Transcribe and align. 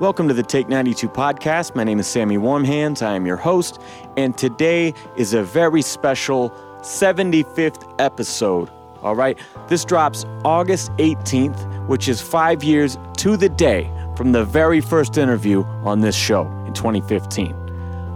Welcome 0.00 0.28
to 0.28 0.34
the 0.34 0.42
Take 0.42 0.66
92 0.66 1.10
podcast. 1.10 1.74
My 1.74 1.84
name 1.84 1.98
is 1.98 2.06
Sammy 2.06 2.38
Warmhands. 2.38 3.02
I 3.02 3.14
am 3.14 3.26
your 3.26 3.36
host, 3.36 3.82
and 4.16 4.34
today 4.38 4.94
is 5.18 5.34
a 5.34 5.42
very 5.42 5.82
special 5.82 6.48
75th 6.78 7.96
episode. 8.00 8.70
All 9.02 9.14
right, 9.14 9.38
this 9.68 9.84
drops 9.84 10.24
August 10.42 10.90
18th, 10.92 11.86
which 11.86 12.08
is 12.08 12.22
five 12.22 12.64
years 12.64 12.96
to 13.18 13.36
the 13.36 13.50
day 13.50 13.92
from 14.16 14.32
the 14.32 14.42
very 14.42 14.80
first 14.80 15.18
interview 15.18 15.64
on 15.84 16.00
this 16.00 16.16
show 16.16 16.46
in 16.66 16.72
2015. 16.72 17.54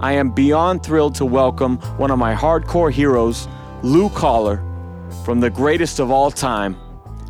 I 0.01 0.13
am 0.13 0.31
beyond 0.31 0.83
thrilled 0.83 1.15
to 1.17 1.27
welcome 1.27 1.77
one 1.99 2.11
of 2.11 2.19
my 2.19 2.35
hardcore 2.35 2.91
heroes, 2.91 3.47
Lou 3.83 4.09
Koller, 4.09 4.65
from 5.23 5.39
the 5.39 5.51
greatest 5.51 6.01
of 6.01 6.11
all 6.11 6.31
time, 6.31 6.79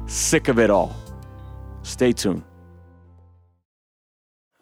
Sick 0.07 0.46
of 0.46 0.61
It 0.61 0.71
All. 0.71 0.95
Stay 1.82 2.12
tuned. 2.12 2.45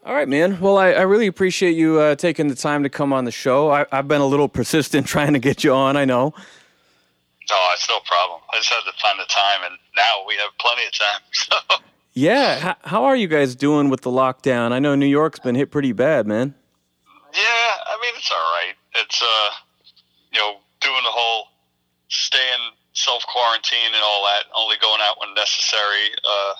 All 0.05 0.15
right, 0.15 0.29
man. 0.29 0.59
Well, 0.61 0.79
I, 0.79 0.93
I 0.93 1.03
really 1.03 1.29
appreciate 1.29 1.77
you 1.77 2.01
uh, 2.01 2.17
taking 2.17 2.49
the 2.49 2.57
time 2.57 2.83
to 2.83 2.89
come 2.89 3.13
on 3.13 3.25
the 3.25 3.31
show. 3.31 3.71
I, 3.71 3.87
I've 3.93 4.09
been 4.09 4.21
a 4.21 4.27
little 4.27 4.49
persistent 4.49 5.07
trying 5.15 5.33
to 5.35 5.39
get 5.39 5.63
you 5.63 5.73
on, 5.73 5.97
I 5.97 6.05
know. 6.05 6.35
No, 7.51 7.57
it's 7.75 7.89
no 7.89 7.99
problem. 8.07 8.41
I 8.53 8.57
just 8.57 8.71
had 8.71 8.81
to 8.81 8.93
find 9.01 9.19
the 9.19 9.25
time, 9.29 9.71
and 9.71 9.79
now 9.97 10.25
we 10.27 10.35
have 10.37 10.51
plenty 10.59 10.87
of 10.87 10.93
time. 10.93 11.21
So. 11.33 11.77
Yeah. 12.15 12.71
H- 12.73 12.77
how 12.85 13.05
are 13.05 13.17
you 13.17 13.27
guys 13.27 13.55
doing 13.55 13.89
with 13.89 14.03
the 14.03 14.11
lockdown? 14.11 14.73
I 14.73 14.79
know 14.81 14.95
New 14.95 15.07
York's 15.07 15.39
been 15.39 15.55
hit 15.55 15.71
pretty 15.71 15.93
bad, 15.93 16.27
man. 16.27 16.55
Yeah, 17.33 17.41
I 17.41 17.97
mean 18.03 18.13
it's 18.19 18.31
all 18.31 18.37
right. 18.37 18.75
It's 18.97 19.23
uh, 19.23 19.49
you 20.31 20.39
know, 20.39 20.57
doing 20.81 21.01
the 21.05 21.11
whole 21.11 21.47
staying 22.09 22.77
self 22.93 23.25
quarantine 23.27 23.95
and 23.95 24.03
all 24.05 24.23
that. 24.25 24.45
Only 24.55 24.77
going 24.83 25.01
out 25.01 25.17
when 25.21 25.33
necessary. 25.33 26.13
Uh, 26.23 26.53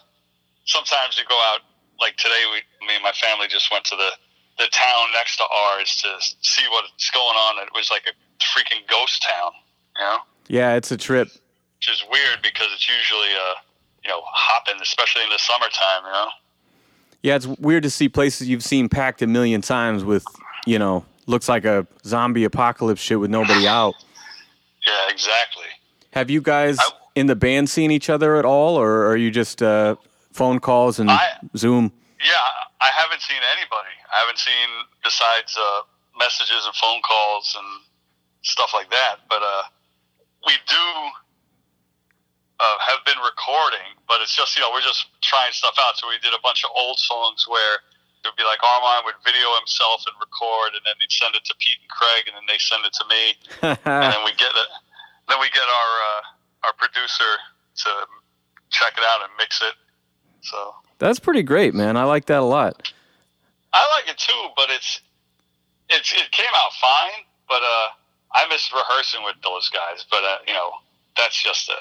sometimes 0.65 1.19
you 1.19 1.25
go 1.29 1.39
out. 1.53 1.61
Like 2.03 2.17
today, 2.17 2.43
we, 2.51 2.87
me 2.87 2.95
and 2.95 3.03
my 3.03 3.13
family 3.13 3.47
just 3.49 3.71
went 3.71 3.85
to 3.87 3.97
the 3.97 4.11
the 4.59 4.69
town 4.71 5.07
next 5.15 5.37
to 5.39 5.45
ours 5.45 5.97
to 6.03 6.09
see 6.43 6.65
what's 6.71 7.11
going 7.13 7.25
on. 7.37 7.63
It 7.63 7.71
was 7.75 7.91
like 7.91 8.03
a 8.11 8.43
freaking 8.45 8.87
ghost 8.91 9.23
town. 9.23 9.53
You 9.97 10.03
know. 10.05 10.19
Yeah, 10.49 10.75
it's 10.75 10.91
a 10.91 10.97
trip. 10.99 11.29
Which 11.29 11.91
is 11.91 12.05
weird 12.11 12.43
because 12.43 12.67
it's 12.75 12.87
usually 12.89 13.29
uh, 13.33 13.55
you 14.05 14.11
know, 14.11 14.21
hopping, 14.25 14.75
especially 14.83 15.23
in 15.23 15.31
the 15.31 15.39
summertime. 15.39 16.03
You 16.05 16.13
know. 16.13 16.29
Yeah, 17.23 17.37
it's 17.37 17.47
weird 17.47 17.85
to 17.85 17.91
see 17.91 18.09
places 18.09 18.49
you've 18.49 18.65
seen 18.65 18.89
packed 18.89 19.23
a 19.23 19.29
million 19.29 19.61
times 19.63 20.03
with, 20.05 20.25
you 20.67 20.77
know, 20.79 21.05
looks 21.27 21.49
like 21.49 21.65
a 21.65 21.87
zombie 22.05 22.43
apocalypse 22.43 23.01
shit 23.01 23.21
with 23.21 23.31
nobody 23.31 23.67
out. 23.69 23.95
Yeah, 24.85 25.13
exactly. 25.13 25.67
Have 26.13 26.29
you 26.29 26.41
guys 26.41 26.77
I- 26.81 26.89
in 27.15 27.29
the 27.29 27.37
band 27.37 27.71
seen 27.71 27.93
each 27.93 28.11
other 28.11 28.35
at 28.35 28.45
all, 28.45 28.75
or 28.77 29.07
are 29.07 29.17
you 29.17 29.31
just 29.31 29.63
uh, 29.63 29.95
phone 30.33 30.59
calls 30.59 30.99
and 30.99 31.09
I- 31.09 31.37
Zoom? 31.57 31.93
Yeah, 32.23 32.49
I 32.81 32.91
haven't 32.95 33.21
seen 33.21 33.43
anybody. 33.59 33.95
I 34.15 34.23
haven't 34.23 34.39
seen 34.39 34.69
besides 35.03 35.59
uh, 35.59 35.83
messages 36.19 36.65
and 36.67 36.75
phone 36.79 37.03
calls 37.03 37.51
and 37.59 37.69
stuff 38.43 38.71
like 38.75 38.91
that. 38.91 39.27
But 39.29 39.43
uh, 39.43 39.65
we 40.47 40.55
do 40.71 40.87
uh, 42.63 42.79
have 42.87 43.03
been 43.03 43.19
recording, 43.19 43.99
but 44.07 44.23
it's 44.23 44.35
just 44.39 44.55
you 44.55 44.63
know 44.63 44.71
we're 44.71 44.87
just 44.87 45.11
trying 45.23 45.51
stuff 45.51 45.75
out. 45.83 45.99
So 45.99 46.07
we 46.07 46.19
did 46.23 46.31
a 46.31 46.43
bunch 46.43 46.63
of 46.63 46.71
old 46.79 46.99
songs 47.03 47.47
where 47.51 47.83
it 48.23 48.31
would 48.31 48.39
be 48.39 48.47
like 48.47 48.63
Armand 48.63 49.03
would 49.03 49.19
video 49.27 49.51
himself 49.59 50.07
and 50.07 50.15
record, 50.23 50.79
and 50.79 50.83
then 50.87 50.95
he'd 51.03 51.11
send 51.11 51.35
it 51.35 51.43
to 51.51 51.55
Pete 51.59 51.83
and 51.83 51.91
Craig, 51.91 52.31
and 52.31 52.39
then 52.39 52.47
they 52.47 52.63
send 52.63 52.87
it 52.87 52.95
to 53.03 53.05
me, 53.11 53.23
and 53.83 54.11
then 54.15 54.23
we 54.23 54.31
get 54.39 54.55
it. 54.55 54.71
Then 55.27 55.43
we 55.43 55.51
get 55.51 55.67
our 55.67 55.93
uh, 56.07 56.71
our 56.71 56.75
producer 56.79 57.35
to 57.83 57.91
check 58.71 58.95
it 58.95 59.03
out 59.03 59.27
and 59.27 59.31
mix 59.39 59.59
it. 59.59 59.75
So 60.47 60.75
That's 61.03 61.19
pretty 61.19 61.43
great, 61.43 61.75
man. 61.75 61.97
I 61.97 62.05
like 62.05 62.27
that 62.27 62.39
a 62.39 62.47
lot. 62.47 62.79
I 63.75 63.83
like 63.99 64.07
it 64.09 64.19
too, 64.19 64.43
but 64.55 64.71
it's 64.71 65.01
it's 65.91 66.13
it 66.13 66.31
came 66.31 66.55
out 66.55 66.71
fine. 66.81 67.27
But 67.49 67.59
uh, 67.59 67.89
I 68.39 68.47
miss 68.49 68.71
rehearsing 68.73 69.25
with 69.25 69.35
those 69.43 69.69
guys. 69.69 70.07
But 70.09 70.23
uh, 70.23 70.39
you 70.47 70.55
know, 70.55 70.71
that's 71.17 71.43
just 71.43 71.69
a 71.69 71.79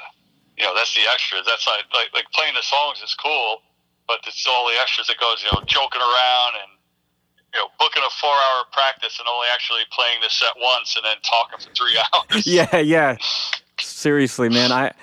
you 0.58 0.66
know 0.66 0.74
that's 0.74 0.96
the 0.96 1.06
extras. 1.06 1.46
That's 1.46 1.68
like 1.68 1.86
like, 1.94 2.10
like 2.16 2.26
playing 2.34 2.56
the 2.56 2.66
songs 2.66 2.98
is 3.06 3.14
cool, 3.14 3.62
but 4.08 4.26
it's 4.26 4.44
all 4.50 4.66
the 4.66 4.82
extras 4.82 5.06
that 5.06 5.20
goes 5.20 5.46
you 5.46 5.54
know 5.54 5.62
joking 5.68 6.02
around 6.02 6.58
and 6.66 6.72
you 7.54 7.60
know 7.62 7.68
booking 7.78 8.02
a 8.02 8.10
four 8.18 8.34
hour 8.34 8.66
practice 8.74 9.20
and 9.20 9.28
only 9.30 9.46
actually 9.54 9.86
playing 9.92 10.18
the 10.24 10.34
set 10.34 10.58
once 10.58 10.96
and 10.98 11.06
then 11.06 11.22
talking 11.22 11.62
for 11.62 11.70
three 11.78 11.94
hours. 12.10 12.48
Yeah, 12.48 12.80
yeah. 12.80 13.18
Seriously, 13.80 14.50
man. 14.50 14.72
I 14.72 14.94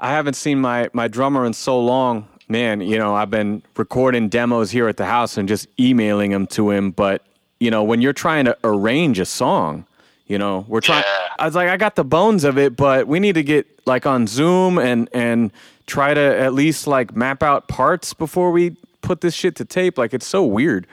I 0.00 0.12
haven't 0.12 0.40
seen 0.40 0.62
my 0.62 0.88
my 0.94 1.08
drummer 1.08 1.44
in 1.44 1.52
so 1.52 1.78
long. 1.78 2.26
Man, 2.48 2.80
you 2.80 2.96
know, 2.98 3.14
I've 3.14 3.30
been 3.30 3.62
recording 3.76 4.28
demos 4.28 4.70
here 4.70 4.86
at 4.88 4.96
the 4.96 5.06
house 5.06 5.36
and 5.36 5.48
just 5.48 5.66
emailing 5.80 6.30
them 6.30 6.46
to 6.48 6.70
him, 6.70 6.92
but 6.92 7.22
you 7.58 7.70
know, 7.70 7.82
when 7.82 8.00
you're 8.00 8.12
trying 8.12 8.44
to 8.44 8.56
arrange 8.62 9.18
a 9.18 9.24
song, 9.24 9.84
you 10.26 10.38
know, 10.38 10.64
we're 10.68 10.80
trying 10.80 11.02
Yeah. 11.06 11.28
I 11.38 11.46
was 11.46 11.54
like 11.54 11.68
I 11.68 11.76
got 11.76 11.96
the 11.96 12.04
bones 12.04 12.44
of 12.44 12.56
it, 12.58 12.76
but 12.76 13.08
we 13.08 13.18
need 13.18 13.34
to 13.34 13.42
get 13.42 13.66
like 13.86 14.06
on 14.06 14.26
Zoom 14.26 14.78
and 14.78 15.08
and 15.12 15.52
try 15.86 16.14
to 16.14 16.20
at 16.20 16.52
least 16.54 16.86
like 16.86 17.16
map 17.16 17.42
out 17.42 17.68
parts 17.68 18.14
before 18.14 18.50
we 18.50 18.76
put 19.02 19.20
this 19.20 19.34
shit 19.34 19.56
to 19.56 19.64
tape. 19.64 19.98
Like 19.98 20.14
it's 20.14 20.26
so 20.26 20.44
weird. 20.44 20.86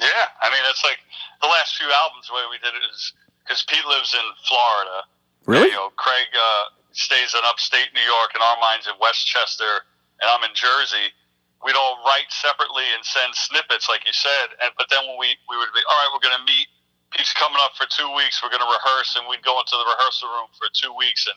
Yeah, 0.00 0.06
I 0.42 0.50
mean 0.50 0.62
it's 0.70 0.82
like 0.82 0.98
the 1.42 1.48
last 1.48 1.76
few 1.76 1.86
albums 1.90 2.26
the 2.28 2.34
way 2.34 2.42
we 2.50 2.58
did 2.58 2.74
it 2.74 2.82
is 2.92 3.12
because 3.44 3.62
Pete 3.68 3.84
lives 3.86 4.14
in 4.14 4.26
Florida. 4.48 5.02
Really? 5.46 5.68
You 5.68 5.74
know, 5.74 5.90
Craig 5.96 6.26
uh, 6.34 6.64
stays 6.92 7.34
in 7.34 7.40
upstate 7.44 7.88
New 7.94 8.00
York, 8.00 8.30
and 8.34 8.42
Armand's 8.42 8.86
in 8.86 8.94
Westchester, 9.00 9.84
and 10.24 10.32
I'm 10.32 10.40
in 10.48 10.56
Jersey. 10.56 11.12
We'd 11.60 11.76
all 11.76 12.00
write 12.08 12.32
separately 12.32 12.88
and 12.96 13.04
send 13.04 13.36
snippets, 13.36 13.92
like 13.92 14.08
you 14.08 14.16
said. 14.16 14.56
And 14.64 14.72
but 14.80 14.88
then 14.88 15.04
when 15.04 15.20
we 15.20 15.36
we 15.52 15.60
would 15.60 15.68
be 15.76 15.84
all 15.84 15.96
right, 16.00 16.10
we're 16.16 16.24
going 16.24 16.40
to 16.40 16.48
meet. 16.48 16.68
Pete's 17.12 17.36
coming 17.36 17.60
up 17.60 17.76
for 17.76 17.84
two 17.92 18.08
weeks. 18.16 18.40
We're 18.40 18.50
going 18.50 18.64
to 18.64 18.72
rehearse, 18.72 19.20
and 19.20 19.28
we'd 19.28 19.44
go 19.44 19.60
into 19.60 19.76
the 19.76 19.84
rehearsal 19.84 20.32
room 20.32 20.48
for 20.56 20.66
two 20.72 20.96
weeks 20.96 21.28
and 21.28 21.36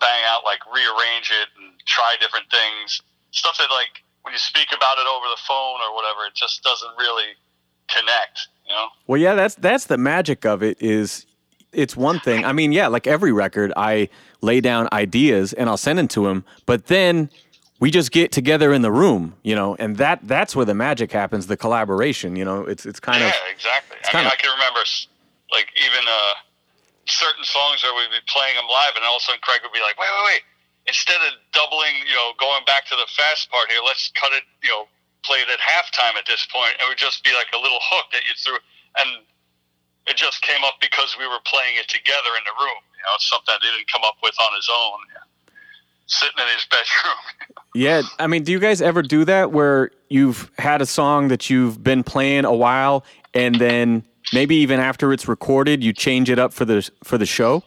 bang 0.00 0.22
out 0.32 0.48
like 0.48 0.64
rearrange 0.66 1.30
it 1.30 1.48
and 1.60 1.76
try 1.84 2.16
different 2.18 2.48
things. 2.48 3.04
Stuff 3.36 3.60
that 3.60 3.68
like 3.68 4.00
when 4.24 4.32
you 4.32 4.40
speak 4.40 4.72
about 4.72 4.96
it 4.96 5.06
over 5.06 5.28
the 5.28 5.40
phone 5.44 5.78
or 5.84 5.92
whatever, 5.92 6.24
it 6.24 6.34
just 6.34 6.64
doesn't 6.64 6.96
really 6.96 7.36
connect. 7.92 8.48
You 8.64 8.74
know? 8.74 8.88
Well, 9.06 9.20
yeah, 9.20 9.36
that's 9.36 9.54
that's 9.56 9.86
the 9.86 9.96
magic 9.96 10.44
of 10.44 10.62
it. 10.62 10.80
Is 10.80 11.24
it's 11.72 11.96
one 11.96 12.20
thing. 12.20 12.44
I 12.44 12.52
mean, 12.52 12.72
yeah, 12.72 12.88
like 12.88 13.06
every 13.06 13.32
record, 13.32 13.72
I 13.76 14.08
lay 14.40 14.60
down 14.60 14.88
ideas 14.92 15.52
and 15.52 15.68
I'll 15.68 15.80
send 15.80 15.98
them 15.98 16.08
to 16.08 16.26
him, 16.26 16.44
but 16.66 16.86
then 16.86 17.30
we 17.82 17.90
just 17.90 18.14
get 18.14 18.30
together 18.30 18.70
in 18.70 18.86
the 18.86 18.94
room, 18.94 19.34
you 19.42 19.58
know, 19.58 19.74
and 19.74 19.98
that 19.98 20.22
that's 20.22 20.54
where 20.54 20.62
the 20.62 20.78
magic 20.78 21.10
happens. 21.10 21.50
The 21.50 21.58
collaboration, 21.58 22.38
you 22.38 22.46
know, 22.46 22.62
it's 22.62 22.86
it's 22.86 23.02
kind 23.02 23.18
yeah, 23.18 23.34
of 23.34 23.34
yeah, 23.34 23.50
exactly. 23.50 23.98
I 24.06 24.08
mean, 24.14 24.30
of- 24.30 24.30
I 24.30 24.38
can 24.38 24.54
remember 24.54 24.86
like 25.50 25.66
even 25.74 26.06
uh, 26.06 26.46
certain 27.10 27.42
songs 27.42 27.82
where 27.82 27.90
we'd 27.98 28.14
be 28.14 28.22
playing 28.30 28.54
them 28.54 28.70
live, 28.70 28.94
and 28.94 29.02
all 29.02 29.18
of 29.18 29.26
a 29.26 29.34
sudden 29.34 29.42
Craig 29.42 29.66
would 29.66 29.74
be 29.74 29.82
like, 29.82 29.98
"Wait, 29.98 30.06
wait, 30.06 30.26
wait! 30.30 30.42
Instead 30.86 31.18
of 31.26 31.34
doubling, 31.50 32.06
you 32.06 32.14
know, 32.14 32.38
going 32.38 32.62
back 32.70 32.86
to 32.86 32.94
the 32.94 33.10
fast 33.18 33.50
part 33.50 33.66
here, 33.66 33.82
let's 33.82 34.14
cut 34.14 34.30
it, 34.30 34.46
you 34.62 34.70
know, 34.70 34.86
play 35.26 35.42
it 35.42 35.50
at 35.50 35.58
halftime 35.58 36.14
at 36.14 36.22
this 36.30 36.46
point." 36.54 36.78
It 36.78 36.86
would 36.86 37.02
just 37.02 37.26
be 37.26 37.34
like 37.34 37.50
a 37.50 37.58
little 37.58 37.82
hook 37.82 38.14
that 38.14 38.22
you 38.22 38.34
threw, 38.38 38.62
and 39.02 39.26
it 40.06 40.14
just 40.14 40.38
came 40.46 40.62
up 40.62 40.78
because 40.78 41.18
we 41.18 41.26
were 41.26 41.42
playing 41.50 41.82
it 41.82 41.90
together 41.90 42.30
in 42.38 42.46
the 42.46 42.54
room. 42.62 42.78
You 42.94 43.02
know, 43.10 43.18
it's 43.18 43.26
something 43.26 43.50
that 43.50 43.58
he 43.58 43.74
didn't 43.74 43.90
come 43.90 44.06
up 44.06 44.22
with 44.22 44.38
on 44.38 44.54
his 44.54 44.70
own, 44.70 45.02
sitting 46.06 46.38
in 46.38 46.46
his 46.54 46.66
bedroom. 46.70 47.64
yeah. 47.74 48.02
I 48.18 48.26
mean, 48.26 48.42
do 48.42 48.52
you 48.52 48.58
guys 48.58 48.82
ever 48.82 49.02
do 49.02 49.24
that 49.24 49.52
where 49.52 49.90
you've 50.08 50.50
had 50.58 50.82
a 50.82 50.86
song 50.86 51.28
that 51.28 51.50
you've 51.50 51.82
been 51.82 52.02
playing 52.02 52.44
a 52.44 52.54
while, 52.54 53.04
and 53.34 53.56
then 53.56 54.04
maybe 54.32 54.56
even 54.56 54.80
after 54.80 55.12
it's 55.12 55.28
recorded, 55.28 55.82
you 55.82 55.92
change 55.92 56.30
it 56.30 56.38
up 56.38 56.52
for 56.52 56.64
the 56.64 56.88
for 57.04 57.18
the 57.18 57.26
show? 57.26 57.62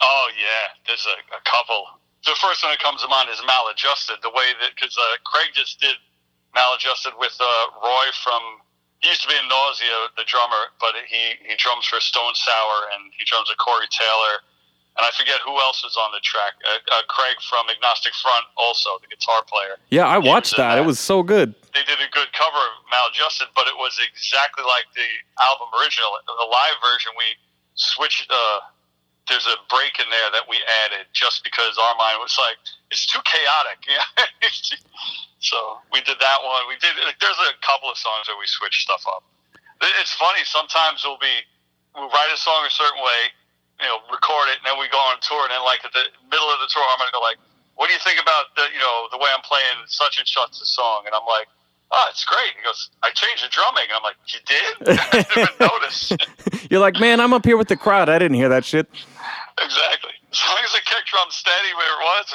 Oh 0.00 0.28
yeah, 0.36 0.74
there's 0.86 1.06
a, 1.06 1.16
a 1.34 1.40
couple. 1.44 1.86
The 2.24 2.34
first 2.42 2.62
one 2.62 2.72
that 2.72 2.82
comes 2.82 3.02
to 3.02 3.08
mind 3.08 3.28
is 3.30 3.40
Maladjusted. 3.46 4.20
The 4.22 4.30
way 4.30 4.50
that 4.60 4.74
because 4.74 4.96
uh, 4.98 5.16
Craig 5.24 5.50
just 5.54 5.80
did 5.80 5.96
Maladjusted 6.54 7.12
with 7.18 7.36
uh, 7.40 7.46
Roy 7.82 8.06
from. 8.22 8.40
He 9.04 9.12
used 9.12 9.22
to 9.22 9.28
be 9.28 9.36
in 9.36 9.46
Nausea, 9.46 10.08
the 10.16 10.24
drummer, 10.24 10.72
but 10.80 10.96
he 11.06 11.36
he 11.44 11.54
drums 11.58 11.86
for 11.86 12.00
Stone 12.00 12.34
Sour 12.34 12.88
and 12.96 13.12
he 13.16 13.24
drums 13.28 13.48
with 13.48 13.58
Corey 13.58 13.86
Taylor, 13.92 14.40
and 14.96 15.04
I 15.04 15.12
forget 15.12 15.36
who 15.44 15.52
else 15.60 15.84
is 15.84 15.96
on 16.00 16.10
the 16.16 16.20
track. 16.24 16.56
Uh, 16.64 16.80
uh, 16.88 17.04
Craig 17.08 17.36
from 17.44 17.68
Agnostic 17.68 18.16
Front, 18.16 18.48
also 18.56 18.96
the 19.04 19.08
guitar 19.12 19.44
player. 19.44 19.76
Yeah, 19.92 20.08
I 20.08 20.16
watched 20.18 20.56
in 20.56 20.64
that. 20.64 20.78
It 20.80 20.88
was 20.88 20.98
so 20.98 21.22
good. 21.22 21.52
they 21.76 21.84
did 21.84 22.00
a 22.00 22.10
good 22.12 22.32
cover 22.32 22.56
of 22.56 22.74
Maladjusted, 22.88 23.52
but 23.54 23.68
it 23.68 23.76
was 23.76 24.00
exactly 24.00 24.64
like 24.64 24.88
the 24.96 25.08
album 25.44 25.68
original. 25.76 26.16
The 26.24 26.48
live 26.48 26.78
version, 26.80 27.12
we 27.16 27.28
switched. 27.76 28.30
Uh, 28.32 28.60
there's 29.28 29.46
a 29.50 29.58
break 29.68 29.98
in 29.98 30.06
there 30.08 30.30
that 30.38 30.46
we 30.48 30.56
added 30.86 31.04
just 31.12 31.42
because 31.42 31.74
our 31.82 31.94
mind 31.98 32.22
was 32.22 32.38
like, 32.38 32.56
it's 32.90 33.04
too 33.06 33.20
chaotic. 33.26 33.82
Yeah. 33.90 34.06
so 35.40 35.78
we 35.92 36.00
did 36.02 36.16
that 36.20 36.38
one. 36.42 36.62
We 36.68 36.78
did. 36.80 36.94
Like, 37.04 37.18
there's 37.20 37.38
a 37.38 37.52
couple 37.60 37.90
of 37.90 37.98
songs 37.98 38.28
where 38.28 38.38
we 38.38 38.46
switch 38.46 38.82
stuff 38.86 39.04
up. 39.10 39.22
It's 40.00 40.14
funny. 40.14 40.40
Sometimes 40.44 41.04
we'll 41.04 41.20
be 41.20 41.44
we'll 41.94 42.08
write 42.08 42.30
a 42.32 42.36
song 42.38 42.64
a 42.66 42.70
certain 42.70 43.02
way, 43.02 43.20
you 43.80 43.86
know, 43.86 44.00
record 44.10 44.48
it, 44.52 44.58
and 44.62 44.66
then 44.66 44.76
we 44.80 44.88
go 44.88 44.98
on 44.98 45.16
tour, 45.20 45.44
and 45.44 45.52
then 45.52 45.62
like 45.64 45.84
at 45.84 45.92
the 45.92 46.04
middle 46.30 46.48
of 46.48 46.58
the 46.60 46.68
tour, 46.72 46.84
I'm 46.84 46.98
gonna 46.98 47.12
go 47.12 47.20
like, 47.20 47.36
"What 47.76 47.86
do 47.88 47.92
you 47.92 48.02
think 48.02 48.20
about 48.20 48.52
the 48.56 48.66
you 48.72 48.80
know 48.80 49.08
the 49.12 49.18
way 49.18 49.28
I'm 49.34 49.42
playing 49.44 49.84
such 49.86 50.18
and 50.18 50.26
such 50.26 50.58
a 50.60 50.66
song?" 50.66 51.04
And 51.06 51.14
I'm 51.14 51.26
like, 51.28 51.48
oh, 51.92 52.06
it's 52.10 52.24
great. 52.24 52.50
He 52.58 52.64
goes, 52.64 52.90
I 53.02 53.10
changed 53.10 53.44
the 53.44 53.48
drumming. 53.48 53.84
I'm 53.94 54.02
like, 54.02 54.16
you 54.26 54.40
did? 54.44 54.98
I 55.00 55.22
didn't 55.22 55.38
even 55.38 55.54
notice. 55.60 56.12
You're 56.70 56.80
like, 56.80 56.98
man, 56.98 57.20
I'm 57.20 57.32
up 57.32 57.44
here 57.44 57.56
with 57.56 57.68
the 57.68 57.76
crowd. 57.76 58.08
I 58.08 58.18
didn't 58.18 58.36
hear 58.36 58.48
that 58.48 58.64
shit. 58.64 58.88
exactly. 59.62 60.10
As 60.32 60.40
long 60.48 60.58
as 60.64 60.72
the 60.72 60.80
kick 60.84 61.04
drum's 61.06 61.34
steady 61.36 61.68
where 61.76 61.86
it 61.86 62.04
was. 62.04 62.34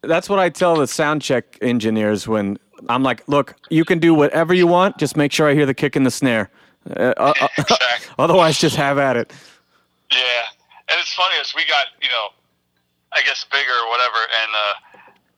That's 0.02 0.28
what 0.28 0.38
I 0.40 0.48
tell 0.48 0.76
the 0.76 0.86
sound 0.88 1.22
check 1.22 1.58
engineers 1.62 2.26
when 2.26 2.58
I'm 2.88 3.02
like, 3.04 3.22
look, 3.28 3.54
you 3.70 3.84
can 3.84 4.00
do 4.00 4.14
whatever 4.14 4.52
you 4.52 4.66
want. 4.66 4.98
Just 4.98 5.16
make 5.16 5.30
sure 5.30 5.48
I 5.48 5.54
hear 5.54 5.66
the 5.66 5.74
kick 5.74 5.94
and 5.94 6.04
the 6.04 6.10
snare. 6.10 6.50
Uh, 6.96 7.12
uh, 7.18 7.32
uh, 7.40 7.48
Exactly. 7.56 8.14
otherwise, 8.18 8.58
just 8.58 8.74
have 8.76 8.98
at 8.98 9.16
it. 9.16 9.32
Yeah, 10.10 10.42
and 10.90 10.98
it's 10.98 11.14
funny 11.14 11.36
as 11.40 11.54
we 11.54 11.66
got 11.66 11.94
you 12.02 12.08
know, 12.08 12.34
I 13.12 13.22
guess 13.22 13.46
bigger 13.50 13.74
or 13.86 13.88
whatever, 13.90 14.18
and 14.18 14.50
uh, 14.50 14.74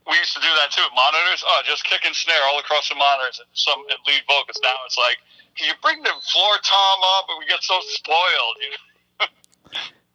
we 0.09 0.17
used 0.19 0.35
to 0.35 0.43
do 0.43 0.53
that 0.61 0.73
too. 0.73 0.85
Monitors, 0.97 1.45
oh, 1.47 1.61
just 1.65 1.85
kick 1.85 2.05
and 2.05 2.15
snare 2.15 2.41
all 2.49 2.59
across 2.59 2.89
the 2.89 2.97
monitors, 2.97 3.41
and 3.41 3.49
some 3.53 3.81
and 3.91 3.99
lead 4.07 4.23
vocals. 4.27 4.59
Now 4.63 4.75
it's 4.87 4.99
like, 4.99 5.19
can 5.57 5.69
you 5.69 5.77
bring 5.83 6.03
the 6.03 6.15
floor 6.33 6.55
tom 6.65 6.99
up? 7.19 7.27
And 7.29 7.39
we 7.39 7.47
get 7.47 7.63
so 7.63 7.77
spoiled. 7.89 8.57
You 8.61 8.71
know? 8.71 8.81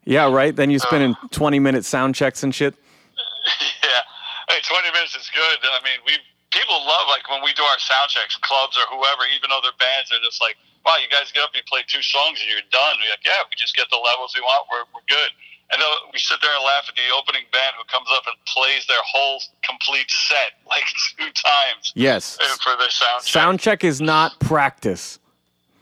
Yeah, 0.08 0.32
right. 0.32 0.56
Then 0.56 0.72
you 0.72 0.80
spend 0.80 1.04
in 1.04 1.20
20 1.36 1.60
minute 1.60 1.84
sound 1.84 2.16
checks 2.16 2.40
and 2.40 2.56
shit. 2.56 2.72
yeah, 3.84 4.04
hey, 4.48 4.64
twenty 4.64 4.88
minutes 4.96 5.16
is 5.20 5.28
good. 5.36 5.58
I 5.68 5.84
mean, 5.84 6.00
we 6.08 6.16
people 6.52 6.80
love 6.88 7.12
like 7.12 7.28
when 7.28 7.44
we 7.44 7.52
do 7.54 7.64
our 7.64 7.80
sound 7.80 8.08
checks, 8.10 8.40
clubs 8.40 8.80
or 8.80 8.88
whoever, 8.88 9.28
even 9.36 9.52
though 9.52 9.60
they're 9.60 9.76
bands, 9.80 10.10
they're 10.10 10.24
just 10.24 10.42
like, 10.42 10.56
wow, 10.88 10.96
you 11.04 11.12
guys 11.12 11.28
get 11.36 11.44
up, 11.44 11.52
you 11.52 11.60
play 11.68 11.84
two 11.84 12.02
songs, 12.02 12.40
and 12.40 12.48
you're 12.48 12.64
done. 12.72 12.96
We're 13.04 13.12
like, 13.12 13.28
yeah, 13.28 13.44
we 13.52 13.60
just 13.60 13.76
get 13.76 13.92
the 13.92 14.00
levels 14.00 14.32
we 14.32 14.42
want. 14.42 14.64
We're 14.72 14.88
we're 14.96 15.04
good. 15.12 15.36
And 15.68 15.84
then 15.84 15.92
we 16.16 16.20
sit 16.20 16.40
there 16.40 16.56
and 16.56 16.64
laugh 16.64 16.88
at 16.88 16.96
the 16.96 17.12
opening 17.12 17.44
band 17.52 17.76
who 17.76 17.84
comes 17.92 18.08
up 18.16 18.24
and 18.24 18.40
plays 18.48 18.88
their 18.88 19.04
whole 19.04 19.44
complete 19.68 20.08
set 20.08 20.56
like 20.72 20.88
two 21.20 21.28
times 21.36 21.92
Yes. 21.92 22.40
Uh, 22.40 22.56
for 22.64 22.80
their 22.80 22.88
sound 22.88 23.20
check. 23.28 23.34
Sound 23.36 23.60
check 23.60 23.84
is 23.84 24.00
not 24.00 24.40
practice. 24.40 25.20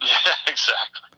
Yeah, 0.05 0.37
exactly. 0.45 1.17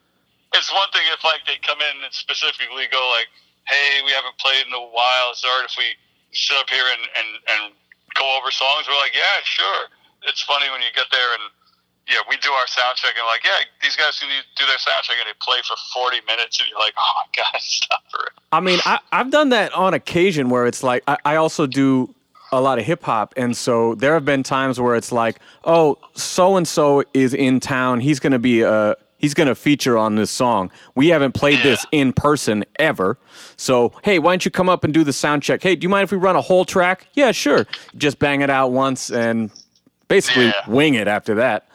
It's 0.53 0.71
one 0.71 0.87
thing 0.93 1.03
if 1.11 1.19
like 1.25 1.43
they 1.43 1.59
come 1.59 1.81
in 1.81 1.95
and 2.05 2.13
specifically 2.13 2.87
go 2.87 3.01
like, 3.11 3.27
"Hey, 3.67 3.99
we 4.05 4.13
haven't 4.15 4.37
played 4.37 4.63
in 4.63 4.71
a 4.71 4.79
while. 4.79 5.33
It's 5.33 5.43
it 5.43 5.49
alright 5.49 5.67
if 5.67 5.75
we 5.75 5.91
sit 6.31 6.55
up 6.55 6.69
here 6.69 6.85
and 6.85 7.03
and 7.19 7.29
and 7.51 7.61
go 8.15 8.23
over 8.37 8.47
songs?" 8.53 8.87
We're 8.87 8.95
like, 8.95 9.11
"Yeah, 9.17 9.43
sure." 9.43 9.91
It's 10.23 10.39
funny 10.45 10.71
when 10.71 10.79
you 10.79 10.93
get 10.95 11.09
there 11.11 11.29
and 11.35 11.51
yeah, 12.09 12.17
we 12.29 12.37
do 12.37 12.49
our 12.51 12.67
sound 12.67 12.95
check 12.97 13.13
and 13.17 13.25
like, 13.27 13.43
yeah, 13.43 13.65
these 13.81 13.95
guys 13.95 14.19
can 14.19 14.29
do 14.55 14.65
their 14.65 14.77
sound 14.77 15.03
check 15.03 15.15
and 15.19 15.27
they 15.27 15.37
play 15.41 15.57
for 15.67 15.75
forty 15.93 16.19
minutes 16.27 16.59
and 16.59 16.69
you're 16.69 16.79
like, 16.79 16.93
"Oh 16.97 17.11
my 17.15 17.43
god, 17.51 17.61
stop 17.61 18.03
for 18.09 18.23
it." 18.25 18.33
I 18.51 18.59
mean, 18.59 18.79
I, 18.85 18.99
I've 19.11 19.31
done 19.31 19.49
that 19.49 19.73
on 19.73 19.93
occasion 19.93 20.49
where 20.49 20.65
it's 20.65 20.83
like, 20.83 21.03
I, 21.07 21.17
I 21.25 21.35
also 21.35 21.67
do 21.67 22.13
a 22.53 22.61
lot 22.61 22.79
of 22.79 22.85
hip 22.85 23.03
hop. 23.03 23.33
And 23.35 23.57
so 23.57 23.93
there 23.95 24.13
have 24.13 24.23
been 24.23 24.41
times 24.41 24.79
where 24.79 24.95
it's 24.95 25.11
like, 25.11 25.39
oh, 25.65 25.97
so 26.15 26.55
and 26.55 26.65
so 26.65 27.03
is 27.13 27.33
in 27.33 27.59
town. 27.59 27.99
He's 27.99 28.19
going 28.19 28.31
to 28.33 28.39
be 28.39 28.63
uh 28.63 28.95
He's 29.19 29.33
going 29.33 29.47
to 29.47 29.55
feature 29.55 29.97
on 29.97 30.13
this 30.13 30.29
song. 30.29 30.69
We 30.93 31.07
haven't 31.07 31.31
played 31.31 31.63
this 31.63 31.87
in 31.91 32.13
person 32.13 32.63
ever. 32.77 33.17
So, 33.55 33.91
hey, 34.03 34.19
why 34.19 34.31
don't 34.31 34.45
you 34.45 34.51
come 34.51 34.69
up 34.69 34.83
and 34.83 34.93
do 34.93 35.03
the 35.03 35.11
sound 35.11 35.41
check? 35.41 35.63
Hey, 35.63 35.75
do 35.75 35.83
you 35.85 35.89
mind 35.89 36.03
if 36.03 36.11
we 36.11 36.19
run 36.19 36.35
a 36.35 36.41
whole 36.41 36.65
track? 36.65 37.07
Yeah, 37.15 37.31
sure. 37.31 37.65
Just 37.95 38.19
bang 38.19 38.41
it 38.41 38.51
out 38.51 38.73
once 38.73 39.09
and 39.09 39.49
basically 40.07 40.45
Yeah. 40.45 40.69
wing 40.69 40.93
it 40.93 41.07
after 41.07 41.33
that. 41.33 41.67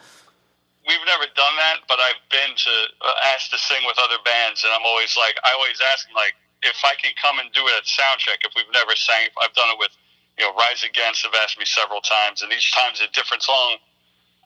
We've 0.87 1.05
never 1.07 1.27
done 1.35 1.55
that, 1.59 1.83
but 1.87 1.99
I've 1.99 2.21
been 2.29 2.51
to 2.55 2.75
uh, 3.01 3.31
asked 3.35 3.51
to 3.51 3.59
sing 3.59 3.83
with 3.87 3.97
other 3.99 4.19
bands, 4.23 4.63
and 4.63 4.71
I'm 4.71 4.85
always 4.85 5.15
like, 5.15 5.35
I 5.43 5.51
always 5.55 5.79
ask 5.91 6.07
them 6.07 6.15
like, 6.15 6.35
if 6.63 6.79
I 6.83 6.95
can 6.95 7.11
come 7.19 7.39
and 7.39 7.51
do 7.51 7.61
it 7.67 7.75
at 7.75 7.83
soundcheck. 7.83 8.41
If 8.47 8.55
we've 8.55 8.71
never 8.71 8.95
sang, 8.95 9.27
I've 9.43 9.53
done 9.53 9.69
it 9.75 9.79
with, 9.79 9.91
you 10.39 10.47
know, 10.47 10.55
Rise 10.55 10.83
Against 10.83 11.27
have 11.27 11.35
asked 11.35 11.59
me 11.59 11.67
several 11.67 11.99
times, 12.01 12.41
and 12.41 12.51
each 12.51 12.71
time's 12.71 13.03
a 13.03 13.11
different 13.11 13.43
song. 13.43 13.77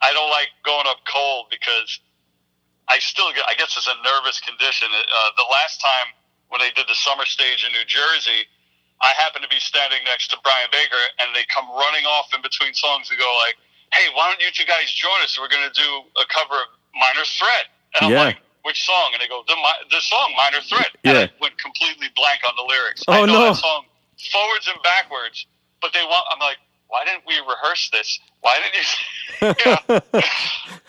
I 0.02 0.12
don't 0.12 0.30
like 0.30 0.50
going 0.62 0.86
up 0.86 1.02
cold 1.06 1.46
because 1.50 1.98
I 2.86 2.98
still 2.98 3.30
get, 3.34 3.46
I 3.46 3.54
guess 3.54 3.74
it's 3.78 3.90
a 3.90 3.98
nervous 4.02 4.38
condition. 4.42 4.90
Uh, 4.90 5.30
the 5.38 5.46
last 5.50 5.80
time 5.80 6.14
when 6.50 6.60
they 6.60 6.70
did 6.74 6.86
the 6.86 6.98
summer 6.98 7.26
stage 7.26 7.66
in 7.66 7.70
New 7.72 7.86
Jersey, 7.86 8.46
I 8.98 9.14
happened 9.14 9.46
to 9.46 9.50
be 9.50 9.62
standing 9.62 10.02
next 10.06 10.34
to 10.34 10.36
Brian 10.42 10.70
Baker, 10.74 11.02
and 11.22 11.30
they 11.34 11.46
come 11.50 11.70
running 11.70 12.06
off 12.06 12.34
in 12.34 12.42
between 12.42 12.74
songs 12.74 13.10
and 13.10 13.18
go 13.18 13.30
like, 13.46 13.54
"Hey, 13.92 14.06
why 14.14 14.30
don't 14.30 14.40
you 14.40 14.50
two 14.52 14.64
guys 14.66 14.90
join 14.92 15.20
us? 15.22 15.38
We're 15.38 15.48
going 15.48 15.66
to 15.68 15.74
do 15.74 15.88
a 16.20 16.26
cover 16.28 16.54
of 16.54 16.68
Minor 16.94 17.24
Threat." 17.24 17.66
And 17.94 18.06
I'm 18.06 18.12
Yeah. 18.12 18.22
like, 18.34 18.38
"Which 18.62 18.84
song?" 18.84 19.10
And 19.12 19.22
they 19.22 19.28
go, 19.28 19.44
"The 19.46 19.56
the 19.90 20.00
song 20.00 20.34
Minor 20.36 20.60
Threat." 20.60 20.90
Yeah. 21.02 21.10
And 21.10 21.30
I 21.30 21.32
went 21.40 21.58
completely 21.58 22.08
blank 22.14 22.42
on 22.48 22.54
the 22.56 22.62
lyrics. 22.62 23.02
Oh, 23.08 23.12
I 23.12 23.26
know 23.26 23.32
no. 23.32 23.44
that 23.52 23.56
song 23.56 23.84
forwards 24.32 24.66
and 24.66 24.82
backwards, 24.82 25.46
but 25.80 25.92
they 25.92 26.02
want. 26.02 26.26
I'm 26.30 26.40
like, 26.40 26.58
why 26.88 27.04
didn't 27.04 27.24
we 27.26 27.38
rehearse 27.38 27.90
this? 27.90 28.18
Why 28.40 28.58
didn't 28.60 28.74
you? 28.74 28.86
Yeah. 29.64 29.78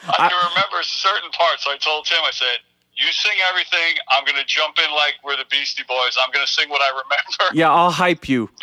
I 0.08 0.30
can 0.30 0.50
remember 0.50 0.82
certain 0.82 1.30
parts. 1.32 1.66
So 1.66 1.72
I 1.72 1.78
told 1.78 2.06
Tim, 2.06 2.18
I 2.24 2.32
said, 2.32 2.60
"You 2.96 3.06
sing 3.12 3.38
everything. 3.48 3.98
I'm 4.10 4.26
going 4.26 4.38
to 4.38 4.46
jump 4.46 4.80
in 4.80 4.90
like 4.96 5.16
we're 5.24 5.38
the 5.38 5.46
Beastie 5.52 5.84
Boys. 5.88 6.18
I'm 6.20 6.32
going 6.32 6.46
to 6.46 6.52
sing 6.52 6.70
what 6.70 6.82
I 6.82 6.90
remember." 6.90 7.54
Yeah, 7.54 7.72
I'll 7.72 7.92
hype 7.92 8.28
you. 8.28 8.50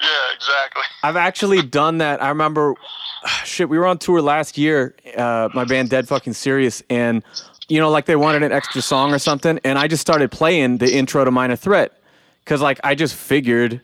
Yeah, 0.00 0.08
exactly. 0.34 0.82
I've 1.02 1.16
actually 1.16 1.62
done 1.62 1.98
that. 1.98 2.22
I 2.22 2.28
remember, 2.28 2.74
shit, 3.44 3.68
we 3.68 3.78
were 3.78 3.86
on 3.86 3.98
tour 3.98 4.20
last 4.22 4.56
year, 4.58 4.94
uh, 5.16 5.48
my 5.54 5.64
band 5.64 5.90
Dead 5.90 6.08
Fucking 6.08 6.32
Serious, 6.32 6.82
and 6.90 7.22
you 7.68 7.78
know, 7.78 7.90
like 7.90 8.06
they 8.06 8.16
wanted 8.16 8.42
an 8.42 8.50
extra 8.52 8.82
song 8.82 9.12
or 9.12 9.18
something, 9.18 9.60
and 9.64 9.78
I 9.78 9.86
just 9.86 10.00
started 10.00 10.30
playing 10.30 10.78
the 10.78 10.92
intro 10.92 11.24
to 11.24 11.30
Minor 11.30 11.54
Threat 11.56 11.92
because, 12.44 12.60
like, 12.60 12.80
I 12.82 12.94
just 12.96 13.14
figured 13.14 13.80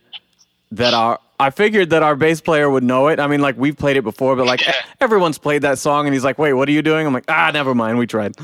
that 0.72 0.92
our 0.94 1.20
I 1.38 1.50
figured 1.50 1.90
that 1.90 2.02
our 2.02 2.16
bass 2.16 2.40
player 2.40 2.68
would 2.70 2.82
know 2.82 3.08
it. 3.08 3.20
I 3.20 3.26
mean, 3.26 3.40
like 3.40 3.56
we've 3.58 3.76
played 3.76 3.96
it 3.98 4.02
before, 4.02 4.34
but 4.36 4.46
like 4.46 4.66
Yeah. 4.66 4.74
everyone's 5.02 5.36
played 5.38 5.60
that 5.62 5.78
song, 5.78 6.06
and 6.06 6.14
he's 6.14 6.24
like, 6.24 6.38
"Wait, 6.38 6.54
what 6.54 6.66
are 6.68 6.72
you 6.72 6.80
doing?" 6.82 7.06
I'm 7.06 7.12
like, 7.12 7.26
"Ah, 7.28 7.50
never 7.52 7.74
mind, 7.74 7.98
we 7.98 8.06
tried." 8.06 8.34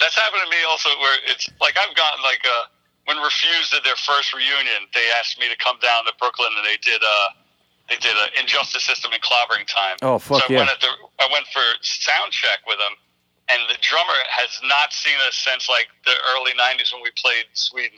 That's 0.00 0.14
happened 0.14 0.42
to 0.44 0.50
me 0.50 0.56
also. 0.68 0.88
Where 1.00 1.16
it's 1.28 1.48
like 1.60 1.76
I've 1.78 1.94
gotten 1.96 2.22
like 2.22 2.40
uh, 2.44 2.64
when 3.08 3.16
Refused 3.24 3.72
did 3.72 3.88
their 3.88 3.96
first 3.96 4.36
reunion, 4.36 4.84
they 4.92 5.08
asked 5.16 5.40
me 5.40 5.48
to 5.48 5.56
come 5.56 5.80
down 5.80 6.04
to 6.04 6.12
Brooklyn, 6.20 6.52
and 6.52 6.60
they 6.60 6.76
did 6.84 7.00
uh, 7.00 7.28
they 7.88 7.96
did 7.96 8.12
an 8.12 8.28
Injustice 8.36 8.84
System 8.84 9.16
and 9.16 9.24
Clobbering 9.24 9.64
Time. 9.64 9.96
Oh, 10.04 10.20
fuck 10.20 10.44
so 10.44 10.52
I 10.52 10.52
yeah. 10.52 10.60
went 10.60 10.76
at 10.76 10.80
the 10.84 10.92
I 11.16 11.26
went 11.32 11.48
for 11.48 11.64
sound 11.80 12.36
check 12.36 12.60
with 12.68 12.76
them, 12.76 12.92
and 13.48 13.64
the 13.72 13.80
drummer 13.80 14.20
has 14.28 14.60
not 14.60 14.92
seen 14.92 15.16
us 15.24 15.40
since 15.40 15.72
like 15.72 15.88
the 16.04 16.12
early 16.36 16.52
'90s 16.52 16.92
when 16.92 17.00
we 17.00 17.08
played 17.16 17.48
Sweden, 17.56 17.96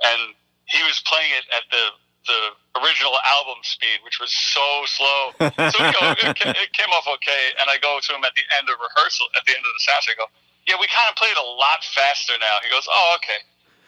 and 0.00 0.32
he 0.64 0.80
was 0.88 1.04
playing 1.04 1.36
it 1.36 1.44
at 1.52 1.68
the 1.68 1.84
the 2.24 2.40
original 2.80 3.12
album 3.28 3.60
speed, 3.60 4.00
which 4.08 4.18
was 4.24 4.32
so 4.32 4.64
slow. 4.88 5.36
So 5.70 5.76
we 5.78 5.92
go, 5.94 6.16
it, 6.16 6.32
it 6.42 6.72
came 6.72 6.90
off 6.96 7.04
okay, 7.20 7.44
and 7.60 7.68
I 7.68 7.76
go 7.78 8.00
to 8.00 8.10
him 8.10 8.24
at 8.24 8.32
the 8.34 8.42
end 8.56 8.72
of 8.72 8.80
rehearsal, 8.80 9.28
at 9.36 9.44
the 9.44 9.52
end 9.52 9.62
of 9.62 9.72
the 9.76 9.82
sound 9.84 10.02
check. 10.02 10.16
I 10.16 10.26
go, 10.26 10.28
yeah, 10.66 10.80
we 10.80 10.90
kind 10.90 11.06
of 11.06 11.14
played 11.14 11.38
a 11.38 11.44
lot 11.44 11.86
faster 11.86 12.34
now. 12.40 12.58
He 12.64 12.68
goes, 12.72 12.88
oh, 12.90 13.14
okay. 13.22 13.40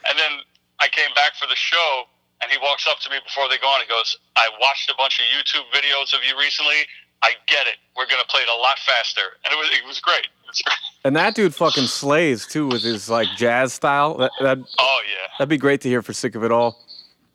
And 0.06 0.14
then 0.14 0.46
I 0.80 0.88
came 0.88 1.12
back 1.14 1.34
for 1.34 1.46
the 1.46 1.56
show, 1.56 2.04
and 2.42 2.50
he 2.50 2.58
walks 2.58 2.86
up 2.88 2.98
to 3.00 3.10
me 3.10 3.16
before 3.24 3.48
they 3.48 3.58
go 3.58 3.66
on. 3.68 3.80
He 3.80 3.88
goes, 3.88 4.16
I 4.36 4.48
watched 4.60 4.90
a 4.90 4.94
bunch 4.96 5.18
of 5.20 5.26
YouTube 5.34 5.66
videos 5.74 6.14
of 6.14 6.20
you 6.28 6.38
recently. 6.38 6.86
I 7.22 7.32
get 7.48 7.66
it. 7.66 7.76
We're 7.96 8.06
gonna 8.06 8.22
play 8.28 8.42
it 8.42 8.48
a 8.48 8.56
lot 8.60 8.78
faster, 8.78 9.22
and 9.44 9.52
it 9.52 9.56
was 9.56 9.68
it 9.72 9.84
was 9.86 9.98
great. 10.00 10.24
It 10.26 10.46
was 10.48 10.62
great. 10.62 10.76
And 11.04 11.16
that 11.16 11.34
dude 11.34 11.54
fucking 11.54 11.86
slays 11.86 12.46
too 12.46 12.66
with 12.68 12.82
his 12.82 13.08
like 13.10 13.28
jazz 13.36 13.72
style. 13.72 14.16
That, 14.18 14.30
that 14.40 14.58
Oh 14.78 15.00
yeah, 15.08 15.26
that'd 15.38 15.48
be 15.48 15.56
great 15.58 15.80
to 15.82 15.88
hear 15.88 16.00
for 16.02 16.12
Sick 16.12 16.34
of 16.36 16.44
It 16.44 16.52
All. 16.52 16.78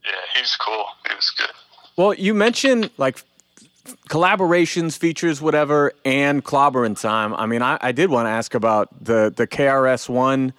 yeah. 0.05 0.12
He's 0.39 0.55
cool. 0.55 0.85
He 1.09 1.15
was 1.15 1.29
good. 1.38 1.50
Well, 1.97 2.13
you 2.13 2.33
mentioned 2.33 2.91
like 2.97 3.23
collaborations, 4.09 4.97
features, 4.97 5.41
whatever, 5.41 5.91
and 6.05 6.43
clobbering 6.43 7.00
time. 7.00 7.33
I 7.33 7.45
mean, 7.45 7.62
I, 7.62 7.77
I 7.81 7.91
did 7.91 8.09
want 8.09 8.25
to 8.27 8.29
ask 8.31 8.53
about 8.53 8.88
the 9.03 9.33
the 9.35 9.47
KRS 9.47 10.07
One 10.07 10.53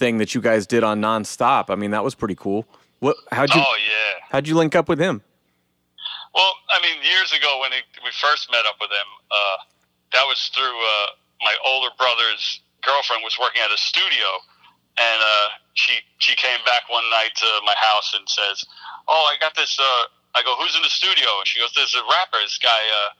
thing 0.00 0.18
that 0.18 0.34
you 0.34 0.40
guys 0.40 0.66
did 0.66 0.82
on 0.82 0.98
Nonstop. 1.00 1.68
I 1.68 1.76
mean, 1.76 1.92
that 1.92 2.02
was 2.02 2.16
pretty 2.16 2.34
cool. 2.34 2.66
What? 2.98 3.16
How'd 3.30 3.54
you 3.54 3.60
Oh 3.60 3.76
yeah. 3.78 4.24
How'd 4.32 4.48
you 4.48 4.56
link 4.56 4.74
up 4.74 4.88
with 4.88 4.98
him? 4.98 5.22
Well, 6.34 6.54
I 6.72 6.80
mean, 6.80 6.96
years 7.04 7.30
ago 7.36 7.60
when 7.60 7.70
he, 7.70 7.82
we 8.02 8.10
first 8.18 8.50
met 8.50 8.64
up 8.66 8.76
with 8.80 8.90
him, 8.90 9.08
uh, 9.30 9.58
that 10.16 10.24
was 10.24 10.40
through 10.56 10.72
uh, 10.72 11.06
my 11.42 11.54
older 11.66 11.92
brother's 11.98 12.62
girlfriend 12.82 13.22
was 13.22 13.36
working 13.38 13.60
at 13.62 13.70
a 13.70 13.76
studio, 13.76 14.26
and 14.96 15.20
uh, 15.20 15.48
she 15.74 16.00
she 16.18 16.34
came 16.34 16.58
back 16.64 16.88
one 16.88 17.04
night 17.10 17.36
to 17.36 17.48
my 17.66 17.76
house 17.76 18.16
and 18.16 18.24
says, 18.26 18.64
"Oh, 19.06 19.28
I 19.28 19.36
got 19.38 19.54
this." 19.54 19.76
Uh, 19.78 20.02
I 20.34 20.42
go, 20.42 20.56
"Who's 20.56 20.74
in 20.76 20.82
the 20.82 20.92
studio?" 20.92 21.28
And 21.38 21.46
she 21.46 21.60
goes, 21.60 21.72
"There's 21.76 21.94
a 21.94 22.04
rapper, 22.08 22.40
this 22.40 22.58
guy, 22.58 22.80
uh, 23.04 23.10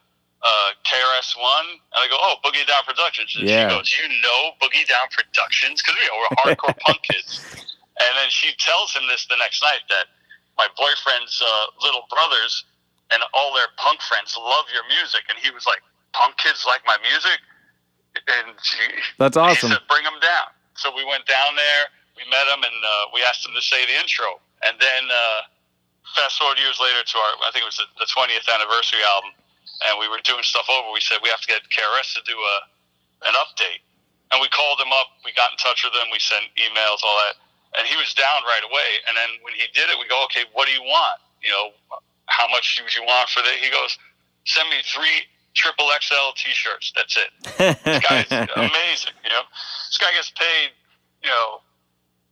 uh, 0.43 0.71
KRS 0.85 1.37
One." 1.39 1.69
And 1.95 2.01
I 2.01 2.09
go, 2.09 2.17
"Oh, 2.19 2.37
Boogie 2.45 2.67
Down 2.67 2.83
Productions." 2.85 3.35
And 3.37 3.49
Yeah. 3.49 3.69
she 3.69 3.75
goes, 3.77 3.89
"You 3.95 4.07
know 4.23 4.53
Boogie 4.61 4.87
Down 4.89 5.09
Productions? 5.11 5.83
Because 5.83 5.97
you 6.01 6.09
know 6.09 6.19
we're 6.19 6.37
hardcore 6.55 6.79
punk 6.81 7.03
kids." 7.03 7.41
And 8.01 8.13
then 8.17 8.31
she 8.31 8.55
tells 8.57 8.93
him 8.93 9.05
this 9.09 9.27
the 9.27 9.37
next 9.37 9.61
night 9.63 9.85
that 9.91 10.07
my 10.57 10.69
boyfriend's 10.77 11.41
uh, 11.41 11.67
little 11.85 12.05
brothers 12.09 12.65
and 13.13 13.23
all 13.35 13.53
their 13.55 13.69
punk 13.77 14.01
friends 14.03 14.37
love 14.39 14.67
your 14.73 14.87
music. 14.89 15.27
And 15.29 15.37
he 15.39 15.51
was 15.51 15.67
like, 15.67 15.83
punk 16.13 16.37
kids 16.39 16.65
like 16.67 16.81
my 16.87 16.97
music? 17.05 17.39
And 18.29 18.55
she, 18.63 18.81
That's 19.19 19.37
awesome. 19.37 19.71
he 19.71 19.75
said, 19.77 19.85
bring 19.89 20.05
them 20.05 20.19
down. 20.23 20.51
So 20.77 20.91
we 20.95 21.05
went 21.05 21.27
down 21.27 21.55
there, 21.57 21.91
we 22.17 22.25
met 22.31 22.47
him, 22.49 22.63
and 22.63 22.79
uh, 22.85 23.13
we 23.13 23.23
asked 23.23 23.45
him 23.45 23.53
to 23.55 23.63
say 23.63 23.85
the 23.87 23.97
intro. 23.99 24.41
And 24.63 24.79
then 24.81 25.03
uh, 25.11 25.41
fast 26.17 26.39
forward 26.39 26.59
years 26.59 26.79
later 26.81 27.03
to 27.05 27.17
our, 27.19 27.33
I 27.47 27.51
think 27.53 27.65
it 27.67 27.71
was 27.71 27.81
the, 27.81 27.89
the 28.01 28.09
20th 28.09 28.47
anniversary 28.49 29.03
album, 29.05 29.33
and 29.87 29.99
we 29.99 30.09
were 30.09 30.21
doing 30.25 30.43
stuff 30.43 30.69
over. 30.69 30.93
We 30.93 31.01
said 31.01 31.19
we 31.23 31.31
have 31.31 31.41
to 31.41 31.51
get 31.51 31.65
KRS 31.73 32.15
to 32.17 32.23
do 32.25 32.37
a 32.37 32.57
an 33.29 33.37
update, 33.37 33.85
and 34.33 34.41
we 34.41 34.49
called 34.49 34.81
him 34.81 34.93
up. 34.97 35.21
We 35.25 35.33
got 35.37 35.53
in 35.53 35.59
touch 35.61 35.85
with 35.85 35.93
him. 35.93 36.09
We 36.09 36.19
sent 36.21 36.49
emails, 36.57 37.05
all 37.05 37.17
that, 37.29 37.37
and 37.77 37.85
he 37.85 37.97
was 37.97 38.15
down 38.17 38.43
right 38.49 38.65
away. 38.65 38.91
And 39.09 39.17
then 39.17 39.29
when 39.45 39.53
he 39.53 39.69
did 39.77 39.93
it, 39.93 39.97
we 40.01 40.09
go, 40.09 40.25
okay, 40.33 40.49
what 40.57 40.67
do 40.67 40.73
you 40.73 40.83
want? 40.83 41.21
You 41.45 41.53
know, 41.53 41.67
how 42.33 42.49
much 42.49 42.81
do 42.81 42.85
you 42.89 43.05
want 43.05 43.29
for 43.29 43.45
that? 43.45 43.57
He 43.61 43.69
goes, 43.69 43.99
send 44.45 44.69
me 44.71 44.81
three 44.89 45.29
triple 45.55 45.91
XL 45.93 46.33
T-shirts. 46.37 46.93
That's 46.97 47.17
it. 47.17 47.31
This 47.85 48.01
guy's 48.01 48.31
amazing. 48.57 49.17
You 49.25 49.31
know, 49.31 49.45
this 49.89 49.99
guy 49.99 50.13
gets 50.17 50.31
paid. 50.33 50.73
You 51.23 51.29
know, 51.29 51.61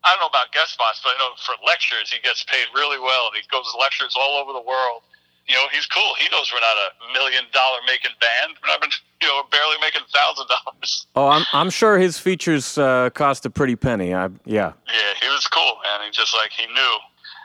I 0.04 0.14
don't 0.14 0.20
know 0.22 0.32
about 0.32 0.52
guest 0.52 0.72
spots, 0.72 1.00
but 1.02 1.12
I 1.12 1.18
know 1.18 1.36
for 1.44 1.54
lectures 1.66 2.08
he 2.08 2.20
gets 2.22 2.42
paid 2.44 2.64
really 2.74 2.98
well, 2.98 3.28
and 3.28 3.36
he 3.36 3.44
goes 3.50 3.68
to 3.72 3.76
lectures 3.78 4.16
all 4.16 4.40
over 4.40 4.52
the 4.52 4.64
world. 4.64 5.02
You 5.48 5.54
know, 5.56 5.64
he's 5.72 5.86
cool. 5.86 6.12
He 6.20 6.28
knows 6.30 6.52
we're 6.52 6.60
not 6.60 6.76
a 6.76 7.12
million 7.12 7.44
dollar 7.52 7.78
making 7.86 8.12
band. 8.20 8.56
We're 8.60 8.68
not, 8.68 8.84
you 9.22 9.28
know, 9.28 9.42
barely 9.50 9.76
making 9.80 10.02
thousand 10.12 10.46
dollars. 10.48 11.06
Oh, 11.16 11.28
I'm 11.28 11.46
I'm 11.52 11.70
sure 11.70 11.98
his 11.98 12.18
features 12.18 12.76
uh, 12.76 13.08
cost 13.10 13.46
a 13.46 13.50
pretty 13.50 13.76
penny. 13.76 14.14
I 14.14 14.28
yeah. 14.44 14.72
Yeah, 14.86 15.12
he 15.20 15.28
was 15.28 15.46
cool, 15.48 15.80
man. 15.84 16.04
He 16.04 16.10
just 16.12 16.34
like 16.34 16.52
he 16.52 16.66
knew, 16.66 16.94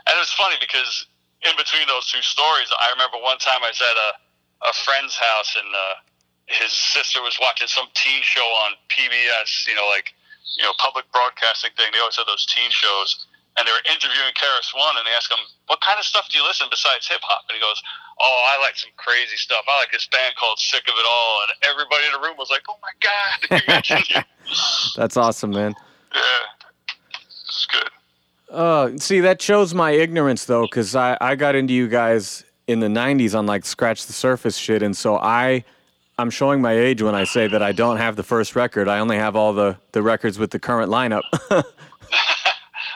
and 0.07 0.13
it 0.15 0.19
was 0.19 0.33
funny 0.33 0.55
because 0.59 1.07
in 1.47 1.55
between 1.55 1.87
those 1.87 2.11
two 2.11 2.21
stories, 2.21 2.67
I 2.75 2.91
remember 2.91 3.17
one 3.23 3.37
time 3.39 3.63
I 3.63 3.69
was 3.71 3.81
at 3.81 3.95
a 3.95 4.09
a 4.69 4.73
friend's 4.83 5.15
house 5.15 5.55
and 5.59 5.67
uh, 5.73 5.95
his 6.47 6.71
sister 6.71 7.21
was 7.21 7.37
watching 7.39 7.67
some 7.67 7.87
teen 7.95 8.21
show 8.23 8.45
on 8.67 8.75
PBS. 8.91 9.67
You 9.67 9.75
know, 9.75 9.87
like 9.87 10.11
you 10.57 10.63
know, 10.63 10.73
public 10.77 11.05
broadcasting 11.11 11.71
thing. 11.77 11.87
They 11.93 11.99
always 11.99 12.17
have 12.17 12.27
those 12.27 12.45
teen 12.45 12.69
shows, 12.69 13.27
and 13.57 13.67
they 13.67 13.71
were 13.71 13.85
interviewing 13.85 14.33
KRS 14.33 14.73
One, 14.73 14.97
and 14.97 15.05
they 15.05 15.13
asked 15.15 15.31
him, 15.31 15.41
"What 15.67 15.81
kind 15.81 15.99
of 15.99 16.05
stuff 16.05 16.29
do 16.29 16.37
you 16.37 16.43
listen 16.43 16.67
besides 16.69 17.07
hip 17.07 17.21
hop?" 17.21 17.45
And 17.49 17.55
he 17.55 17.61
goes, 17.61 17.81
"Oh, 18.19 18.37
I 18.49 18.59
like 18.61 18.75
some 18.75 18.91
crazy 18.97 19.37
stuff. 19.37 19.63
I 19.69 19.79
like 19.79 19.91
this 19.91 20.07
band 20.07 20.35
called 20.35 20.59
Sick 20.59 20.83
of 20.87 20.95
It 20.97 21.05
All." 21.07 21.41
And 21.45 21.51
everybody 21.69 22.05
in 22.05 22.13
the 22.13 22.19
room 22.19 22.37
was 22.37 22.49
like, 22.49 22.63
"Oh 22.69 22.77
my 22.81 22.93
god, 22.99 23.61
he 23.61 23.71
mentioned 23.71 24.09
you." 24.09 24.21
That's 24.95 25.17
awesome, 25.17 25.51
man. 25.51 25.75
Yeah, 26.13 26.21
it's 27.47 27.67
good. 27.67 27.89
Uh, 28.49 28.97
see, 28.97 29.19
that 29.21 29.41
shows 29.41 29.73
my 29.73 29.91
ignorance 29.91 30.45
though, 30.45 30.63
because 30.63 30.95
I, 30.95 31.17
I 31.21 31.35
got 31.35 31.55
into 31.55 31.73
you 31.73 31.87
guys 31.87 32.43
in 32.67 32.79
the 32.79 32.87
'90s 32.87 33.37
on 33.37 33.45
like 33.45 33.65
scratch 33.65 34.05
the 34.07 34.13
surface 34.13 34.57
shit, 34.57 34.81
and 34.81 34.97
so 34.97 35.17
I 35.17 35.63
I'm 36.17 36.29
showing 36.29 36.61
my 36.61 36.73
age 36.73 37.01
when 37.01 37.15
I 37.15 37.23
say 37.23 37.47
that 37.47 37.63
I 37.63 37.71
don't 37.71 37.97
have 37.97 38.15
the 38.15 38.23
first 38.23 38.55
record. 38.55 38.87
I 38.87 38.99
only 38.99 39.17
have 39.17 39.35
all 39.35 39.53
the 39.53 39.77
the 39.91 40.01
records 40.01 40.39
with 40.39 40.51
the 40.51 40.59
current 40.59 40.91
lineup. 40.91 41.23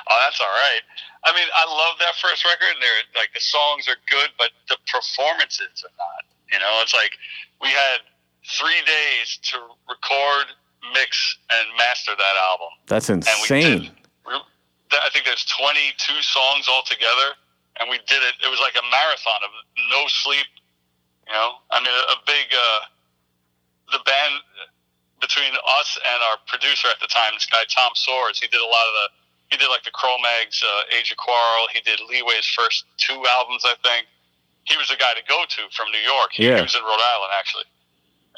oh, 0.09 0.19
that's 0.25 0.39
all 0.39 0.55
right. 0.63 0.83
I 1.25 1.33
mean, 1.35 1.47
I 1.55 1.65
love 1.65 1.99
that 1.99 2.15
first 2.21 2.45
record. 2.45 2.71
And 2.71 2.81
they're 2.81 3.03
like 3.15 3.33
the 3.33 3.43
songs 3.43 3.87
are 3.87 3.99
good, 4.09 4.31
but 4.37 4.51
the 4.69 4.77
performances 4.87 5.83
are 5.83 5.95
not. 5.97 6.23
You 6.51 6.59
know, 6.59 6.79
it's 6.81 6.93
like 6.93 7.11
we 7.61 7.69
had 7.69 8.03
three 8.47 8.79
days 8.87 9.39
to 9.51 9.59
record, 9.89 10.55
mix, 10.93 11.37
and 11.51 11.65
master 11.77 12.15
that 12.15 12.35
album. 12.51 12.71
That's 12.87 13.09
insane. 13.09 13.91
I 14.87 15.11
think 15.11 15.27
there's 15.27 15.43
22 15.51 15.99
songs 16.23 16.71
altogether, 16.71 17.35
and 17.83 17.91
we 17.91 17.99
did 18.07 18.23
it. 18.23 18.39
It 18.39 18.47
was 18.47 18.63
like 18.63 18.79
a 18.79 18.85
marathon 18.87 19.43
of 19.43 19.51
no 19.91 20.07
sleep. 20.07 20.47
You 21.27 21.35
know, 21.35 21.59
I 21.71 21.83
mean, 21.83 21.91
a, 21.91 22.03
a 22.15 22.17
big. 22.25 22.47
Uh, 22.55 22.87
the 23.91 23.99
band 24.03 24.43
between 25.19 25.53
us 25.79 25.89
and 25.97 26.19
our 26.29 26.37
producer 26.45 26.87
at 26.91 26.99
the 26.99 27.07
time, 27.07 27.33
this 27.33 27.47
guy 27.47 27.63
Tom 27.71 27.91
Soares, 27.97 28.37
he 28.37 28.47
did 28.47 28.61
a 28.61 28.69
lot 28.69 28.85
of 28.85 28.93
the 29.01 29.07
he 29.49 29.57
did 29.57 29.69
like 29.69 29.83
the 29.83 29.91
Cro-Mags, 29.91 30.63
uh, 30.63 30.97
Age 30.97 31.11
of 31.11 31.17
Quarrel. 31.17 31.67
He 31.73 31.81
did 31.81 31.99
Leeway's 32.09 32.45
first 32.45 32.85
two 32.97 33.17
albums, 33.31 33.63
I 33.63 33.75
think. 33.83 34.07
He 34.65 34.75
was 34.75 34.89
the 34.89 34.99
guy 34.99 35.15
to 35.15 35.23
go 35.27 35.43
to 35.47 35.61
from 35.71 35.87
New 35.91 36.03
York. 36.03 36.35
He, 36.35 36.47
yeah. 36.47 36.57
he 36.57 36.61
was 36.67 36.75
in 36.75 36.83
Rhode 36.83 36.99
Island 36.99 37.31
actually, 37.39 37.63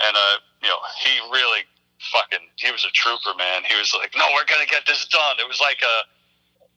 and 0.06 0.13
uh, 0.13 0.38
you 0.62 0.70
know 0.70 0.78
he 1.01 1.18
really 1.34 1.66
fucking 2.13 2.46
he 2.58 2.72
was 2.72 2.86
a 2.86 2.94
trooper, 2.94 3.34
man. 3.38 3.66
He 3.66 3.74
was 3.75 3.94
like, 3.98 4.13
no, 4.16 4.25
we're 4.38 4.46
gonna 4.46 4.70
get 4.70 4.86
this 4.86 5.08
done. 5.10 5.42
It 5.42 5.48
was 5.50 5.60
like 5.60 5.82
a 5.82 5.96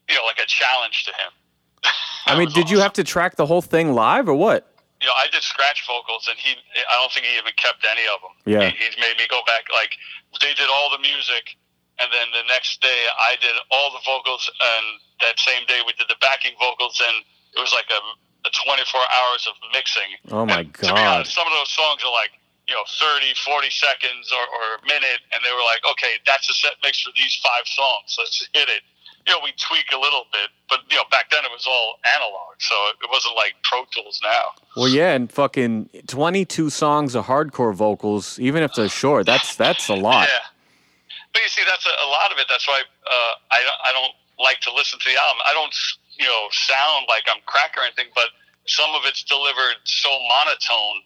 you 0.09 0.17
know 0.17 0.25
like 0.25 0.41
a 0.41 0.49
challenge 0.49 1.05
to 1.05 1.11
him. 1.11 1.31
I 2.25 2.37
mean, 2.37 2.49
did 2.49 2.65
awesome. 2.65 2.75
you 2.75 2.81
have 2.81 2.93
to 2.93 3.03
track 3.03 3.35
the 3.35 3.45
whole 3.45 3.61
thing 3.61 3.93
live 3.93 4.27
or 4.27 4.33
what? 4.33 4.73
you 5.03 5.11
know, 5.11 5.19
I 5.19 5.27
did 5.27 5.43
scratch 5.43 5.83
vocals, 5.83 6.31
and 6.31 6.39
he, 6.39 6.55
I 6.55 6.95
don't 6.95 7.11
think 7.11 7.27
he 7.27 7.35
even 7.35 7.51
kept 7.59 7.83
any 7.83 8.07
of 8.07 8.23
them. 8.23 8.31
Yeah. 8.47 8.71
He, 8.71 8.87
he's 8.87 8.95
made 8.95 9.19
me 9.19 9.27
go 9.27 9.43
back, 9.43 9.67
like, 9.67 9.99
they 10.39 10.55
did 10.55 10.71
all 10.71 10.87
the 10.95 11.03
music, 11.03 11.59
and 11.99 12.09
then 12.09 12.27
the 12.33 12.45
next 12.49 12.81
day 12.81 13.01
I 13.19 13.37
did 13.41 13.53
all 13.71 13.91
the 13.91 14.03
vocals, 14.05 14.49
and 14.49 14.85
that 15.21 15.37
same 15.39 15.65
day 15.67 15.81
we 15.85 15.93
did 15.93 16.09
the 16.09 16.19
backing 16.21 16.53
vocals, 16.57 16.97
and 17.01 17.25
it 17.53 17.61
was 17.61 17.73
like 17.73 17.89
a, 17.93 18.01
a 18.47 18.51
24 18.51 18.81
hours 18.99 19.43
of 19.45 19.55
mixing. 19.71 20.09
Oh, 20.33 20.45
my 20.45 20.65
and 20.65 20.73
God. 20.73 20.87
To 20.87 20.93
be 20.93 21.01
honest, 21.01 21.33
some 21.33 21.47
of 21.47 21.53
those 21.53 21.71
songs 21.71 22.01
are 22.01 22.13
like, 22.13 22.33
you 22.67 22.73
know, 22.73 22.87
30, 22.87 23.35
40 23.43 23.69
seconds 23.69 24.31
or, 24.31 24.43
or 24.43 24.65
a 24.79 24.81
minute, 24.87 25.21
and 25.35 25.39
they 25.43 25.51
were 25.51 25.67
like, 25.67 25.83
okay, 25.83 26.17
that's 26.25 26.49
a 26.49 26.55
set 26.55 26.79
mix 26.81 27.03
for 27.03 27.11
these 27.13 27.35
five 27.43 27.67
songs. 27.67 28.15
Let's 28.17 28.39
hit 28.53 28.69
it 28.69 28.83
you 29.27 29.33
know, 29.33 29.39
we 29.43 29.51
tweak 29.57 29.85
a 29.93 29.99
little 29.99 30.25
bit, 30.31 30.49
but 30.69 30.79
you 30.89 30.97
know, 30.97 31.03
back 31.09 31.29
then 31.29 31.43
it 31.45 31.51
was 31.51 31.65
all 31.67 31.95
analog, 32.15 32.55
so 32.59 32.75
it 33.01 33.09
wasn't 33.09 33.35
like 33.35 33.53
Pro 33.63 33.85
Tools 33.91 34.19
now. 34.23 34.61
Well, 34.75 34.89
yeah, 34.89 35.13
and 35.13 35.31
fucking 35.31 35.89
twenty-two 36.07 36.69
songs 36.69 37.15
of 37.15 37.25
hardcore 37.25 37.73
vocals, 37.73 38.39
even 38.39 38.63
if 38.63 38.73
they're 38.73 38.89
short, 38.89 39.25
that's 39.25 39.55
that's 39.55 39.87
a 39.87 39.95
lot. 39.95 40.27
Yeah, 40.27 40.39
but 41.33 41.41
you 41.41 41.49
see, 41.49 41.65
that's 41.65 41.85
a, 41.85 41.93
a 42.05 42.09
lot 42.09 42.31
of 42.31 42.37
it. 42.37 42.45
That's 42.47 42.67
why 42.67 42.81
uh, 42.81 43.33
I 43.51 43.59
I 43.89 43.91
don't 43.91 44.13
like 44.39 44.61
to 44.69 44.71
listen 44.73 44.99
to 45.01 45.07
the 45.09 45.17
album. 45.17 45.41
I 45.45 45.53
don't 45.53 45.73
you 46.15 46.29
know 46.29 46.47
sound 46.53 47.09
like 47.09 47.25
I'm 47.27 47.41
crack 47.49 47.73
or 47.75 47.83
anything, 47.83 48.13
but 48.13 48.29
some 48.65 48.93
of 48.95 49.03
it's 49.05 49.23
delivered 49.25 49.81
so 49.83 50.09
monotone. 50.29 51.03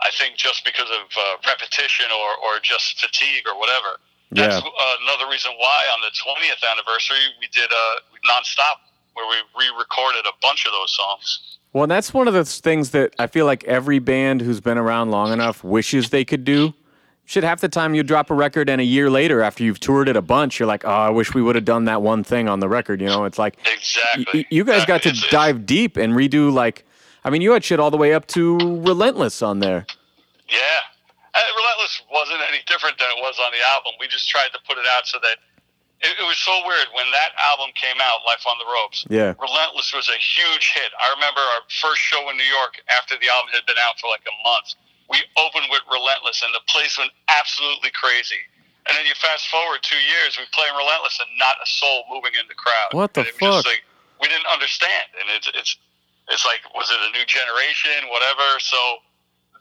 I 0.00 0.12
think 0.12 0.36
just 0.36 0.64
because 0.64 0.88
of 0.88 1.08
uh, 1.16 1.40
repetition 1.46 2.08
or 2.12 2.28
or 2.40 2.60
just 2.60 3.00
fatigue 3.00 3.44
or 3.46 3.58
whatever. 3.58 4.00
That's 4.32 4.58
yeah. 4.58 4.68
uh, 4.68 4.94
another 5.06 5.30
reason 5.30 5.52
why 5.56 5.84
on 5.94 6.00
the 6.02 6.10
20th 6.10 6.68
anniversary 6.68 7.30
we 7.40 7.46
did 7.54 7.70
uh, 7.70 8.02
nonstop, 8.28 8.82
where 9.14 9.24
we 9.28 9.36
re-recorded 9.56 10.26
a 10.26 10.34
bunch 10.42 10.66
of 10.66 10.72
those 10.72 10.92
songs. 10.96 11.58
Well, 11.72 11.86
that's 11.86 12.12
one 12.12 12.26
of 12.26 12.34
those 12.34 12.58
things 12.58 12.90
that 12.90 13.14
I 13.18 13.28
feel 13.28 13.46
like 13.46 13.62
every 13.64 13.98
band 13.98 14.40
who's 14.40 14.60
been 14.60 14.78
around 14.78 15.10
long 15.10 15.32
enough 15.32 15.62
wishes 15.62 16.10
they 16.10 16.24
could 16.24 16.44
do. 16.44 16.74
Shit, 17.28 17.42
half 17.42 17.60
the 17.60 17.68
time 17.68 17.96
you 17.96 18.04
drop 18.04 18.30
a 18.30 18.34
record, 18.34 18.70
and 18.70 18.80
a 18.80 18.84
year 18.84 19.10
later, 19.10 19.42
after 19.42 19.64
you've 19.64 19.80
toured 19.80 20.08
it 20.08 20.14
a 20.14 20.22
bunch, 20.22 20.60
you're 20.60 20.68
like, 20.68 20.84
"Oh, 20.84 20.90
I 20.90 21.10
wish 21.10 21.34
we 21.34 21.42
would 21.42 21.56
have 21.56 21.64
done 21.64 21.84
that 21.86 22.00
one 22.00 22.22
thing 22.22 22.48
on 22.48 22.60
the 22.60 22.68
record." 22.68 23.00
You 23.00 23.08
know, 23.08 23.24
it's 23.24 23.36
like 23.36 23.58
exactly. 23.66 24.24
Y- 24.32 24.46
you 24.48 24.62
guys 24.62 24.86
got 24.86 25.02
to 25.02 25.08
it's, 25.08 25.28
dive 25.28 25.66
deep 25.66 25.96
and 25.96 26.14
redo 26.14 26.52
like, 26.52 26.86
I 27.24 27.30
mean, 27.30 27.42
you 27.42 27.50
had 27.50 27.64
shit 27.64 27.80
all 27.80 27.90
the 27.90 27.96
way 27.96 28.14
up 28.14 28.26
to 28.38 28.56
"Relentless" 28.58 29.42
on 29.42 29.58
there. 29.58 29.84
Yeah, 30.48 30.80
uh, 31.34 31.40
Relentless 31.58 32.00
wasn't 32.12 32.38
any 32.46 32.62
different 32.70 32.96
than 32.96 33.10
it 33.10 33.18
was 33.18 33.34
on 33.42 33.50
the 33.50 33.58
album. 33.74 33.98
We 33.98 34.06
just 34.06 34.30
tried 34.30 34.54
to 34.54 34.60
put 34.62 34.78
it 34.78 34.86
out 34.94 35.08
so 35.10 35.18
that 35.18 35.42
it, 36.06 36.14
it, 36.14 36.26
was 36.30 36.38
so 36.38 36.54
weird 36.62 36.86
when 36.94 37.10
that 37.10 37.34
album 37.42 37.74
came 37.74 37.98
out, 37.98 38.22
Life 38.22 38.46
on 38.46 38.54
the 38.62 38.70
Ropes. 38.70 39.02
Yeah, 39.10 39.34
Relentless 39.42 39.90
was 39.90 40.06
a 40.06 40.18
huge 40.22 40.78
hit. 40.78 40.94
I 40.94 41.10
remember 41.10 41.42
our 41.42 41.66
first 41.82 42.06
show 42.06 42.30
in 42.30 42.38
New 42.38 42.46
York 42.46 42.78
after 42.86 43.18
the 43.18 43.26
album 43.26 43.50
had 43.50 43.66
been 43.66 43.82
out 43.82 43.98
for 43.98 44.06
like 44.06 44.22
a 44.30 44.36
month. 44.46 44.78
We 45.08 45.22
opened 45.38 45.70
with 45.70 45.82
Relentless, 45.86 46.42
and 46.42 46.50
the 46.54 46.64
place 46.66 46.98
went 46.98 47.14
absolutely 47.28 47.90
crazy. 47.94 48.42
And 48.86 48.94
then 48.94 49.06
you 49.06 49.14
fast 49.18 49.50
forward 49.50 49.82
two 49.82 49.98
years, 49.98 50.38
we 50.38 50.46
play 50.54 50.66
Relentless, 50.70 51.18
and 51.18 51.30
not 51.38 51.58
a 51.58 51.66
soul 51.66 52.06
moving 52.10 52.34
in 52.38 52.46
the 52.46 52.54
crowd. 52.54 52.94
What 52.94 53.14
the 53.14 53.26
fuck? 53.26 53.66
Like, 53.66 53.82
we 54.20 54.28
didn't 54.28 54.46
understand, 54.46 55.10
and 55.18 55.26
it's 55.34 55.50
it's 55.54 55.76
it's 56.30 56.44
like, 56.46 56.62
was 56.74 56.90
it 56.90 56.98
a 56.98 57.10
new 57.14 57.26
generation, 57.26 58.10
whatever? 58.10 58.58
So 58.58 58.78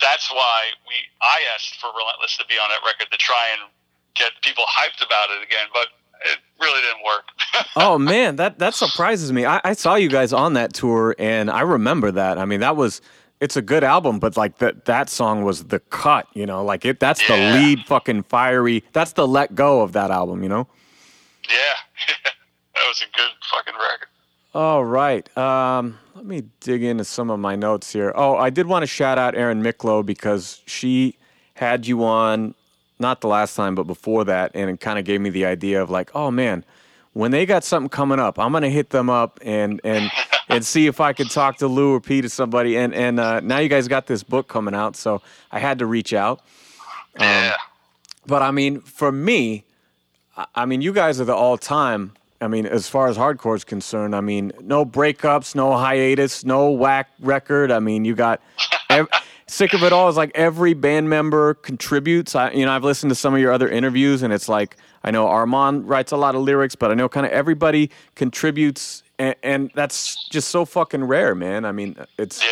that's 0.01 0.31
why 0.31 0.73
we 0.87 0.95
I 1.21 1.41
asked 1.53 1.77
for 1.81 1.89
Relentless 1.93 2.37
to 2.37 2.45
be 2.45 2.55
on 2.55 2.69
that 2.69 2.81
record 2.85 3.11
to 3.11 3.17
try 3.17 3.53
and 3.53 3.69
get 4.15 4.31
people 4.41 4.63
hyped 4.65 5.05
about 5.05 5.29
it 5.29 5.43
again, 5.43 5.67
but 5.73 5.87
it 6.31 6.39
really 6.59 6.81
didn't 6.81 7.03
work. 7.03 7.25
oh 7.75 7.97
man, 7.97 8.37
that 8.37 8.59
that 8.59 8.73
surprises 8.73 9.31
me. 9.31 9.45
I, 9.45 9.61
I, 9.63 9.73
saw 9.73 9.95
you 9.95 10.09
guys 10.09 10.33
on 10.33 10.53
that 10.53 10.73
tour, 10.73 11.15
and 11.19 11.49
I 11.51 11.61
remember 11.61 12.11
that. 12.11 12.37
I 12.37 12.45
mean, 12.45 12.61
that 12.61 12.75
was 12.75 13.01
it's 13.45 13.55
a 13.55 13.61
good 13.61 13.83
album, 13.83 14.17
but 14.17 14.35
like 14.35 14.57
that 14.57 14.85
that 14.85 15.07
song 15.07 15.43
was 15.43 15.65
the 15.65 15.79
cut. 15.79 16.27
You 16.33 16.47
know, 16.47 16.65
like 16.65 16.83
it. 16.83 16.99
That's 16.99 17.21
yeah. 17.29 17.53
the 17.53 17.59
lead 17.59 17.85
fucking 17.85 18.23
fiery. 18.23 18.83
That's 18.91 19.13
the 19.13 19.27
let 19.27 19.53
go 19.53 19.81
of 19.81 19.93
that 19.93 20.09
album. 20.09 20.41
You 20.41 20.49
know. 20.49 20.67
Yeah, 21.47 21.77
that 22.75 22.83
was 22.87 23.01
a 23.01 23.17
good 23.17 23.31
fucking 23.51 23.75
record. 23.75 24.09
All 24.55 24.83
right. 24.83 25.37
Um, 25.37 25.99
let 26.15 26.25
me 26.25 26.43
dig 26.59 26.81
into 26.83 27.03
some 27.03 27.29
of 27.29 27.39
my 27.39 27.55
notes 27.55 27.93
here. 27.93 28.11
Oh, 28.15 28.35
I 28.35 28.49
did 28.49 28.65
want 28.65 28.83
to 28.83 28.87
shout 28.87 29.19
out 29.19 29.35
Erin 29.35 29.61
Miklo 29.61 30.03
because 30.03 30.61
she 30.65 31.17
had 31.53 31.85
you 31.85 32.03
on 32.03 32.55
not 32.97 33.21
the 33.21 33.27
last 33.27 33.55
time, 33.55 33.75
but 33.75 33.83
before 33.83 34.23
that, 34.23 34.51
and 34.55 34.69
it 34.69 34.79
kind 34.79 34.97
of 34.97 35.05
gave 35.05 35.21
me 35.21 35.29
the 35.29 35.45
idea 35.45 35.81
of 35.83 35.89
like, 35.89 36.09
oh 36.15 36.31
man, 36.31 36.65
when 37.15 37.31
they 37.31 37.45
got 37.45 37.63
something 37.63 37.89
coming 37.89 38.19
up, 38.19 38.37
I'm 38.37 38.51
gonna 38.51 38.69
hit 38.69 38.89
them 38.89 39.09
up 39.09 39.39
and 39.41 39.79
and 39.83 40.11
and 40.49 40.65
see 40.65 40.85
if 40.85 40.99
I 40.99 41.13
could 41.13 41.29
talk 41.29 41.57
to 41.57 41.67
Lou 41.67 41.95
or 41.95 42.01
Pete 42.01 42.25
or 42.25 42.29
somebody. 42.29 42.77
And 42.77 42.93
and 42.93 43.19
uh, 43.19 43.39
now 43.39 43.59
you 43.59 43.69
guys 43.69 43.87
got 43.87 44.05
this 44.05 44.21
book 44.21 44.47
coming 44.49 44.75
out, 44.75 44.95
so 44.95 45.21
I 45.51 45.59
had 45.59 45.79
to 45.79 45.85
reach 45.85 46.13
out. 46.13 46.39
Um, 47.17 47.25
yeah. 47.27 47.55
But 48.27 48.41
I 48.41 48.51
mean, 48.51 48.81
for 48.81 49.11
me, 49.11 49.63
I 50.53 50.65
mean, 50.65 50.81
you 50.81 50.91
guys 50.91 51.21
are 51.21 51.25
the 51.25 51.35
all 51.35 51.57
time 51.57 52.11
I 52.41 52.47
mean, 52.47 52.65
as 52.65 52.87
far 52.87 53.07
as 53.07 53.17
hardcore 53.17 53.55
is 53.55 53.63
concerned, 53.63 54.15
I 54.15 54.21
mean, 54.21 54.51
no 54.61 54.85
breakups, 54.85 55.55
no 55.55 55.75
hiatus, 55.77 56.43
no 56.43 56.69
whack 56.69 57.09
record. 57.19 57.71
I 57.71 57.79
mean, 57.79 58.03
you 58.03 58.13
got 58.13 58.41
ev- 58.89 59.07
sick 59.47 59.73
of 59.73 59.83
it 59.83 59.93
all 59.93 60.09
is 60.09 60.17
like 60.17 60.31
every 60.35 60.73
band 60.73 61.09
member 61.09 61.53
contributes. 61.53 62.35
I, 62.35 62.51
you 62.51 62.65
know, 62.65 62.71
I've 62.71 62.83
listened 62.83 63.09
to 63.11 63.15
some 63.15 63.33
of 63.33 63.39
your 63.39 63.51
other 63.51 63.69
interviews, 63.69 64.23
and 64.23 64.33
it's 64.33 64.49
like 64.49 64.77
I 65.03 65.11
know 65.11 65.27
Armand 65.27 65.87
writes 65.87 66.11
a 66.11 66.17
lot 66.17 66.35
of 66.35 66.41
lyrics, 66.41 66.75
but 66.75 66.91
I 66.91 66.93
know 66.95 67.07
kind 67.09 67.25
of 67.25 67.31
everybody 67.31 67.91
contributes, 68.15 69.03
and, 69.19 69.35
and 69.43 69.71
that's 69.75 70.27
just 70.29 70.49
so 70.49 70.65
fucking 70.65 71.03
rare, 71.03 71.35
man. 71.35 71.65
I 71.65 71.71
mean, 71.71 71.95
it's 72.17 72.41
Yeah. 72.43 72.49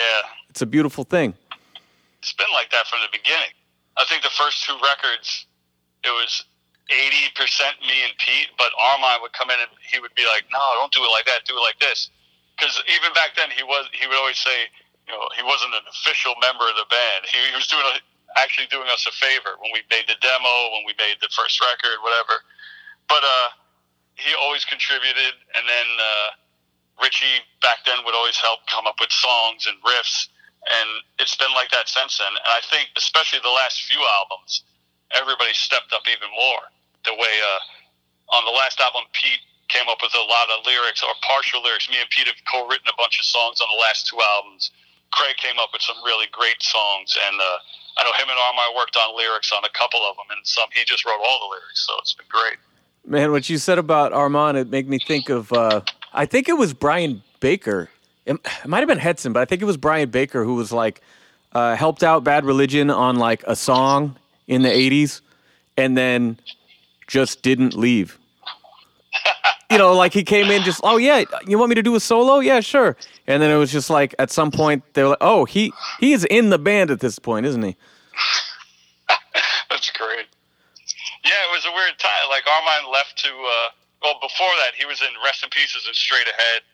it's 0.49 0.61
a 0.61 0.65
beautiful 0.67 1.03
thing. 1.03 1.33
It's 2.19 2.33
been 2.33 2.47
like 2.53 2.69
that 2.71 2.87
from 2.87 2.99
the 3.01 3.09
beginning. 3.17 3.51
I 3.97 4.05
think 4.05 4.23
the 4.23 4.29
first 4.29 4.63
two 4.65 4.73
records, 4.81 5.45
it 6.03 6.09
was 6.09 6.45
80% 6.89 7.81
me 7.81 8.03
and 8.05 8.13
Pete, 8.17 8.47
but 8.57 8.71
Armand 8.79 9.21
would 9.21 9.33
come 9.33 9.49
in 9.49 9.59
and 9.59 9.69
he 9.91 9.99
would 9.99 10.13
be 10.15 10.25
like, 10.25 10.43
no, 10.51 10.59
don't 10.79 10.91
do 10.93 11.03
it 11.03 11.11
like 11.11 11.25
that, 11.25 11.43
do 11.45 11.55
it 11.57 11.61
like 11.61 11.79
this. 11.79 12.09
Because 12.57 12.81
even 12.87 13.11
back 13.13 13.35
then, 13.35 13.49
he 13.51 13.63
was 13.63 13.89
he 13.93 14.05
would 14.07 14.15
always 14.17 14.37
say, 14.37 14.69
you 15.07 15.13
know, 15.13 15.27
he 15.35 15.43
wasn't 15.43 15.75
an 15.75 15.85
official 15.89 16.33
member 16.39 16.63
of 16.63 16.75
the 16.79 16.87
band. 16.87 17.27
He, 17.27 17.39
he 17.51 17.55
was 17.55 17.67
doing 17.67 17.83
a, 17.83 17.99
actually 18.39 18.67
doing 18.71 18.87
us 18.89 19.05
a 19.05 19.13
favor 19.13 19.59
when 19.59 19.71
we 19.75 19.83
made 19.91 20.07
the 20.07 20.17
demo, 20.23 20.53
when 20.73 20.87
we 20.87 20.95
made 20.97 21.19
the 21.19 21.29
first 21.35 21.59
record, 21.59 21.99
whatever. 22.01 22.41
But 23.11 23.23
uh, 23.23 23.49
he 24.15 24.31
always 24.39 24.63
contributed, 24.65 25.35
and 25.53 25.63
then 25.67 25.89
uh, 25.99 26.29
Richie 27.01 27.43
back 27.61 27.83
then 27.85 27.99
would 28.05 28.15
always 28.15 28.37
help 28.37 28.63
come 28.71 28.87
up 28.87 28.97
with 28.99 29.11
songs 29.11 29.67
and 29.67 29.75
riffs, 29.83 30.29
and 30.63 30.89
it's 31.19 31.35
been 31.35 31.51
like 31.53 31.69
that 31.75 31.89
since 31.89 32.17
then. 32.17 32.31
And 32.31 32.51
I 32.53 32.61
think, 32.71 32.95
especially 32.95 33.43
the 33.43 33.53
last 33.53 33.83
few 33.89 33.99
albums, 34.21 34.63
everybody 35.11 35.53
stepped 35.53 35.91
up 35.91 36.07
even 36.07 36.31
more. 36.31 36.63
The 37.03 37.13
way 37.13 37.35
uh, 37.43 38.37
on 38.39 38.45
the 38.45 38.55
last 38.55 38.79
album, 38.79 39.03
Pete 39.11 39.43
came 39.67 39.89
up 39.89 39.99
with 40.01 40.13
a 40.15 40.25
lot 40.29 40.47
of 40.53 40.65
lyrics 40.65 41.03
or 41.03 41.11
partial 41.25 41.61
lyrics. 41.61 41.89
Me 41.89 41.97
and 41.99 42.09
Pete 42.09 42.27
have 42.27 42.39
co-written 42.47 42.87
a 42.87 42.95
bunch 42.95 43.19
of 43.19 43.25
songs 43.25 43.59
on 43.59 43.67
the 43.73 43.81
last 43.81 44.07
two 44.07 44.21
albums. 44.21 44.71
Craig 45.13 45.37
came 45.37 45.59
up 45.59 45.69
with 45.71 45.81
some 45.81 45.95
really 46.03 46.25
great 46.31 46.61
songs, 46.61 47.15
and 47.27 47.39
uh, 47.39 47.57
I 47.97 48.03
know 48.03 48.13
him 48.13 48.29
and 48.29 48.37
Armand 48.37 48.75
worked 48.75 48.97
on 48.97 49.15
lyrics 49.15 49.51
on 49.51 49.63
a 49.63 49.69
couple 49.77 50.01
of 50.01 50.17
them, 50.17 50.25
and 50.35 50.45
some 50.45 50.67
he 50.73 50.83
just 50.85 51.05
wrote 51.05 51.19
all 51.23 51.39
the 51.47 51.55
lyrics, 51.55 51.85
so 51.85 51.93
it's 51.99 52.13
been 52.13 52.25
great. 52.29 52.57
Man, 53.05 53.31
what 53.31 53.49
you 53.49 53.57
said 53.57 53.77
about 53.77 54.13
Armand, 54.13 54.57
it 54.57 54.69
made 54.69 54.89
me 54.89 54.97
think 54.97 55.29
of. 55.29 55.51
Uh, 55.53 55.81
I 56.13 56.25
think 56.25 56.49
it 56.49 56.57
was 56.57 56.73
Brian 56.73 57.21
Baker. 57.39 57.89
It, 58.25 58.37
it 58.63 58.67
might 58.67 58.79
have 58.79 58.87
been 58.87 58.99
Hetson, 58.99 59.33
but 59.33 59.41
I 59.41 59.45
think 59.45 59.61
it 59.61 59.65
was 59.65 59.77
Brian 59.77 60.09
Baker 60.09 60.43
who 60.43 60.55
was 60.55 60.71
like 60.71 61.01
uh, 61.51 61.75
helped 61.75 62.03
out 62.03 62.23
Bad 62.23 62.45
Religion 62.45 62.89
on 62.89 63.17
like 63.17 63.43
a 63.45 63.55
song 63.55 64.17
in 64.47 64.63
the 64.63 64.69
'80s, 64.69 65.21
and 65.77 65.97
then 65.97 66.39
just 67.07 67.41
didn't 67.43 67.75
leave. 67.75 68.17
you 69.71 69.77
know, 69.77 69.93
like 69.93 70.13
he 70.13 70.23
came 70.23 70.49
in 70.49 70.63
just, 70.63 70.81
oh 70.83 70.97
yeah, 70.97 71.23
you 71.45 71.57
want 71.57 71.69
me 71.69 71.75
to 71.75 71.83
do 71.83 71.95
a 71.95 71.99
solo? 71.99 72.39
Yeah, 72.39 72.61
sure. 72.61 72.95
And 73.27 73.41
then 73.41 73.51
it 73.51 73.57
was 73.57 73.71
just 73.71 73.89
like 73.89 74.13
at 74.19 74.31
some 74.31 74.51
point 74.51 74.83
they 74.93 75.03
were 75.03 75.09
like, 75.15 75.23
oh, 75.23 75.45
he 75.45 75.71
he 75.99 76.11
is 76.11 76.25
in 76.25 76.49
the 76.49 76.59
band 76.59 76.91
at 76.91 76.99
this 76.99 77.19
point, 77.19 77.45
isn't 77.45 77.63
he? 77.63 77.75
That's 79.69 79.89
great. 79.91 80.27
Yeah, 81.23 81.39
it 81.47 81.51
was 81.55 81.63
a 81.63 81.71
weird 81.71 81.97
time. 81.99 82.27
Like 82.29 82.43
Armand 82.47 82.91
left 82.91 83.17
to. 83.23 83.31
Uh, 83.31 83.69
well, 84.03 84.19
before 84.19 84.51
that, 84.59 84.75
he 84.75 84.83
was 84.83 84.99
in 84.99 85.15
Rest 85.23 85.47
in 85.47 85.49
Pieces 85.49 85.87
and 85.87 85.95
Straight 85.95 86.27
Ahead. 86.27 86.67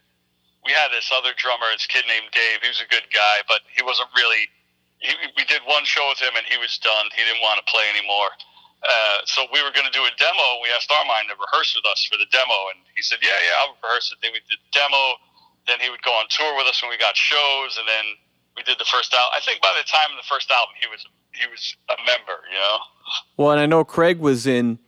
We 0.66 0.74
had 0.74 0.90
this 0.90 1.14
other 1.14 1.38
drummer, 1.38 1.70
this 1.72 1.86
kid 1.86 2.04
named 2.10 2.34
Dave. 2.34 2.66
He 2.66 2.70
was 2.74 2.82
a 2.82 2.90
good 2.90 3.06
guy, 3.14 3.46
but 3.46 3.62
he 3.70 3.86
wasn't 3.86 4.10
really. 4.18 4.50
He, 4.98 5.14
we 5.38 5.46
did 5.46 5.62
one 5.70 5.86
show 5.86 6.04
with 6.10 6.20
him, 6.20 6.34
and 6.36 6.44
he 6.50 6.58
was 6.58 6.76
done. 6.82 7.08
He 7.16 7.24
didn't 7.24 7.40
want 7.46 7.62
to 7.62 7.66
play 7.70 7.86
anymore. 7.94 8.34
Uh, 8.84 9.24
so 9.30 9.46
we 9.54 9.62
were 9.62 9.72
going 9.72 9.88
to 9.88 9.94
do 9.96 10.04
a 10.04 10.14
demo. 10.18 10.48
We 10.66 10.74
asked 10.74 10.92
Armand 10.92 11.30
to 11.30 11.38
rehearse 11.38 11.78
with 11.78 11.86
us 11.86 12.04
for 12.10 12.18
the 12.18 12.28
demo, 12.34 12.74
and 12.74 12.82
he 12.98 13.06
said, 13.06 13.22
"Yeah, 13.22 13.38
yeah, 13.46 13.62
I'll 13.62 13.78
rehearse 13.86 14.10
it." 14.10 14.18
Then 14.26 14.34
we 14.34 14.42
did 14.50 14.58
the 14.60 14.74
demo. 14.74 15.22
Then 15.70 15.80
he 15.80 15.90
would 15.90 16.02
go 16.02 16.12
on 16.12 16.26
tour 16.30 16.58
with 16.58 16.66
us 16.66 16.82
when 16.82 16.90
we 16.90 16.98
got 16.98 17.16
shows, 17.16 17.78
and 17.78 17.88
then 17.88 18.18
we 18.58 18.64
did 18.64 18.82
the 18.82 18.90
first 18.90 19.14
album. 19.14 19.30
I 19.38 19.40
think 19.40 19.62
by 19.62 19.72
the 19.78 19.86
time 19.86 20.10
of 20.10 20.18
the 20.18 20.28
first 20.28 20.50
album, 20.50 20.74
he 20.82 20.90
was 20.90 21.06
he 21.38 21.46
was 21.46 21.78
a 21.94 21.98
member. 22.10 22.42
You 22.50 22.58
know. 22.58 22.78
Well, 23.38 23.52
and 23.52 23.62
I 23.62 23.66
know 23.66 23.86
Craig 23.86 24.18
was 24.18 24.48
in 24.48 24.80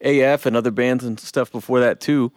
AF 0.00 0.46
and 0.46 0.56
other 0.56 0.70
bands 0.70 1.04
and 1.04 1.18
stuff 1.18 1.50
before 1.50 1.80
that 1.80 2.00
too. 2.00 2.30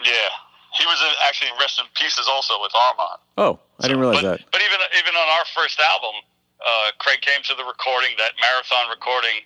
Yeah, 0.00 0.32
he 0.74 0.84
was 0.86 0.98
in, 1.04 1.12
actually 1.28 1.52
in 1.52 1.58
Rest 1.60 1.78
in 1.78 1.86
Pieces 1.94 2.26
also 2.26 2.54
with 2.60 2.72
Armand. 2.74 3.20
Oh, 3.36 3.60
I 3.78 3.86
didn't 3.86 4.00
realize 4.00 4.22
but, 4.22 4.40
that. 4.40 4.50
But 4.50 4.60
even 4.64 4.80
even 4.98 5.14
on 5.14 5.28
our 5.38 5.46
first 5.54 5.78
album, 5.78 6.16
uh, 6.64 6.96
Craig 6.98 7.20
came 7.20 7.42
to 7.44 7.54
the 7.54 7.64
recording, 7.64 8.16
that 8.18 8.32
marathon 8.40 8.88
recording, 8.88 9.44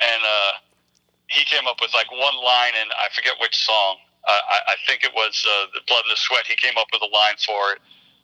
and 0.00 0.20
uh, 0.24 0.52
he 1.28 1.44
came 1.44 1.68
up 1.68 1.80
with 1.80 1.92
like 1.94 2.10
one 2.10 2.36
line, 2.40 2.74
and 2.80 2.90
I 2.96 3.12
forget 3.14 3.34
which 3.40 3.56
song. 3.56 4.00
Uh, 4.28 4.30
I, 4.38 4.58
I 4.72 4.76
think 4.86 5.02
it 5.04 5.12
was 5.14 5.34
uh, 5.46 5.66
the 5.74 5.80
Blood 5.88 6.02
and 6.06 6.12
the 6.12 6.20
Sweat. 6.20 6.46
He 6.46 6.54
came 6.56 6.74
up 6.78 6.86
with 6.92 7.02
a 7.02 7.10
line 7.12 7.34
for 7.44 7.72
it. 7.74 7.80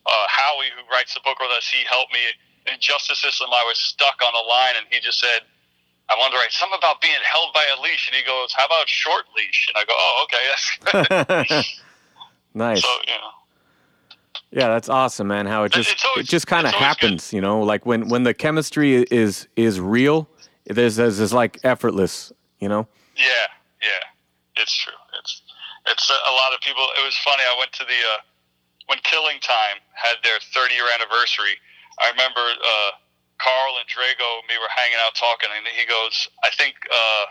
Uh, 0.07 0.25
Howie, 0.29 0.71
who 0.77 0.83
writes 0.93 1.15
the 1.15 1.21
book 1.25 1.39
with 1.41 1.51
us, 1.51 1.69
he 1.69 1.85
helped 1.91 2.13
me 2.13 2.21
Injustice 2.73 3.19
System. 3.21 3.49
I 3.51 3.65
was 3.67 3.79
stuck 3.79 4.17
on 4.25 4.33
a 4.35 4.45
line, 4.49 4.75
and 4.79 4.87
he 4.91 5.01
just 5.01 5.19
said. 5.21 5.43
I 6.11 6.15
wanted 6.17 6.33
to 6.33 6.39
write 6.39 6.53
something 6.53 6.79
about 6.79 7.03
being 7.03 7.21
held 7.31 7.53
by 7.53 7.67
a 7.77 7.83
leash, 7.83 8.09
and 8.09 8.17
he 8.17 8.25
goes, 8.25 8.51
"How 8.57 8.65
about 8.65 8.89
short 8.89 9.27
leash?" 9.37 9.69
And 9.69 9.77
I 9.77 9.85
go, 9.85 9.93
"Oh, 9.95 10.25
okay, 10.25 11.53
that's 11.53 11.69
nice. 12.55 12.81
so 12.83 12.89
you 13.07 13.13
know, 13.13 13.31
Yeah, 14.51 14.69
that's 14.69 14.89
awesome, 14.89 15.29
man. 15.29 15.45
How 15.45 15.65
it 15.65 15.73
just 15.73 16.03
always- 16.07 16.25
it 16.27 16.31
just 16.31 16.47
kind 16.47 16.67
of 16.67 16.73
always 16.73 16.81
good. 16.97 17.03
happens, 17.03 17.33
you 17.35 17.43
know, 17.43 17.61
like 17.61 17.85
when 17.85 18.09
when 18.09 18.23
the 18.23 18.33
chemistry 18.33 19.03
is 19.11 19.49
is 19.57 19.81
real, 19.81 20.27
there's 20.65 20.97
there's 20.97 21.19
this 21.19 21.33
like 21.35 21.59
effortless, 21.63 22.33
you 22.59 22.71
know. 22.71 22.87
Yeah, 23.15 23.27
yeah, 23.83 24.63
it's 24.63 24.75
true. 24.75 24.95
It's 25.91 26.09
it's 26.09 26.11
a, 26.11 26.19
a 26.31 26.35
lot 26.35 26.55
of 26.55 26.61
people. 26.61 26.85
It 26.97 27.05
was 27.05 27.17
funny. 27.21 27.43
I 27.45 27.57
went 27.59 27.73
to 27.77 27.85
the 27.85 28.01
uh, 28.17 28.21
when 28.89 28.99
Killing 29.05 29.41
Time 29.41 29.81
had 29.93 30.17
their 30.25 30.41
30 30.41 30.75
year 30.75 30.89
anniversary. 30.95 31.57
I 32.01 32.11
remember 32.15 32.41
uh, 32.41 32.91
Carl 33.39 33.77
and 33.79 33.87
Drago 33.91 34.41
and 34.41 34.47
me 34.49 34.57
were 34.57 34.71
hanging 34.73 34.99
out 35.03 35.15
talking, 35.15 35.51
and 35.53 35.67
he 35.69 35.85
goes, 35.85 36.29
"I 36.45 36.51
think 36.57 36.75
uh, 36.89 37.25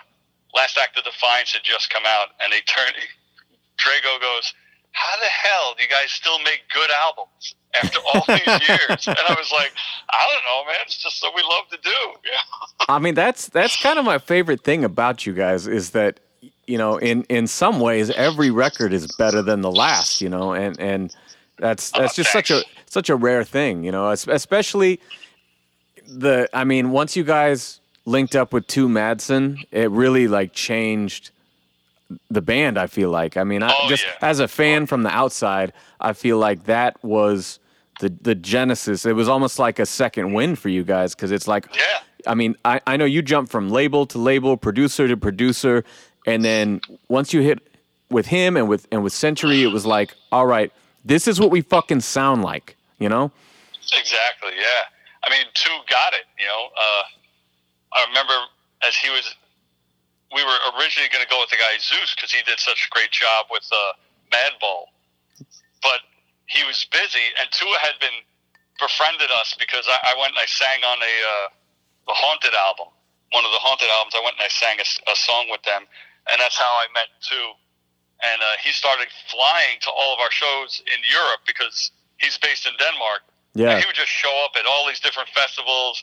Last 0.53 0.77
Act 0.77 0.97
of 0.97 1.03
Defiance 1.03 1.53
had 1.53 1.63
just 1.63 1.89
come 1.89 2.03
out," 2.05 2.35
and 2.41 2.51
they 2.51 2.61
turned. 2.69 2.95
Drago 3.81 4.19
goes, 4.19 4.53
"How 4.91 5.15
the 5.21 5.29
hell 5.29 5.75
do 5.77 5.83
you 5.83 5.89
guys 5.89 6.11
still 6.11 6.39
make 6.39 6.65
good 6.73 6.89
albums 7.01 7.55
after 7.77 7.99
all 8.01 8.25
these 8.27 8.69
years?" 8.69 9.07
and 9.07 9.17
I 9.17 9.33
was 9.33 9.51
like, 9.51 9.71
"I 10.09 10.21
don't 10.29 10.45
know, 10.45 10.65
man. 10.69 10.81
It's 10.85 11.01
just 11.01 11.21
what 11.23 11.35
we 11.35 11.41
love 11.41 11.69
to 11.71 11.79
do." 11.81 11.99
Yeah. 12.25 12.41
I 12.89 12.99
mean, 12.99 13.15
that's 13.15 13.47
that's 13.49 13.77
kind 13.81 13.97
of 13.97 14.05
my 14.05 14.17
favorite 14.17 14.63
thing 14.63 14.83
about 14.83 15.25
you 15.25 15.33
guys 15.33 15.67
is 15.67 15.91
that 15.91 16.19
you 16.65 16.77
know, 16.77 16.97
in 16.97 17.23
in 17.23 17.47
some 17.47 17.79
ways, 17.79 18.09
every 18.11 18.51
record 18.51 18.93
is 18.93 19.07
better 19.17 19.41
than 19.41 19.61
the 19.61 19.71
last, 19.71 20.21
you 20.21 20.29
know, 20.29 20.53
and 20.53 20.79
and 20.79 21.15
that's 21.57 21.91
oh, 21.95 22.01
that's 22.01 22.15
just 22.15 22.31
such 22.31 22.51
a 22.51 22.63
such 22.85 23.09
a 23.09 23.15
rare 23.15 23.43
thing, 23.43 23.83
you 23.83 23.91
know, 23.91 24.09
especially 24.11 24.99
the. 26.07 26.49
I 26.53 26.63
mean, 26.63 26.91
once 26.91 27.15
you 27.15 27.23
guys 27.23 27.79
linked 28.05 28.35
up 28.35 28.53
with 28.53 28.67
Tue 28.67 28.87
Madsen, 28.87 29.65
it 29.71 29.89
really 29.91 30.27
like 30.27 30.53
changed 30.53 31.31
the 32.29 32.41
band. 32.41 32.77
I 32.77 32.87
feel 32.87 33.09
like. 33.09 33.37
I 33.37 33.43
mean, 33.43 33.63
I, 33.63 33.73
Oh, 33.77 33.89
just 33.89 34.05
yeah. 34.05 34.27
as 34.29 34.39
a 34.39 34.47
fan 34.47 34.83
oh, 34.83 34.85
from 34.87 35.03
the 35.03 35.09
outside, 35.09 35.73
I 35.99 36.13
feel 36.13 36.37
like 36.37 36.65
that 36.65 37.01
was 37.03 37.59
the 37.99 38.09
the 38.21 38.35
genesis. 38.35 39.05
It 39.05 39.13
was 39.13 39.27
almost 39.27 39.57
like 39.57 39.79
a 39.79 39.85
second 39.85 40.33
win 40.33 40.55
for 40.55 40.69
you 40.69 40.83
guys 40.83 41.15
because 41.15 41.31
it's 41.31 41.47
like 41.47 41.67
Yeah. 41.75 41.83
I 42.25 42.33
mean, 42.33 42.55
I, 42.65 42.81
I 42.85 42.97
know 42.97 43.05
you 43.05 43.21
jump 43.21 43.49
from 43.49 43.69
label 43.69 44.05
to 44.07 44.17
label, 44.17 44.57
producer 44.57 45.07
to 45.07 45.15
producer, 45.15 45.85
and 46.27 46.43
then 46.43 46.81
once 47.07 47.33
you 47.33 47.41
hit 47.41 47.59
with 48.11 48.27
him 48.27 48.57
and 48.57 48.67
with 48.67 48.85
and 48.91 49.01
with 49.01 49.13
Century, 49.13 49.63
it 49.63 49.71
was 49.71 49.85
like, 49.85 50.13
all 50.31 50.45
right, 50.45 50.71
this 51.03 51.27
is 51.27 51.39
what 51.39 51.49
we 51.49 51.61
fucking 51.61 52.01
sound 52.01 52.43
like, 52.43 52.75
you 52.99 53.07
know? 53.07 53.31
Exactly. 53.95 54.51
Yeah. 54.59 54.91
I 55.23 55.31
mean, 55.31 55.47
Tue 55.55 55.71
got 55.89 56.13
it. 56.13 56.27
You 56.37 56.45
know, 56.45 56.63
uh, 56.75 57.03
I 57.95 58.05
remember 58.11 58.35
as 58.83 58.95
he 58.95 59.09
was, 59.09 59.33
we 60.35 60.43
were 60.43 60.59
originally 60.75 61.07
going 61.09 61.23
to 61.23 61.31
go 61.31 61.39
with 61.39 61.49
the 61.49 61.55
guy 61.55 61.79
Zeuss 61.79 62.13
because 62.13 62.31
he 62.31 62.43
did 62.43 62.59
such 62.59 62.87
a 62.87 62.89
great 62.93 63.11
job 63.11 63.47
with 63.49 63.63
uh, 63.71 63.95
Madball, 64.35 64.91
but 65.81 66.03
he 66.47 66.63
was 66.67 66.85
busy, 66.91 67.31
and 67.39 67.47
Tue 67.51 67.71
had 67.79 67.95
been 67.99 68.23
befriended 68.79 69.31
us 69.39 69.55
because 69.57 69.87
I, 69.87 70.11
I 70.11 70.19
went 70.19 70.35
and 70.35 70.43
I 70.43 70.47
sang 70.47 70.83
on 70.83 70.99
a 70.99 71.15
uh, 71.23 71.47
the 72.11 72.15
Haunted 72.15 72.55
album, 72.55 72.91
one 73.31 73.43
of 73.43 73.51
the 73.51 73.63
Haunted 73.63 73.87
albums. 73.91 74.15
I 74.15 74.23
went 74.23 74.35
and 74.39 74.43
I 74.43 74.51
sang 74.51 74.79
a 74.79 75.15
song 75.15 75.47
with 75.51 75.63
them, 75.63 75.87
and 76.31 76.39
that's 76.39 76.57
how 76.57 76.69
I 76.81 76.87
met 76.93 77.09
Tue. 77.21 77.53
And 78.23 78.41
uh, 78.41 78.57
he 78.63 78.73
started 78.73 79.07
flying 79.29 79.77
to 79.85 79.91
all 79.93 80.17
of 80.17 80.19
our 80.19 80.33
shows 80.33 80.81
in 80.89 80.99
Europe 81.05 81.45
because 81.45 81.91
he's 82.17 82.37
based 82.37 82.65
in 82.65 82.73
Denmark. 82.81 83.21
Yeah. 83.53 83.73
And 83.73 83.81
he 83.81 83.85
would 83.85 83.97
just 83.97 84.13
show 84.13 84.33
up 84.45 84.57
at 84.57 84.65
all 84.65 84.85
these 84.89 84.99
different 84.99 85.29
festivals, 85.29 86.01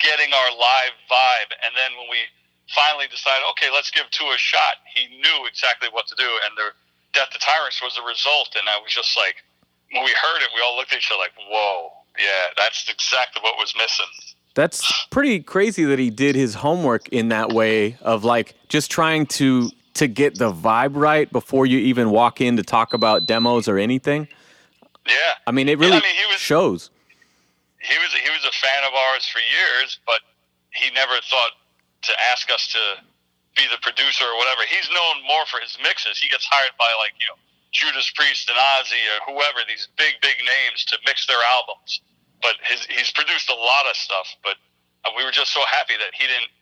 getting 0.00 0.32
our 0.32 0.50
live 0.56 0.94
vibe. 1.08 1.50
And 1.64 1.72
then 1.76 1.92
when 2.00 2.08
we 2.08 2.24
finally 2.72 3.08
decided, 3.12 3.44
okay, 3.56 3.68
let's 3.68 3.92
give 3.92 4.08
Tue 4.08 4.28
a 4.32 4.40
shot, 4.40 4.80
he 4.88 5.08
knew 5.20 5.44
exactly 5.44 5.88
what 5.92 6.08
to 6.08 6.16
do. 6.16 6.28
And 6.48 6.56
the 6.56 6.72
Death 7.12 7.30
to 7.36 7.38
Tyrants 7.38 7.80
was 7.84 7.94
the 7.94 8.04
result. 8.04 8.56
And 8.56 8.64
I 8.68 8.80
was 8.80 8.92
just 8.92 9.16
like, 9.16 9.44
when 9.92 10.04
we 10.04 10.12
heard 10.16 10.40
it, 10.40 10.48
we 10.56 10.64
all 10.64 10.76
looked 10.76 10.92
at 10.92 10.98
each 10.98 11.12
other 11.12 11.20
like, 11.20 11.36
whoa, 11.36 11.92
yeah, 12.16 12.56
that's 12.56 12.88
exactly 12.88 13.44
what 13.44 13.60
was 13.60 13.76
missing. 13.76 14.08
That's 14.54 15.06
pretty 15.10 15.40
crazy 15.40 15.84
that 15.84 15.98
he 15.98 16.10
did 16.10 16.36
his 16.36 16.54
homework 16.54 17.08
in 17.08 17.28
that 17.30 17.52
way 17.52 17.96
of 18.02 18.24
like 18.24 18.54
just 18.68 18.90
trying 18.90 19.26
to 19.38 19.70
to 19.94 20.06
get 20.08 20.38
the 20.38 20.52
vibe 20.52 20.96
right 20.96 21.30
before 21.30 21.66
you 21.66 21.78
even 21.78 22.10
walk 22.10 22.40
in 22.40 22.56
to 22.56 22.62
talk 22.62 22.94
about 22.94 23.26
demos 23.26 23.68
or 23.68 23.78
anything. 23.78 24.26
Yeah. 25.06 25.14
I 25.46 25.50
mean, 25.52 25.68
it 25.68 25.78
Yeah, 25.78 25.86
really 25.86 25.98
I 25.98 26.00
mean, 26.00 26.14
he 26.16 26.26
was- 26.26 26.40
shows. 26.40 26.90
he 27.80 27.96
was 27.98 28.12
he 28.14 28.30
was 28.30 28.44
a 28.44 28.52
fan 28.52 28.82
of 28.86 28.94
ours 28.94 29.26
for 29.28 29.38
years, 29.40 29.98
but 30.06 30.20
he 30.70 30.90
never 30.94 31.14
thought 31.30 31.52
to 32.02 32.12
ask 32.32 32.50
us 32.50 32.68
to 32.72 32.78
be 33.56 33.62
the 33.70 33.78
producer 33.82 34.24
or 34.24 34.36
whatever. 34.38 34.62
He's 34.68 34.88
known 34.90 35.22
more 35.26 35.46
for 35.46 35.60
his 35.60 35.76
mixes. 35.82 36.18
He 36.18 36.28
gets 36.28 36.44
hired 36.50 36.72
by 36.78 36.90
like 36.98 37.14
you 37.20 37.26
know 37.26 37.38
Judas 37.72 38.10
Priest 38.14 38.48
and 38.50 38.58
Ozzy 38.78 39.02
or 39.14 39.32
whoever 39.34 39.60
these 39.68 39.88
big 39.98 40.14
big 40.22 40.38
names 40.38 40.84
to 40.86 40.98
mix 41.06 41.26
their 41.26 41.42
albums. 41.54 42.00
But 42.44 42.60
his, 42.68 42.84
he's 42.92 43.08
produced 43.10 43.48
a 43.48 43.56
lot 43.56 43.88
of 43.88 43.96
stuff. 43.96 44.28
But 44.44 44.60
uh, 45.08 45.16
we 45.16 45.24
were 45.24 45.32
just 45.32 45.56
so 45.56 45.64
happy 45.64 45.96
that 45.96 46.12
he 46.12 46.28
didn't 46.28 46.52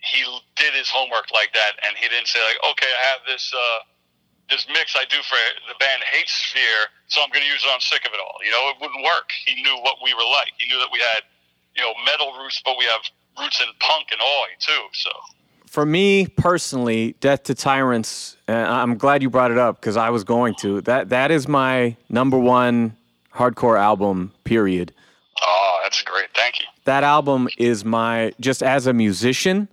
he 0.00 0.22
did 0.54 0.74
his 0.74 0.88
homework 0.88 1.30
like 1.34 1.52
that, 1.54 1.74
and 1.82 1.96
he 1.98 2.06
didn't 2.08 2.28
say 2.30 2.38
like, 2.38 2.58
okay, 2.70 2.86
I 2.86 3.02
have 3.12 3.20
this 3.26 3.52
uh, 3.52 3.80
this 4.50 4.66
mix 4.72 4.94
I 4.96 5.04
do 5.10 5.18
for 5.26 5.36
the 5.68 5.76
band 5.76 6.02
HateSphere, 6.08 6.88
so 7.08 7.20
I'm 7.20 7.28
going 7.28 7.44
to 7.44 7.50
use 7.50 7.60
it 7.66 7.68
on 7.68 7.80
Sick 7.80 8.06
of 8.06 8.12
It 8.14 8.20
All. 8.22 8.38
You 8.40 8.50
know, 8.50 8.72
it 8.72 8.76
wouldn't 8.80 9.04
work. 9.04 9.28
He 9.44 9.60
knew 9.60 9.76
what 9.82 10.00
we 10.02 10.14
were 10.14 10.24
like. 10.24 10.54
He 10.56 10.70
knew 10.70 10.78
that 10.78 10.88
we 10.92 11.00
had 11.00 11.22
you 11.74 11.82
know 11.82 11.92
metal 12.06 12.32
roots, 12.38 12.62
but 12.64 12.78
we 12.78 12.84
have 12.86 13.02
roots 13.38 13.60
in 13.60 13.68
punk 13.80 14.08
and 14.10 14.20
oi 14.20 14.48
too. 14.60 14.84
So 14.94 15.10
for 15.66 15.84
me 15.84 16.26
personally, 16.26 17.14
Death 17.20 17.44
to 17.44 17.54
Tyrants. 17.54 18.36
And 18.46 18.66
I'm 18.66 18.96
glad 18.96 19.22
you 19.22 19.30
brought 19.30 19.50
it 19.50 19.58
up 19.58 19.80
because 19.80 19.96
I 19.96 20.10
was 20.10 20.24
going 20.24 20.54
to. 20.60 20.80
That 20.82 21.10
that 21.10 21.30
is 21.30 21.48
my 21.48 21.96
number 22.08 22.38
one 22.38 22.96
hardcore 23.34 23.78
album. 23.78 24.32
Period. 24.44 24.92
Oh, 25.42 25.80
that's 25.82 26.02
great. 26.02 26.26
Thank 26.34 26.60
you. 26.60 26.66
That 26.84 27.04
album 27.04 27.48
is 27.58 27.84
my 27.84 28.32
just 28.40 28.62
as 28.62 28.86
a 28.86 28.92
musician. 28.92 29.68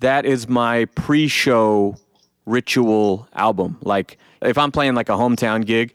That 0.00 0.26
is 0.26 0.48
my 0.48 0.84
pre-show 0.86 1.96
ritual 2.44 3.28
album. 3.34 3.78
Like 3.82 4.18
if 4.42 4.58
I'm 4.58 4.70
playing 4.72 4.94
like 4.94 5.08
a 5.08 5.12
hometown 5.12 5.64
gig, 5.64 5.92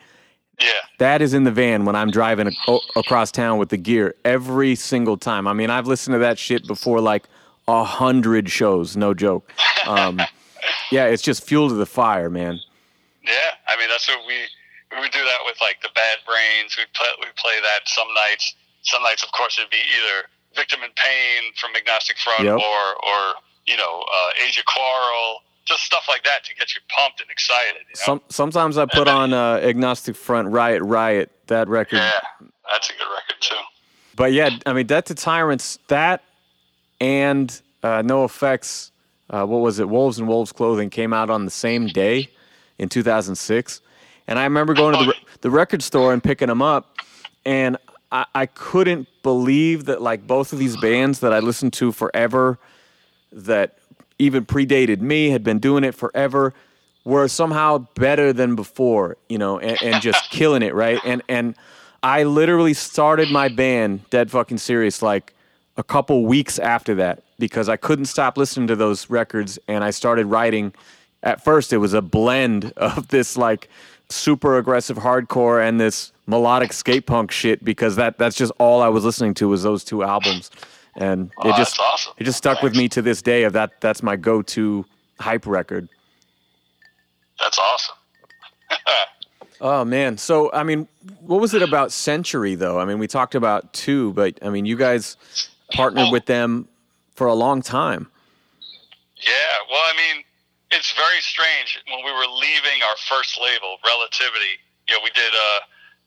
yeah, 0.59 0.71
that 0.99 1.21
is 1.21 1.33
in 1.33 1.43
the 1.43 1.51
van 1.51 1.85
when 1.85 1.95
I'm 1.95 2.11
driving 2.11 2.53
a- 2.67 2.77
across 2.95 3.31
town 3.31 3.57
with 3.57 3.69
the 3.69 3.77
gear 3.77 4.15
every 4.25 4.75
single 4.75 5.17
time. 5.17 5.47
I 5.47 5.53
mean, 5.53 5.69
I've 5.69 5.87
listened 5.87 6.13
to 6.15 6.19
that 6.19 6.37
shit 6.37 6.67
before 6.67 6.99
like 6.99 7.23
a 7.67 7.83
hundred 7.83 8.49
shows, 8.49 8.97
no 8.97 9.13
joke. 9.13 9.51
Um, 9.87 10.19
yeah, 10.91 11.05
it's 11.05 11.21
just 11.23 11.43
fuel 11.43 11.69
to 11.69 11.75
the 11.75 11.85
fire, 11.85 12.29
man. 12.29 12.59
Yeah, 13.23 13.51
I 13.67 13.77
mean 13.77 13.89
that's 13.89 14.07
what 14.07 14.19
we 14.27 14.35
we 14.91 14.99
would 14.99 15.11
do 15.11 15.23
that 15.23 15.39
with 15.45 15.57
like 15.61 15.81
the 15.81 15.89
Bad 15.95 16.17
Brains. 16.25 16.75
We 16.77 16.83
play 16.93 17.07
we 17.19 17.27
play 17.37 17.59
that 17.61 17.87
some 17.87 18.07
nights. 18.15 18.55
Some 18.83 19.03
nights, 19.03 19.23
of 19.23 19.31
course, 19.31 19.57
it'd 19.59 19.69
be 19.69 19.77
either 19.77 20.27
Victim 20.55 20.79
in 20.83 20.89
Pain 20.95 21.51
from 21.59 21.71
Agnostic 21.75 22.17
Front 22.17 22.43
Yep. 22.43 22.55
or 22.57 22.59
or 22.59 23.19
you 23.65 23.77
know 23.77 24.03
uh, 24.13 24.45
Age 24.45 24.57
of 24.57 24.65
Quarrel, 24.65 25.39
just 25.65 25.83
stuff 25.83 26.05
like 26.09 26.23
that 26.23 26.43
to 26.45 26.55
get 26.55 26.73
you 26.75 26.81
pumped 26.89 27.21
and 27.21 27.29
excited. 27.29 27.81
You 27.81 27.95
know? 27.95 28.05
Some 28.05 28.21
sometimes 28.29 28.77
I 28.77 28.85
put 28.85 29.07
on 29.07 29.33
uh, 29.33 29.59
Agnostic 29.63 30.15
Front, 30.15 30.49
Riot, 30.49 30.81
Riot, 30.81 31.31
that 31.47 31.67
record. 31.67 31.97
yeah, 31.97 32.19
that's 32.71 32.89
a 32.89 32.93
good 32.93 33.07
record 33.13 33.41
too. 33.41 33.55
But 34.15 34.33
yeah, 34.33 34.49
I 34.65 34.73
mean, 34.73 34.87
Death 34.87 35.05
to 35.05 35.15
Tyrants, 35.15 35.79
that 35.87 36.23
and 36.99 37.61
uh, 37.83 38.01
NOFX, 38.03 38.91
uh, 39.29 39.45
what 39.45 39.59
was 39.59 39.79
it? 39.79 39.89
Wolves 39.89 40.19
in 40.19 40.27
Wolves' 40.27 40.51
Clothing 40.51 40.89
came 40.89 41.13
out 41.13 41.29
on 41.29 41.45
the 41.45 41.51
same 41.51 41.87
day 41.87 42.29
in 42.77 42.89
2006. 42.89 43.81
And 44.27 44.37
I 44.37 44.43
remember 44.43 44.73
going 44.73 44.97
to 44.99 45.05
the, 45.05 45.15
the 45.41 45.49
record 45.49 45.81
store 45.81 46.13
and 46.13 46.23
picking 46.23 46.47
them 46.47 46.61
up. 46.61 46.95
And 47.45 47.77
I, 48.11 48.25
I 48.33 48.45
couldn't 48.45 49.07
believe 49.23 49.85
that, 49.85 50.01
like, 50.01 50.27
both 50.27 50.53
of 50.53 50.59
these 50.59 50.77
bands 50.77 51.19
that 51.19 51.33
I 51.33 51.39
listened 51.39 51.73
to 51.73 51.91
forever, 51.91 52.59
that 53.31 53.77
even 54.19 54.45
predated 54.45 55.01
me, 55.01 55.29
had 55.29 55.43
been 55.43 55.59
doing 55.59 55.83
it 55.83 55.95
forever, 55.95 56.53
were 57.03 57.27
somehow 57.27 57.79
better 57.95 58.31
than 58.31 58.55
before, 58.55 59.17
you 59.27 59.37
know, 59.37 59.59
and, 59.59 59.81
and 59.81 60.01
just 60.01 60.29
killing 60.29 60.61
it, 60.61 60.73
right? 60.73 60.99
And 61.03 61.21
and 61.27 61.55
I 62.03 62.23
literally 62.23 62.73
started 62.73 63.29
my 63.31 63.47
band, 63.47 64.09
Dead 64.09 64.31
Fucking 64.31 64.57
Serious, 64.57 65.01
like 65.01 65.33
a 65.77 65.83
couple 65.83 66.25
weeks 66.25 66.59
after 66.59 66.95
that 66.95 67.23
because 67.39 67.69
I 67.69 67.77
couldn't 67.77 68.05
stop 68.05 68.37
listening 68.37 68.67
to 68.67 68.75
those 68.75 69.09
records, 69.09 69.57
and 69.67 69.83
I 69.83 69.91
started 69.91 70.27
writing. 70.27 70.73
At 71.23 71.43
first, 71.43 71.71
it 71.71 71.77
was 71.77 71.93
a 71.93 72.01
blend 72.01 72.73
of 72.77 73.07
this 73.09 73.37
like 73.37 73.69
super 74.11 74.57
aggressive 74.57 74.97
hardcore 74.97 75.65
and 75.65 75.79
this 75.79 76.11
melodic 76.27 76.73
skate 76.73 77.05
punk 77.05 77.31
shit 77.31 77.63
because 77.63 77.95
that 77.95 78.17
that's 78.17 78.35
just 78.35 78.51
all 78.59 78.81
I 78.81 78.87
was 78.89 79.03
listening 79.03 79.33
to 79.35 79.47
was 79.47 79.63
those 79.63 79.83
Tue 79.83 80.03
albums, 80.03 80.51
and 80.95 81.31
Oh, 81.37 81.49
it 81.49 81.55
just 81.57 81.79
awesome. 81.79 82.13
it 82.17 82.23
just 82.25 82.37
stuck 82.37 82.61
with 82.61 82.75
me 82.75 82.87
to 82.89 83.01
this 83.01 83.21
day. 83.21 83.43
Of 83.43 83.53
that, 83.53 83.81
that's 83.81 84.03
my 84.03 84.15
go-to 84.15 84.85
hype 85.19 85.45
record. 85.47 85.87
That's 87.39 87.57
awesome. 87.59 87.95
Oh 89.63 89.85
man, 89.85 90.17
so 90.17 90.51
I 90.53 90.63
mean, 90.63 90.87
what 91.19 91.39
was 91.39 91.53
it 91.53 91.61
about 91.61 91.91
Century 91.91 92.55
though? 92.55 92.79
I 92.79 92.85
mean, 92.85 92.97
we 92.97 93.05
talked 93.05 93.35
about 93.35 93.71
two, 93.73 94.11
but 94.13 94.39
I 94.41 94.49
mean, 94.49 94.65
you 94.65 94.75
guys 94.75 95.17
partnered 95.71 96.11
with 96.11 96.25
them 96.25 96.67
for 97.13 97.27
a 97.27 97.35
long 97.35 97.61
time. 97.61 98.09
Yeah, 99.17 99.31
well, 99.69 99.77
I 99.79 99.93
mean, 99.95 100.23
it's 100.71 100.91
very 100.95 101.21
strange. 101.21 101.79
When 101.87 102.03
we 102.03 102.11
were 102.11 102.27
leaving 102.27 102.79
our 102.87 102.97
first 103.07 103.39
label, 103.39 103.77
Relativity, 103.85 104.59
you 104.87 104.95
know, 104.95 105.01
we 105.03 105.11
did 105.11 105.31
uh, 105.35 105.59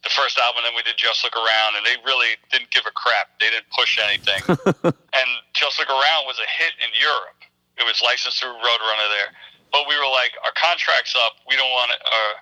the 0.02 0.10
first 0.12 0.36
album, 0.40 0.64
and 0.64 0.72
then 0.72 0.76
we 0.76 0.82
did 0.84 0.96
Just 0.96 1.24
Look 1.24 1.36
Around, 1.36 1.76
and 1.80 1.84
they 1.84 1.96
really 2.04 2.36
didn't 2.52 2.70
give 2.72 2.84
a 2.88 2.92
crap. 2.92 3.32
They 3.40 3.48
didn't 3.52 3.68
push 3.72 3.96
anything. 4.00 4.40
and 5.16 5.28
Just 5.56 5.78
Look 5.78 5.88
Around 5.88 6.26
was 6.28 6.40
a 6.40 6.48
hit 6.48 6.72
in 6.80 6.90
Europe. 6.96 7.40
It 7.76 7.84
was 7.84 8.00
licensed 8.04 8.40
through 8.40 8.54
Roadrunner 8.56 9.08
there. 9.12 9.30
But 9.72 9.88
we 9.88 9.98
were 9.98 10.06
like, 10.06 10.32
our 10.46 10.54
contract's 10.54 11.14
up. 11.18 11.40
We 11.48 11.56
don't 11.56 11.70
want 11.70 11.90
to. 11.90 11.98
Uh, 11.98 12.34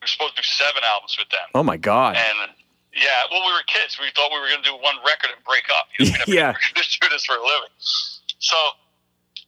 we're 0.00 0.10
supposed 0.10 0.34
to 0.34 0.42
do 0.42 0.46
seven 0.46 0.82
albums 0.82 1.14
with 1.18 1.28
them. 1.30 1.46
Oh 1.54 1.62
my 1.62 1.76
god! 1.76 2.16
And 2.18 2.50
yeah, 2.94 3.26
well, 3.30 3.42
we 3.46 3.52
were 3.54 3.62
kids. 3.66 3.98
We 3.98 4.10
thought 4.14 4.30
we 4.34 4.38
were 4.42 4.50
going 4.50 4.62
to 4.62 4.70
do 4.70 4.74
one 4.78 4.98
record 5.06 5.30
and 5.34 5.42
break 5.46 5.66
up. 5.70 5.86
You 5.98 6.10
know, 6.10 6.18
we 6.26 6.34
Yeah. 6.38 6.50
we 6.50 6.58
were 6.58 6.74
going 6.74 6.86
to 6.86 6.98
do 6.98 7.08
this 7.14 7.26
for 7.26 7.34
a 7.38 7.42
living. 7.42 7.74
So 8.38 8.56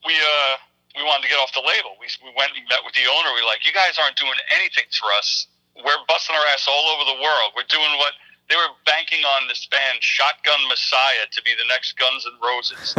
we 0.07 0.15
uh 0.15 0.55
we 0.97 1.03
wanted 1.07 1.27
to 1.27 1.31
get 1.31 1.39
off 1.39 1.53
the 1.55 1.63
label. 1.65 1.95
We 2.01 2.11
we 2.25 2.33
went 2.35 2.53
and 2.57 2.63
met 2.69 2.83
with 2.85 2.95
the 2.95 3.07
owner. 3.07 3.31
We 3.35 3.43
were 3.43 3.51
like, 3.51 3.63
you 3.67 3.73
guys 3.73 3.97
aren't 3.99 4.17
doing 4.19 4.37
anything 4.55 4.87
for 4.95 5.11
us. 5.15 5.47
We're 5.77 6.03
busting 6.11 6.35
our 6.35 6.47
ass 6.53 6.67
all 6.69 6.87
over 6.97 7.05
the 7.07 7.19
world. 7.23 7.55
We're 7.57 7.71
doing 7.71 7.95
what 7.97 8.13
they 8.51 8.57
were 8.59 8.75
banking 8.85 9.23
on 9.39 9.47
this 9.47 9.65
band 9.71 10.03
Shotgun 10.03 10.61
Messiah 10.69 11.31
to 11.31 11.41
be 11.47 11.55
the 11.55 11.65
next 11.71 11.95
Guns 11.97 12.27
N' 12.27 12.37
Roses. 12.43 12.95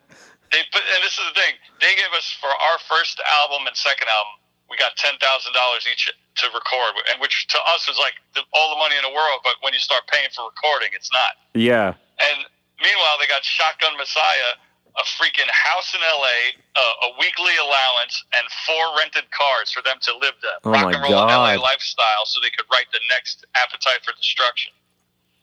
They 0.54 0.62
put, 0.70 0.82
and 0.94 1.02
this 1.02 1.18
is 1.18 1.26
the 1.26 1.34
thing. 1.34 1.58
They 1.82 1.90
gave 1.98 2.12
us 2.14 2.30
for 2.38 2.46
our 2.46 2.78
first 2.86 3.18
album 3.42 3.66
and 3.66 3.74
second 3.76 4.06
album, 4.06 4.38
we 4.70 4.78
got 4.78 4.94
ten 4.96 5.18
thousand 5.18 5.52
dollars 5.54 5.86
each 5.90 6.06
to 6.06 6.46
record, 6.54 6.94
and 7.10 7.20
which 7.20 7.46
to 7.50 7.58
us 7.74 7.86
was 7.90 7.98
like 7.98 8.14
the, 8.34 8.42
all 8.54 8.70
the 8.70 8.78
money 8.78 8.94
in 8.94 9.02
the 9.02 9.14
world. 9.14 9.40
But 9.42 9.58
when 9.62 9.74
you 9.74 9.82
start 9.82 10.06
paying 10.06 10.30
for 10.34 10.46
recording, 10.46 10.90
it's 10.94 11.10
not. 11.12 11.34
yeah, 11.54 11.94
And 12.22 12.46
meanwhile, 12.78 13.16
they 13.18 13.26
got 13.26 13.42
Shotgun 13.42 13.96
Messiah, 13.98 14.54
a 14.98 15.02
freaking 15.02 15.48
house 15.50 15.94
in 15.94 16.00
L.A., 16.02 16.38
uh, 16.74 17.08
a 17.08 17.18
weekly 17.20 17.52
allowance, 17.62 18.24
and 18.36 18.44
four 18.66 18.96
rented 18.98 19.30
cars 19.30 19.70
for 19.70 19.82
them 19.82 19.96
to 20.00 20.12
live 20.16 20.34
the 20.40 20.48
Oh 20.64 20.70
rock 20.72 20.84
my 20.84 20.92
and 20.92 21.02
roll 21.02 21.28
L.A. 21.28 21.58
Lifestyle, 21.58 22.24
so 22.24 22.40
they 22.40 22.50
could 22.50 22.64
write 22.72 22.86
the 22.92 23.00
next 23.10 23.44
Appetite 23.54 24.00
for 24.04 24.12
Destruction. 24.16 24.72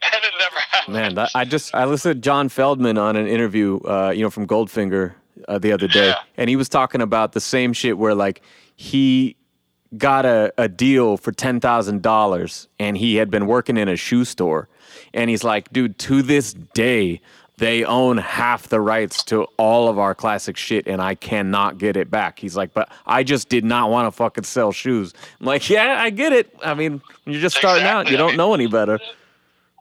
And 0.06 0.14
it 0.22 0.34
never 0.38 0.56
happened. 0.72 0.94
man, 0.96 1.16
that, 1.16 1.30
I 1.34 1.46
just 1.46 1.74
I 1.74 1.86
listened 1.86 2.16
to 2.16 2.20
John 2.22 2.50
Feldmann 2.50 3.00
on 3.02 3.16
an 3.16 3.26
interview, 3.26 3.80
uh, 3.88 4.10
you 4.14 4.22
know, 4.22 4.30
from 4.30 4.46
Goldfinger 4.46 5.14
uh, 5.48 5.60
the 5.60 5.72
other 5.72 5.88
day, 5.88 6.08
Yeah. 6.10 6.16
and 6.36 6.50
he 6.50 6.58
was 6.58 6.68
talking 6.68 7.00
about 7.02 7.32
the 7.32 7.40
same 7.40 7.72
shit 7.72 7.98
where 7.98 8.14
like 8.14 8.42
he 8.76 9.38
got 9.98 10.26
a, 10.26 10.52
a 10.58 10.68
deal 10.68 11.16
for 11.16 11.32
ten 11.32 11.62
thousand 11.62 12.02
dollars, 12.02 12.68
and 12.80 12.98
he 12.98 13.16
had 13.16 13.32
been 13.32 13.48
working 13.48 13.78
in 13.78 13.88
a 13.88 13.96
shoe 13.96 14.26
store, 14.26 14.68
and 15.14 15.30
he's 15.30 15.44
like, 15.46 15.72
dude, 15.72 15.98
to 16.00 16.22
this 16.22 16.54
day. 16.54 17.22
They 17.64 17.86
own 17.86 18.18
half 18.20 18.68
the 18.68 18.82
rights 18.82 19.24
to 19.32 19.48
all 19.56 19.88
of 19.88 19.98
our 19.98 20.14
classic 20.14 20.58
shit, 20.58 20.86
and 20.86 21.02
I 21.02 21.16
cannot 21.16 21.78
get 21.78 21.96
it 21.96 22.12
back. 22.12 22.38
He's 22.38 22.58
like, 22.60 22.74
but 22.74 22.92
I 23.08 23.24
just 23.24 23.48
did 23.48 23.64
not 23.64 23.90
want 23.90 24.06
to 24.06 24.12
fucking 24.12 24.44
sell 24.44 24.74
shoes. 24.74 25.14
I'm 25.40 25.46
like, 25.48 25.70
yeah, 25.70 25.96
I 25.98 26.10
get 26.10 26.34
it. 26.34 26.54
I 26.60 26.74
mean, 26.74 27.00
you're 27.24 27.40
just 27.40 27.56
starting 27.56 27.88
out, 27.88 28.10
you 28.12 28.16
I 28.16 28.18
don't 28.18 28.36
mean- 28.36 28.44
know 28.44 28.54
any 28.54 28.68
better. 28.68 29.00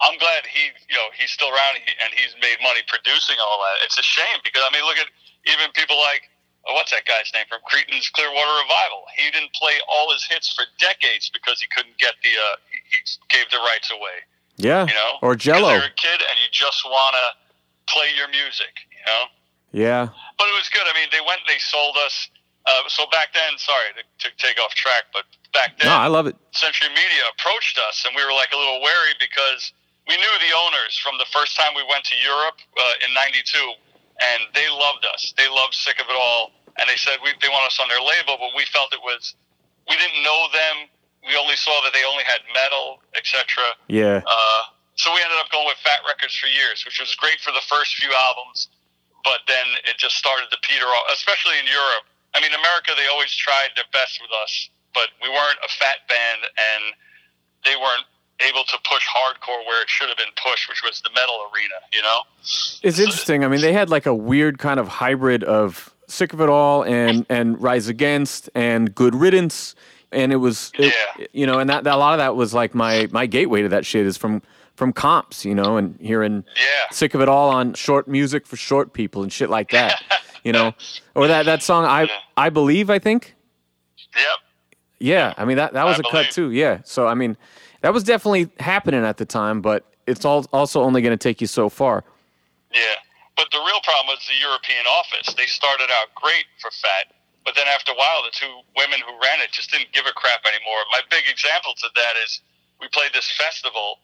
I'm 0.01 0.17
glad 0.19 0.47
he, 0.47 0.71
you 0.91 0.95
know, 0.95 1.11
he's 1.19 1.31
still 1.35 1.49
around 1.51 1.75
and 1.83 2.11
he's 2.15 2.35
made 2.43 2.59
money 2.63 2.83
producing 2.87 3.37
all 3.43 3.59
that. 3.67 3.83
It's 3.87 3.99
a 3.99 4.03
shame 4.03 4.39
because 4.43 4.63
I 4.63 4.71
mean, 4.75 4.85
look 4.87 4.99
at 4.99 5.07
even 5.47 5.71
people 5.75 5.99
like 5.99 6.31
oh, 6.71 6.75
what's 6.75 6.91
that 6.91 7.03
guy's 7.07 7.31
name 7.35 7.47
from 7.51 7.59
Creedence 7.67 8.11
Clearwater 8.15 8.55
Revival. 8.63 9.07
He 9.15 9.31
didn't 9.31 9.55
play 9.55 9.75
all 9.91 10.11
his 10.13 10.23
hits 10.23 10.55
for 10.55 10.67
decades 10.79 11.31
because 11.35 11.61
he 11.61 11.67
couldn't 11.75 11.99
get 11.99 12.15
the 12.23 12.31
uh, 12.31 12.59
he, 12.71 12.79
he 12.95 12.99
gave 13.31 13.51
the 13.51 13.59
rights 13.67 13.91
away. 13.91 14.23
Yeah. 14.59 14.87
You 14.87 14.95
know, 14.95 15.19
Or 15.23 15.35
Jello. 15.35 15.71
You're 15.71 15.91
a 15.91 15.99
kid 15.99 16.19
and 16.19 16.37
you 16.39 16.51
just 16.51 16.83
want 16.87 17.15
to 17.15 17.27
play 17.89 18.09
your 18.17 18.29
music. 18.29 18.73
You 18.91 19.05
know, 19.07 19.25
Yeah. 19.73 20.09
but 20.39 20.47
it 20.49 20.57
was 20.57 20.69
good. 20.71 20.85
I 20.87 20.93
mean, 20.95 21.09
they 21.11 21.21
went 21.25 21.41
and 21.43 21.49
they 21.49 21.59
sold 21.59 21.97
us. 22.05 22.29
Uh, 22.65 22.87
so 22.87 23.07
back 23.11 23.35
then, 23.35 23.59
sorry 23.59 23.91
to, 23.99 24.03
to 24.23 24.29
take 24.39 24.55
off 24.63 24.71
track, 24.79 25.11
but 25.13 25.27
back 25.53 25.75
then, 25.79 25.91
No, 25.91 25.99
I 25.99 26.07
love 26.07 26.27
it. 26.31 26.37
Century 26.55 26.89
Media 26.95 27.25
approached 27.35 27.75
us, 27.91 28.07
and 28.07 28.15
we 28.15 28.23
were 28.23 28.31
like 28.33 28.55
a 28.55 28.57
little 28.57 28.79
wary 28.81 29.19
because 29.19 29.73
we 30.07 30.15
knew 30.15 30.35
the 30.39 30.55
owners 30.55 30.95
from 31.03 31.19
the 31.19 31.27
first 31.35 31.59
time 31.59 31.75
we 31.75 31.83
went 31.91 32.05
to 32.07 32.17
Europe 32.23 32.63
uh, 32.79 33.05
in 33.07 33.11
'92, 33.19 33.43
and 34.23 34.47
they 34.55 34.71
loved 34.71 35.03
us. 35.11 35.35
They 35.37 35.49
loved 35.51 35.75
Sick 35.75 35.99
of 35.99 36.07
It 36.07 36.15
All, 36.15 36.55
and 36.79 36.87
they 36.89 36.95
said 36.95 37.19
we, 37.27 37.35
they 37.43 37.51
want 37.51 37.67
us 37.67 37.83
on 37.83 37.89
their 37.91 37.99
label, 38.03 38.39
but 38.39 38.55
we 38.55 38.63
felt 38.71 38.95
it 38.95 39.03
was 39.03 39.35
we 39.91 39.97
didn't 39.99 40.23
know 40.23 40.47
them. 40.55 40.87
We 41.27 41.35
only 41.35 41.57
saw 41.59 41.75
that 41.83 41.91
they 41.93 42.03
only 42.07 42.23
had 42.23 42.47
metal, 42.55 43.03
etc. 43.19 43.75
Yeah. 43.91 44.23
Uh, 44.27 44.63
so 44.97 45.13
we 45.13 45.21
ended 45.21 45.39
up 45.41 45.51
going 45.51 45.67
with 45.67 45.79
Fat 45.83 46.01
Records 46.07 46.35
for 46.37 46.47
years, 46.49 46.85
which 46.85 47.01
was 47.01 47.15
great 47.17 47.41
for 47.41 47.51
the 47.53 47.65
first 47.69 47.97
few 47.97 48.13
albums, 48.13 48.69
but 49.25 49.41
then 49.49 49.67
it 49.89 49.97
just 49.99 50.17
started 50.17 50.51
to 50.51 50.59
peter 50.63 50.85
off, 50.87 51.07
especially 51.13 51.59
in 51.59 51.67
Europe. 51.67 52.05
I 52.35 52.41
mean, 52.41 52.53
America, 52.53 52.93
they 52.97 53.07
always 53.09 53.33
tried 53.35 53.71
their 53.77 53.89
best 53.93 54.21
with 54.21 54.31
us, 54.43 54.71
but 54.95 55.09
we 55.23 55.29
weren't 55.29 55.59
a 55.65 55.71
fat 55.81 56.05
band, 56.09 56.41
and 56.57 56.83
they 57.65 57.77
weren't 57.77 58.05
able 58.41 58.65
to 58.65 58.77
push 58.89 59.05
hardcore 59.07 59.65
where 59.67 59.83
it 59.83 59.89
should 59.89 60.09
have 60.09 60.19
been 60.19 60.33
pushed, 60.43 60.69
which 60.69 60.83
was 60.83 61.01
the 61.03 61.11
metal 61.15 61.37
arena. 61.53 61.79
You 61.93 62.03
know, 62.03 62.21
it's 62.83 62.99
interesting. 62.99 63.45
I 63.45 63.49
mean, 63.49 63.61
they 63.61 63.73
had 63.73 63.91
like 63.91 64.07
a 64.07 64.15
weird 64.15 64.59
kind 64.59 64.81
of 64.81 64.89
hybrid 64.89 65.45
of 65.45 65.95
"Sick 66.09 66.33
of 66.33 66.41
It 66.41 66.49
All" 66.49 66.83
and 66.85 67.25
and 67.29 67.61
"Rise 67.63 67.89
Against" 67.89 68.51
and 68.55 68.95
"Good 68.95 69.15
Riddance," 69.15 69.75
and 70.11 70.33
it 70.33 70.37
was, 70.37 70.73
it, 70.79 70.93
Yeah. 71.19 71.27
you 71.33 71.47
know, 71.47 71.59
and 71.59 71.71
that, 71.71 71.87
a 71.87 71.97
lot 71.97 72.15
of 72.15 72.19
that 72.19 72.35
was 72.35 72.53
like 72.53 72.75
my 72.75 73.09
my 73.13 73.27
gateway 73.27 73.63
to 73.63 73.69
that 73.69 73.87
shit 73.87 74.07
is 74.07 74.17
from 74.17 74.43
from 74.83 74.93
comps, 74.93 75.45
you 75.45 75.55
know, 75.55 75.77
and 75.77 75.97
hearing 76.01 76.43
yeah, 76.57 76.91
"Sick 76.91 77.15
of 77.15 77.21
It 77.21 77.29
All" 77.29 77.51
on 77.51 77.73
short 77.75 78.09
music 78.09 78.49
for 78.49 78.57
short 78.57 78.93
people 78.93 79.23
and 79.23 79.33
shit 79.33 79.49
like 79.49 79.71
that, 79.71 80.03
you 80.43 80.51
know, 80.51 80.75
or 81.15 81.29
that 81.29 81.47
that 81.47 81.63
song 81.63 81.85
"I 81.85 82.11
I 82.37 82.51
Believe," 82.51 82.91
I 82.91 82.99
think. 82.99 83.37
yep, 84.17 84.25
Yeah, 84.99 85.35
I 85.37 85.45
mean 85.45 85.57
that 85.57 85.73
that 85.75 85.85
was 85.87 85.99
I 85.99 86.01
a 86.01 86.11
cut 86.11 86.33
too. 86.33 86.51
Yeah, 86.51 86.81
so 86.83 87.07
I 87.07 87.15
mean 87.15 87.37
that 87.83 87.93
was 87.95 88.03
definitely 88.03 88.51
happening 88.59 89.05
at 89.05 89.19
the 89.19 89.25
time, 89.25 89.63
but 89.63 89.87
it's 90.09 90.25
all 90.25 90.47
also 90.53 90.83
only 90.83 91.01
going 91.01 91.17
to 91.17 91.23
take 91.29 91.41
you 91.41 91.47
so 91.47 91.69
far. 91.69 92.03
yeah. 92.75 92.99
But 93.37 93.51
the 93.53 93.63
real 93.65 93.81
problem 93.87 94.09
was 94.19 94.19
the 94.27 94.35
European 94.43 94.85
office. 94.99 95.33
They 95.35 95.47
started 95.47 95.89
out 95.95 96.11
great 96.19 96.45
for 96.61 96.71
Fat, 96.83 97.15
but 97.47 97.55
then 97.55 97.67
after 97.71 97.93
a 97.93 97.95
while, 97.95 98.21
the 98.27 98.35
two 98.35 98.51
women 98.77 98.99
who 99.07 99.13
ran 99.23 99.39
it 99.41 99.51
just 99.53 99.71
didn't 99.71 99.91
give 99.93 100.05
a 100.11 100.13
crap 100.13 100.43
anymore. 100.45 100.83
My 100.91 101.01
big 101.09 101.25
example 101.31 101.73
to 101.81 101.89
that 101.97 102.15
is 102.27 102.43
we 102.81 102.89
played 102.93 103.15
this 103.15 103.31
festival, 103.39 103.99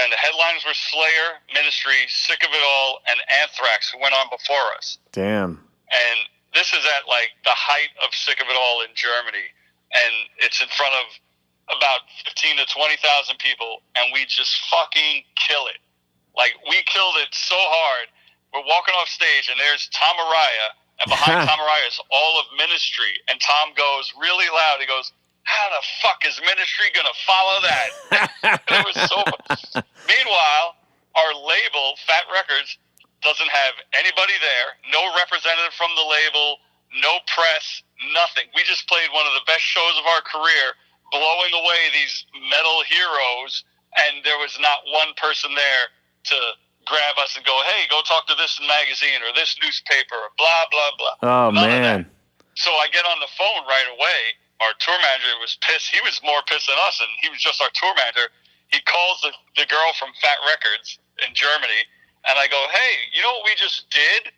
and 0.00 0.10
the 0.10 0.16
headlines 0.16 0.64
were 0.66 0.74
Slayer, 0.74 1.38
Ministry, 1.52 2.06
Sick 2.08 2.42
of 2.42 2.50
It 2.50 2.64
All, 2.64 3.00
and 3.08 3.18
Anthrax, 3.42 3.90
who 3.90 4.00
went 4.00 4.14
on 4.14 4.26
before 4.30 4.74
us. 4.76 4.98
Damn. 5.12 5.60
and 5.92 6.18
this 6.54 6.70
is 6.72 6.86
at 6.98 7.06
like 7.10 7.30
the 7.44 7.54
height 7.54 7.90
of 8.06 8.14
sick 8.14 8.40
of 8.40 8.46
it 8.48 8.56
all 8.56 8.82
in 8.82 8.94
Germany, 8.94 9.46
and 9.92 10.14
it's 10.38 10.62
in 10.62 10.68
front 10.70 10.94
of 10.94 11.06
about 11.78 12.06
fifteen 12.24 12.56
to 12.56 12.66
twenty 12.70 12.96
thousand 13.02 13.38
people, 13.38 13.82
and 13.98 14.10
we 14.14 14.24
just 14.26 14.54
fucking 14.70 15.24
kill 15.34 15.66
it. 15.66 15.82
Like 16.36 16.54
we 16.68 16.78
killed 16.86 17.18
it 17.22 17.30
so 17.34 17.58
hard. 17.58 18.08
We're 18.54 18.66
walking 18.70 18.94
off 18.94 19.08
stage, 19.10 19.50
and 19.50 19.58
there's 19.58 19.90
Tom 19.90 20.14
Araya, 20.14 20.66
and 21.02 21.06
behind 21.10 21.42
Tom 21.50 21.58
Araya 21.58 21.86
is 21.90 21.98
all 22.10 22.38
of 22.38 22.46
Ministry, 22.56 23.18
and 23.26 23.40
Tom 23.42 23.74
goes 23.74 24.14
really 24.14 24.46
loud. 24.46 24.78
He 24.78 24.86
goes, 24.86 25.10
"How 25.44 25.68
the 25.70 25.82
fuck 26.02 26.24
is 26.26 26.40
Ministry 26.40 26.90
gonna 26.94 27.18
follow 27.26 27.56
that?" 27.62 27.88
it 28.68 28.84
was 28.84 28.96
so. 29.08 29.22
Meanwhile, 30.08 30.76
our 31.16 31.32
label, 31.34 31.96
Fat 32.06 32.24
Records, 32.32 32.76
doesn't 33.22 33.48
have 33.48 33.74
anybody 33.96 34.36
there, 34.40 34.68
no 34.92 35.00
representative 35.16 35.72
from 35.74 35.88
the 35.96 36.04
label, 36.04 36.60
no 37.00 37.18
press, 37.32 37.82
nothing. 38.12 38.44
We 38.54 38.62
just 38.68 38.86
played 38.86 39.08
one 39.10 39.24
of 39.26 39.32
the 39.32 39.44
best 39.48 39.64
shows 39.64 39.96
of 39.96 40.04
our 40.04 40.20
career, 40.22 40.76
blowing 41.10 41.52
away 41.56 41.88
these 41.96 42.26
metal 42.52 42.84
heroes, 42.84 43.64
and 43.96 44.20
there 44.24 44.36
was 44.38 44.58
not 44.60 44.84
one 44.92 45.16
person 45.16 45.54
there 45.56 45.84
to 46.28 46.36
grab 46.84 47.16
us 47.18 47.36
and 47.36 47.44
go, 47.44 47.56
"Hey, 47.64 47.88
go 47.88 48.02
talk 48.02 48.26
to 48.28 48.34
this 48.36 48.60
magazine 48.60 49.22
or 49.24 49.32
this 49.32 49.56
newspaper," 49.62 50.14
or 50.14 50.30
blah 50.36 50.64
blah 50.70 50.90
blah. 50.98 51.16
Oh 51.22 51.50
None 51.50 51.64
man. 51.64 52.10
So 52.54 52.70
I 52.76 52.88
get 52.88 53.04
on 53.04 53.18
the 53.18 53.30
phone 53.36 53.66
right 53.66 53.88
away. 53.98 54.20
Our 54.64 54.74
tour 54.80 54.96
manager 54.96 55.36
was 55.44 55.60
pissed. 55.60 55.92
He 55.92 56.00
was 56.00 56.20
more 56.24 56.40
pissed 56.48 56.66
than 56.66 56.80
us, 56.88 56.96
and 57.00 57.10
he 57.20 57.28
was 57.28 57.40
just 57.40 57.60
our 57.60 57.70
tour 57.76 57.92
manager. 57.94 58.32
He 58.72 58.80
calls 58.88 59.20
the, 59.20 59.30
the 59.60 59.68
girl 59.68 59.92
from 60.00 60.10
Fat 60.18 60.40
Records 60.48 60.98
in 61.22 61.36
Germany, 61.36 61.84
and 62.24 62.40
I 62.40 62.48
go, 62.48 62.58
"Hey, 62.72 63.12
you 63.12 63.20
know 63.20 63.32
what 63.36 63.44
we 63.44 63.54
just 63.54 63.86
did?" 63.92 64.32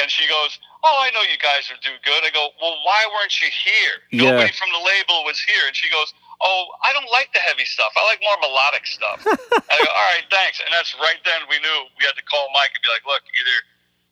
And 0.00 0.10
she 0.10 0.26
goes, 0.26 0.56
"Oh, 0.82 0.96
I 1.04 1.12
know 1.12 1.22
you 1.28 1.36
guys 1.38 1.68
are 1.68 1.80
do 1.84 1.92
good." 2.00 2.24
I 2.24 2.30
go, 2.32 2.50
"Well, 2.60 2.80
why 2.82 3.04
weren't 3.12 3.34
you 3.40 3.50
here? 3.52 3.96
Yeah. 4.10 4.32
Nobody 4.32 4.52
from 4.56 4.72
the 4.72 4.80
label 4.80 5.24
was 5.28 5.38
here." 5.40 5.68
And 5.68 5.76
she 5.76 5.90
goes, 5.92 6.12
"Oh, 6.40 6.72
I 6.82 6.92
don't 6.96 7.10
like 7.12 7.32
the 7.36 7.44
heavy 7.44 7.68
stuff. 7.68 7.92
I 7.96 8.02
like 8.08 8.20
more 8.24 8.38
melodic 8.40 8.88
stuff." 8.88 9.20
I 9.26 9.74
go, 9.78 9.90
"All 9.92 10.08
right, 10.16 10.26
thanks." 10.32 10.64
And 10.64 10.72
that's 10.72 10.96
right 10.96 11.20
then 11.28 11.44
we 11.52 11.60
knew 11.60 11.76
we 12.00 12.08
had 12.08 12.16
to 12.16 12.24
call 12.24 12.48
Mike 12.56 12.72
and 12.72 12.82
be 12.82 12.88
like, 12.88 13.04
"Look, 13.04 13.22
either 13.36 13.56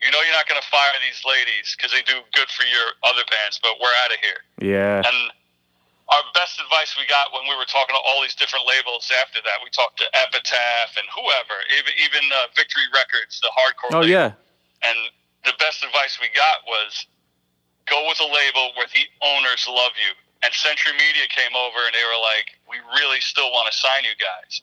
you 0.05 0.13
know 0.13 0.21
you're 0.21 0.37
not 0.37 0.47
going 0.47 0.61
to 0.61 0.69
fire 0.69 0.95
these 1.01 1.25
ladies 1.25 1.73
because 1.75 1.91
they 1.91 2.05
do 2.05 2.21
good 2.37 2.53
for 2.53 2.69
your 2.69 2.93
other 3.09 3.25
bands, 3.33 3.57
but 3.59 3.81
we're 3.81 3.97
out 4.05 4.13
of 4.13 4.21
here." 4.21 4.41
Yeah. 4.61 5.01
And 5.01 5.33
our 6.09 6.23
best 6.39 6.63
advice 6.63 6.95
we 6.95 7.03
got 7.11 7.35
when 7.35 7.43
we 7.51 7.55
were 7.59 7.67
talking 7.67 7.95
to 7.95 8.03
all 8.07 8.23
these 8.23 8.39
different 8.39 8.63
labels 8.63 9.11
after 9.11 9.43
that, 9.43 9.59
we 9.63 9.71
talked 9.75 9.99
to 9.99 10.07
Epitaph 10.15 10.95
and 10.95 11.07
whoever, 11.11 11.57
even 11.75 11.93
even 11.99 12.23
uh, 12.31 12.47
Victory 12.55 12.87
Records, 12.95 13.43
the 13.43 13.51
hardcore. 13.51 13.91
Oh 13.91 14.07
label. 14.07 14.31
yeah. 14.31 14.31
And 14.87 14.99
the 15.43 15.55
best 15.59 15.83
advice 15.83 16.23
we 16.23 16.31
got 16.31 16.63
was 16.63 17.11
go 17.91 18.07
with 18.07 18.23
a 18.23 18.31
label 18.31 18.71
where 18.79 18.87
the 18.95 19.07
owners 19.23 19.67
love 19.67 19.95
you. 19.99 20.15
And 20.47 20.55
Century 20.55 20.95
Media 20.95 21.27
came 21.27 21.59
over 21.59 21.81
and 21.91 21.95
they 21.97 22.07
were 22.07 22.23
like, 22.23 22.55
"We 22.71 22.79
really 22.95 23.19
still 23.19 23.51
want 23.51 23.67
to 23.67 23.75
sign 23.75 24.07
you 24.07 24.15
guys." 24.15 24.63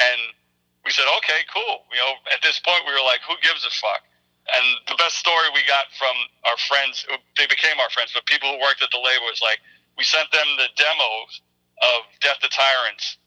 And 0.00 0.32
we 0.80 0.96
said, 0.96 1.04
"Okay, 1.20 1.44
cool." 1.52 1.84
You 1.92 2.00
know, 2.00 2.16
at 2.32 2.40
this 2.40 2.56
point, 2.56 2.88
we 2.88 2.96
were 2.96 3.04
like, 3.04 3.20
"Who 3.28 3.36
gives 3.44 3.68
a 3.68 3.72
fuck?" 3.84 4.00
And 4.48 4.64
the 4.88 4.96
best 4.96 5.20
story 5.20 5.44
we 5.52 5.60
got 5.68 5.92
from 6.00 6.16
our 6.48 6.56
friends, 6.56 7.04
they 7.36 7.46
became 7.46 7.76
our 7.78 7.90
friends, 7.92 8.16
but 8.16 8.24
people 8.24 8.48
who 8.48 8.58
worked 8.64 8.80
at 8.80 8.88
the 8.90 8.98
label 8.98 9.28
was 9.28 9.44
like, 9.44 9.60
we 10.00 10.04
sent 10.08 10.32
them 10.32 10.48
the 10.56 10.72
demos 10.80 11.44
of 11.84 12.08
Death 12.24 12.40
to 12.40 12.48
Tyrants 12.48 13.20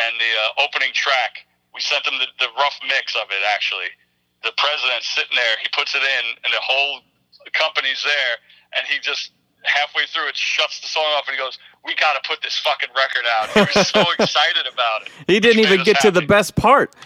and 0.00 0.16
the 0.16 0.32
uh, 0.40 0.64
opening 0.64 0.88
track. 0.96 1.44
We 1.76 1.84
sent 1.84 2.00
them 2.08 2.16
the, 2.16 2.32
the 2.40 2.48
rough 2.56 2.80
mix 2.88 3.12
of 3.12 3.28
it, 3.28 3.44
actually. 3.52 3.92
The 4.40 4.56
president's 4.56 5.04
sitting 5.12 5.36
there, 5.36 5.60
he 5.60 5.68
puts 5.76 5.92
it 5.92 6.00
in, 6.00 6.24
and 6.40 6.48
the 6.48 6.64
whole 6.64 7.04
company's 7.52 8.00
there, 8.00 8.34
and 8.72 8.88
he 8.88 9.04
just 9.04 9.36
halfway 9.68 10.08
through 10.08 10.28
it 10.32 10.36
shuts 10.36 10.80
the 10.80 10.88
song 10.88 11.04
off 11.12 11.28
and 11.28 11.36
he 11.36 11.40
goes, 11.40 11.58
"We 11.84 11.94
got 11.96 12.16
to 12.16 12.26
put 12.26 12.40
this 12.40 12.56
fucking 12.56 12.88
record 12.96 13.28
out." 13.36 13.52
He 13.52 13.60
was 13.60 13.88
so 13.88 14.00
excited 14.18 14.64
about 14.64 15.04
it. 15.04 15.12
He 15.26 15.40
didn't 15.40 15.60
even 15.60 15.84
get 15.84 16.00
to 16.00 16.10
the 16.10 16.24
best 16.24 16.56
part. 16.56 16.96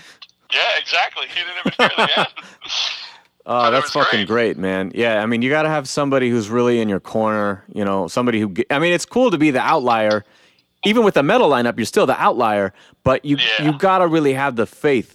Yeah, 0.55 0.79
exactly. 0.79 1.27
He 1.27 1.43
didn't 1.43 1.59
even 1.59 1.73
hear 1.75 1.91
the 2.07 2.19
end. 2.23 2.35
Oh, 3.51 3.71
that's 3.71 3.91
fucking 3.91 4.27
great. 4.27 4.59
man. 4.59 4.93
Yeah, 4.95 5.23
I 5.23 5.27
mean, 5.27 5.41
you 5.43 5.49
got 5.49 5.63
to 5.63 5.71
have 5.71 5.89
somebody 5.89 6.29
who's 6.29 6.51
really 6.51 6.81
in 6.81 6.89
your 6.89 7.01
corner. 7.01 7.65
You 7.73 7.85
know, 7.85 8.07
somebody 8.07 8.41
who. 8.41 8.55
I 8.71 8.79
mean, 8.79 8.93
it's 8.93 9.07
cool 9.07 9.31
to 9.31 9.39
be 9.39 9.51
the 9.51 9.61
outlier. 9.61 10.25
Even 10.85 11.03
with 11.03 11.15
the 11.15 11.23
metal 11.25 11.49
lineup, 11.51 11.77
you're 11.77 11.87
still 11.91 12.07
the 12.07 12.21
outlier, 12.21 12.73
but 13.03 13.25
you 13.25 13.37
Yeah. 13.41 13.65
you 13.65 13.79
got 13.79 13.99
to 13.99 14.07
really 14.07 14.33
have 14.35 14.55
the 14.57 14.67
faith. 14.67 15.15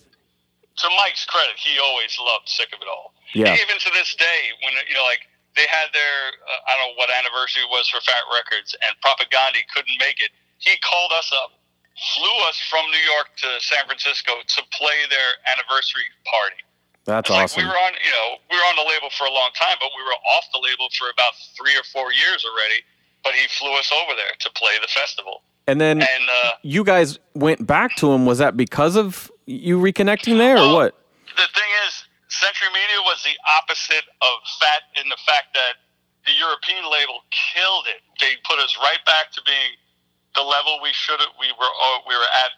to 0.75 0.89
Mike's 0.97 1.23
credit, 1.25 1.53
he 1.55 1.77
always 1.79 2.17
loved 2.19 2.49
Sick 2.49 2.73
of 2.73 2.81
It 2.81 2.87
All. 2.89 3.13
Yeah. 3.33 3.53
Even 3.53 3.77
to 3.79 3.89
this 3.93 4.15
day, 4.15 4.41
when 4.65 4.73
you 4.89 4.95
know, 4.97 5.05
like 5.05 5.21
they 5.55 5.69
had 5.69 5.93
their 5.93 6.17
uh, 6.43 6.67
I 6.67 6.73
don't 6.75 6.91
know 6.91 6.95
what 6.97 7.09
anniversary 7.13 7.61
it 7.63 7.69
was 7.69 7.87
for 7.87 8.01
Fat 8.01 8.25
Records, 8.33 8.73
and 8.81 8.91
Propagandhi 9.05 9.61
couldn't 9.73 9.95
make 10.01 10.17
it. 10.19 10.31
He 10.57 10.73
called 10.81 11.13
us 11.13 11.31
up, 11.37 11.53
flew 12.17 12.37
us 12.49 12.57
from 12.69 12.83
New 12.91 13.05
York 13.13 13.29
to 13.45 13.47
San 13.61 13.85
Francisco 13.85 14.33
to 14.41 14.59
play 14.73 14.99
their 15.13 15.29
anniversary 15.53 16.09
party. 16.25 16.59
That's 17.05 17.29
It's 17.29 17.35
awesome. 17.35 17.63
We 17.63 17.67
were 17.67 17.75
on, 17.75 17.93
you 17.99 18.11
know, 18.11 18.37
we 18.49 18.55
were 18.55 18.63
on 18.63 18.75
the 18.79 18.87
label 18.87 19.09
for 19.11 19.27
a 19.27 19.33
long 19.33 19.51
time, 19.59 19.75
but 19.79 19.89
we 19.95 20.03
were 20.03 20.15
off 20.35 20.45
the 20.53 20.59
label 20.59 20.87
for 20.97 21.11
about 21.11 21.33
three 21.57 21.75
or 21.75 21.83
four 21.91 22.13
years 22.13 22.45
already. 22.47 22.83
But 23.23 23.33
he 23.33 23.47
flew 23.47 23.71
us 23.79 23.91
over 23.91 24.15
there 24.15 24.35
to 24.39 24.49
play 24.51 24.73
the 24.81 24.87
festival, 24.87 25.43
and 25.67 25.79
then 25.79 26.01
and 26.01 26.25
uh, 26.43 26.51
you 26.61 26.83
guys 26.83 27.19
went 27.33 27.65
back 27.65 27.95
to 28.03 28.11
him. 28.11 28.25
Was 28.25 28.39
that 28.39 28.57
because 28.57 28.97
of 28.97 29.31
you 29.45 29.79
reconnecting 29.79 30.37
there, 30.37 30.57
or 30.57 30.73
what? 30.73 30.99
the 31.35 31.47
thing 31.55 31.71
is, 31.87 32.03
Century 32.27 32.67
Media 32.73 32.99
was 33.07 33.23
the 33.23 33.35
opposite 33.47 34.05
of 34.21 34.33
Fat 34.59 34.91
in 34.99 35.07
the 35.09 35.17
fact 35.25 35.55
that 35.55 35.79
the 36.25 36.35
European 36.35 36.83
label 36.83 37.23
killed 37.31 37.87
it. 37.87 38.03
They 38.19 38.35
put 38.43 38.59
us 38.59 38.75
right 38.79 39.01
back 39.05 39.31
to 39.33 39.41
being 39.45 39.79
the 40.35 40.43
level 40.43 40.79
we 40.81 40.91
should 40.93 41.19
have. 41.19 41.31
We 41.39 41.47
were 41.55 41.71
uh, 41.71 41.99
we 42.07 42.15
were 42.15 42.31
at, 42.43 42.51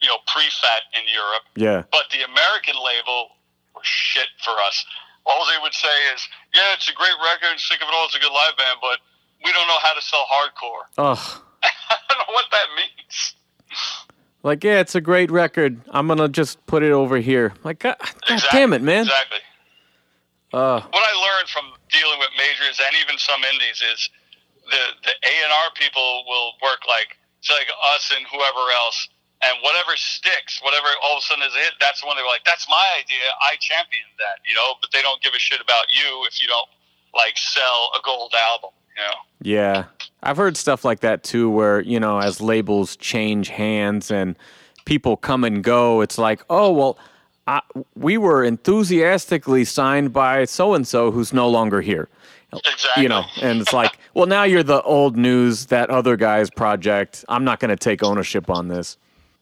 you 0.00 0.08
know, 0.08 0.18
pre-Fat 0.26 0.88
in 0.96 1.04
Europe. 1.08 1.44
Yeah. 1.52 1.80
But 1.92 2.08
the 2.12 2.24
American 2.24 2.80
label 2.80 3.37
shit 3.82 4.28
for 4.44 4.52
us. 4.66 4.84
All 5.26 5.44
they 5.46 5.60
would 5.62 5.74
say 5.74 5.94
is, 6.14 6.26
"Yeah, 6.54 6.72
it's 6.74 6.88
a 6.88 6.92
great 6.92 7.14
record. 7.22 7.58
Sick 7.60 7.82
of 7.82 7.88
it 7.88 7.94
all. 7.94 8.06
It's 8.06 8.16
a 8.16 8.18
good 8.18 8.32
live 8.32 8.56
band, 8.56 8.78
but 8.80 8.98
we 9.44 9.52
don't 9.52 9.68
know 9.68 9.78
how 9.82 9.94
to 9.94 10.02
sell 10.02 10.26
hardcore." 10.30 10.84
Ugh. 10.98 11.42
I 11.62 11.96
don't 12.08 12.18
know 12.18 12.34
what 12.34 12.46
that 12.50 12.66
means. 12.76 13.34
Like, 14.42 14.64
yeah, 14.64 14.80
it's 14.80 14.94
a 14.94 15.00
great 15.00 15.30
record. 15.30 15.80
I'm 15.90 16.06
gonna 16.08 16.28
just 16.28 16.64
put 16.66 16.82
it 16.82 16.92
over 16.92 17.18
here. 17.18 17.52
Like, 17.64 17.80
God, 17.80 17.96
God 18.28 18.42
damn 18.52 18.72
it, 18.72 18.82
man. 18.82 19.02
Exactly. 19.02 19.38
Uh, 20.52 20.80
what 20.80 21.04
I 21.04 21.12
learned 21.12 21.48
from 21.48 21.72
dealing 21.92 22.18
with 22.18 22.30
majors 22.38 22.80
and 22.80 22.96
even 23.02 23.18
some 23.18 23.42
indies 23.44 23.82
is 23.92 24.10
the 24.64 24.82
the 25.04 25.10
A 25.10 25.34
and 25.44 25.52
R 25.52 25.70
people 25.74 26.24
will 26.26 26.52
work 26.62 26.86
like 26.88 27.18
it's 27.40 27.50
like 27.50 27.68
us 27.94 28.12
and 28.16 28.26
whoever 28.26 28.64
else, 28.74 29.08
and 29.42 29.54
whatever 29.62 29.94
sticks, 29.94 30.60
whatever 30.62 30.88
all 31.02 31.16
of 31.16 31.22
a 31.22 31.26
sudden 31.26 31.44
is 31.44 31.54
it. 31.54 31.74
That's 31.80 32.04
when 32.04 32.16
they're 32.16 32.26
like, 32.26 32.44
"That's 32.44 32.68
my 32.68 32.86
idea. 32.98 33.22
I 33.40 33.56
championed 33.60 34.14
that," 34.18 34.40
you 34.48 34.54
know. 34.54 34.74
But 34.80 34.90
they 34.92 35.02
don't 35.02 35.22
give 35.22 35.34
a 35.34 35.38
shit 35.38 35.60
about 35.60 35.86
you 35.90 36.26
if 36.26 36.42
you 36.42 36.48
don't 36.48 36.68
like 37.14 37.36
sell 37.36 37.90
a 37.94 38.00
gold 38.04 38.34
album, 38.34 38.70
you 38.96 39.02
know. 39.02 39.18
Yeah. 39.40 39.84
I've 40.22 40.36
heard 40.36 40.56
stuff 40.56 40.84
like 40.84 41.00
that 41.00 41.22
too, 41.22 41.50
where, 41.50 41.80
you 41.80 42.00
know, 42.00 42.18
as 42.18 42.40
labels 42.40 42.96
change 42.96 43.48
hands 43.48 44.10
and 44.10 44.36
people 44.84 45.16
come 45.16 45.44
and 45.44 45.62
go, 45.62 46.00
it's 46.00 46.18
like, 46.18 46.42
oh 46.50 46.72
well, 46.72 46.98
I, 47.46 47.60
we 47.96 48.18
were 48.18 48.44
enthusiastically 48.44 49.64
signed 49.64 50.12
by 50.12 50.44
so 50.44 50.74
and 50.74 50.86
so 50.86 51.10
who's 51.10 51.32
no 51.32 51.48
longer 51.48 51.80
here. 51.80 52.08
Exactly. 52.52 53.02
You 53.02 53.08
know, 53.10 53.24
and 53.42 53.60
it's 53.60 53.72
like, 53.72 53.98
well, 54.14 54.26
now 54.26 54.44
you're 54.44 54.62
the 54.62 54.82
old 54.82 55.16
news, 55.16 55.66
that 55.66 55.90
other 55.90 56.16
guy's 56.16 56.50
project. 56.50 57.24
I'm 57.28 57.44
not 57.44 57.60
going 57.60 57.70
to 57.70 57.76
take 57.76 58.02
ownership 58.02 58.48
on 58.50 58.68
this. 58.68 58.96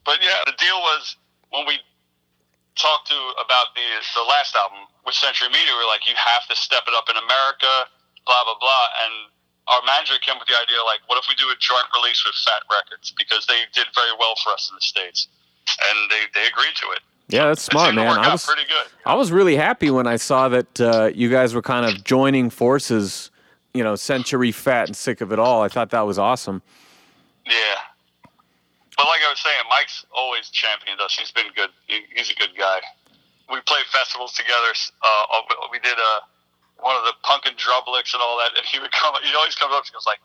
But 0.06 0.22
yeah, 0.22 0.38
the 0.46 0.54
deal 0.56 0.78
was 0.86 1.18
when 1.50 1.66
we 1.66 1.82
talked 2.78 3.10
to 3.10 3.18
about 3.42 3.74
the 3.74 3.84
the 4.14 4.22
last 4.22 4.54
album 4.54 4.86
with 5.04 5.18
Century 5.18 5.50
Media, 5.50 5.74
we 5.74 5.82
are 5.82 5.90
like, 5.90 6.06
you 6.06 6.14
have 6.14 6.46
to 6.46 6.56
step 6.56 6.86
it 6.86 6.94
up 6.94 7.10
in 7.10 7.18
America, 7.18 7.90
blah 8.24 8.46
blah 8.46 8.56
blah. 8.62 8.86
And 9.02 9.34
our 9.66 9.82
manager 9.82 10.14
came 10.22 10.38
with 10.38 10.46
the 10.46 10.54
idea, 10.54 10.78
like, 10.86 11.02
what 11.10 11.18
if 11.18 11.26
we 11.28 11.34
do 11.34 11.50
a 11.50 11.58
joint 11.58 11.90
release 11.90 12.22
with 12.22 12.38
Fat 12.46 12.62
Wreck 12.70 12.86
Chords 12.86 13.10
because 13.18 13.50
they 13.50 13.66
did 13.74 13.90
very 13.98 14.14
well 14.14 14.38
for 14.46 14.54
us 14.54 14.70
in 14.70 14.78
the 14.78 14.86
states, 14.86 15.26
and 15.66 15.96
they 16.08 16.30
they 16.38 16.46
agreed 16.46 16.78
to 16.78 16.86
it. 16.94 17.02
Yeah, 17.28 17.50
that's 17.50 17.62
smart, 17.62 17.94
man. 17.94 18.06
I 18.06 18.30
was 18.30 18.46
pretty 18.46 18.68
good. 18.70 18.86
I 19.04 19.14
was 19.14 19.32
really 19.32 19.56
happy 19.56 19.90
when 19.90 20.06
I 20.06 20.14
saw 20.14 20.48
that 20.48 20.80
uh, 20.80 21.10
you 21.12 21.28
guys 21.28 21.54
were 21.54 21.62
kind 21.62 21.84
of 21.84 22.04
joining 22.04 22.50
forces. 22.50 23.30
You 23.74 23.82
know, 23.84 23.94
Century 23.94 24.52
Fat 24.52 24.88
and 24.88 24.96
Sick 24.96 25.20
of 25.20 25.32
It 25.32 25.38
All. 25.38 25.62
I 25.62 25.68
thought 25.68 25.90
that 25.90 26.06
was 26.06 26.18
awesome. 26.18 26.62
Yeah, 27.44 27.52
but 28.96 29.06
like 29.06 29.20
I 29.20 29.30
was 29.30 29.40
saying, 29.40 29.60
Mike's 29.68 30.04
always 30.14 30.48
championed 30.50 31.00
us. 31.00 31.16
He's 31.16 31.30
been 31.30 31.52
good. 31.54 31.70
He's 31.86 32.30
a 32.30 32.36
good 32.36 32.56
guy. 32.56 32.80
We 33.52 33.60
played 33.62 33.86
festivals 33.92 34.32
together. 34.32 34.72
Uh, 35.02 35.68
we 35.70 35.78
did 35.78 35.94
a 35.94 36.12
one 36.80 36.96
of 36.96 37.04
the 37.04 37.14
Punk 37.22 37.46
in 37.46 37.54
Drublics 37.54 38.12
and 38.12 38.20
all 38.20 38.36
that, 38.38 38.52
and 38.56 38.66
he 38.66 38.78
would 38.78 38.92
come. 38.92 39.14
He 39.22 39.34
always 39.34 39.54
comes 39.54 39.72
up 39.72 39.84
and 39.84 39.92
goes 39.92 40.04
like, 40.06 40.20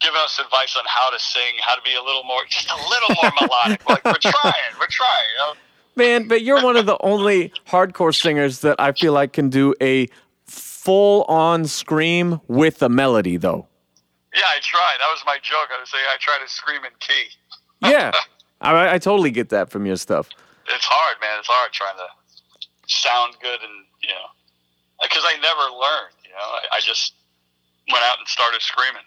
giving 0.00 0.20
us 0.20 0.38
advice 0.38 0.76
on 0.76 0.84
how 0.86 1.10
to 1.10 1.18
sing, 1.18 1.58
how 1.60 1.74
to 1.74 1.82
be 1.82 1.94
a 1.94 2.02
little 2.02 2.22
more, 2.24 2.42
just 2.48 2.70
a 2.70 2.76
little 2.76 3.14
more 3.22 3.32
melodic. 3.40 3.88
Like 3.88 4.04
we're 4.04 4.22
trying, 4.22 4.72
we're 4.78 4.86
trying. 4.86 5.26
You 5.34 5.38
know? 5.38 5.54
Man, 5.96 6.28
but 6.28 6.42
you're 6.42 6.62
one 6.62 6.76
of 6.76 6.86
the 6.86 6.98
only 7.00 7.52
hardcore 7.66 8.14
singers 8.14 8.60
that 8.60 8.76
I 8.78 8.92
feel 8.92 9.12
like 9.12 9.32
can 9.32 9.48
do 9.48 9.74
a 9.80 10.08
full 10.46 11.24
on 11.24 11.66
scream 11.66 12.40
with 12.46 12.82
a 12.82 12.88
melody, 12.88 13.36
though. 13.36 13.66
Yeah, 14.34 14.42
I 14.46 14.60
tried. 14.62 14.96
That 15.00 15.10
was 15.10 15.22
my 15.26 15.38
joke. 15.42 15.68
I 15.76 15.80
was 15.80 15.90
saying 15.90 16.04
I 16.08 16.16
try 16.20 16.38
to 16.38 16.48
scream 16.48 16.84
in 16.84 16.92
key. 17.00 17.26
Yeah, 17.80 18.12
I, 18.60 18.94
I 18.94 18.98
totally 18.98 19.30
get 19.30 19.50
that 19.50 19.70
from 19.70 19.86
your 19.86 19.96
stuff. 19.96 20.28
It's 20.66 20.84
hard, 20.84 21.16
man. 21.20 21.30
It's 21.38 21.48
hard 21.48 21.72
trying 21.72 21.96
to 21.96 22.08
sound 22.86 23.36
good 23.42 23.60
and 23.62 23.84
you 24.02 24.08
know, 24.08 24.28
because 25.02 25.22
I 25.24 25.34
never 25.36 25.62
learned. 25.72 26.14
You 26.24 26.30
know, 26.30 26.38
I, 26.38 26.76
I 26.76 26.80
just 26.80 27.14
went 27.90 28.04
out 28.04 28.18
and 28.18 28.28
started 28.28 28.60
screaming. 28.62 29.02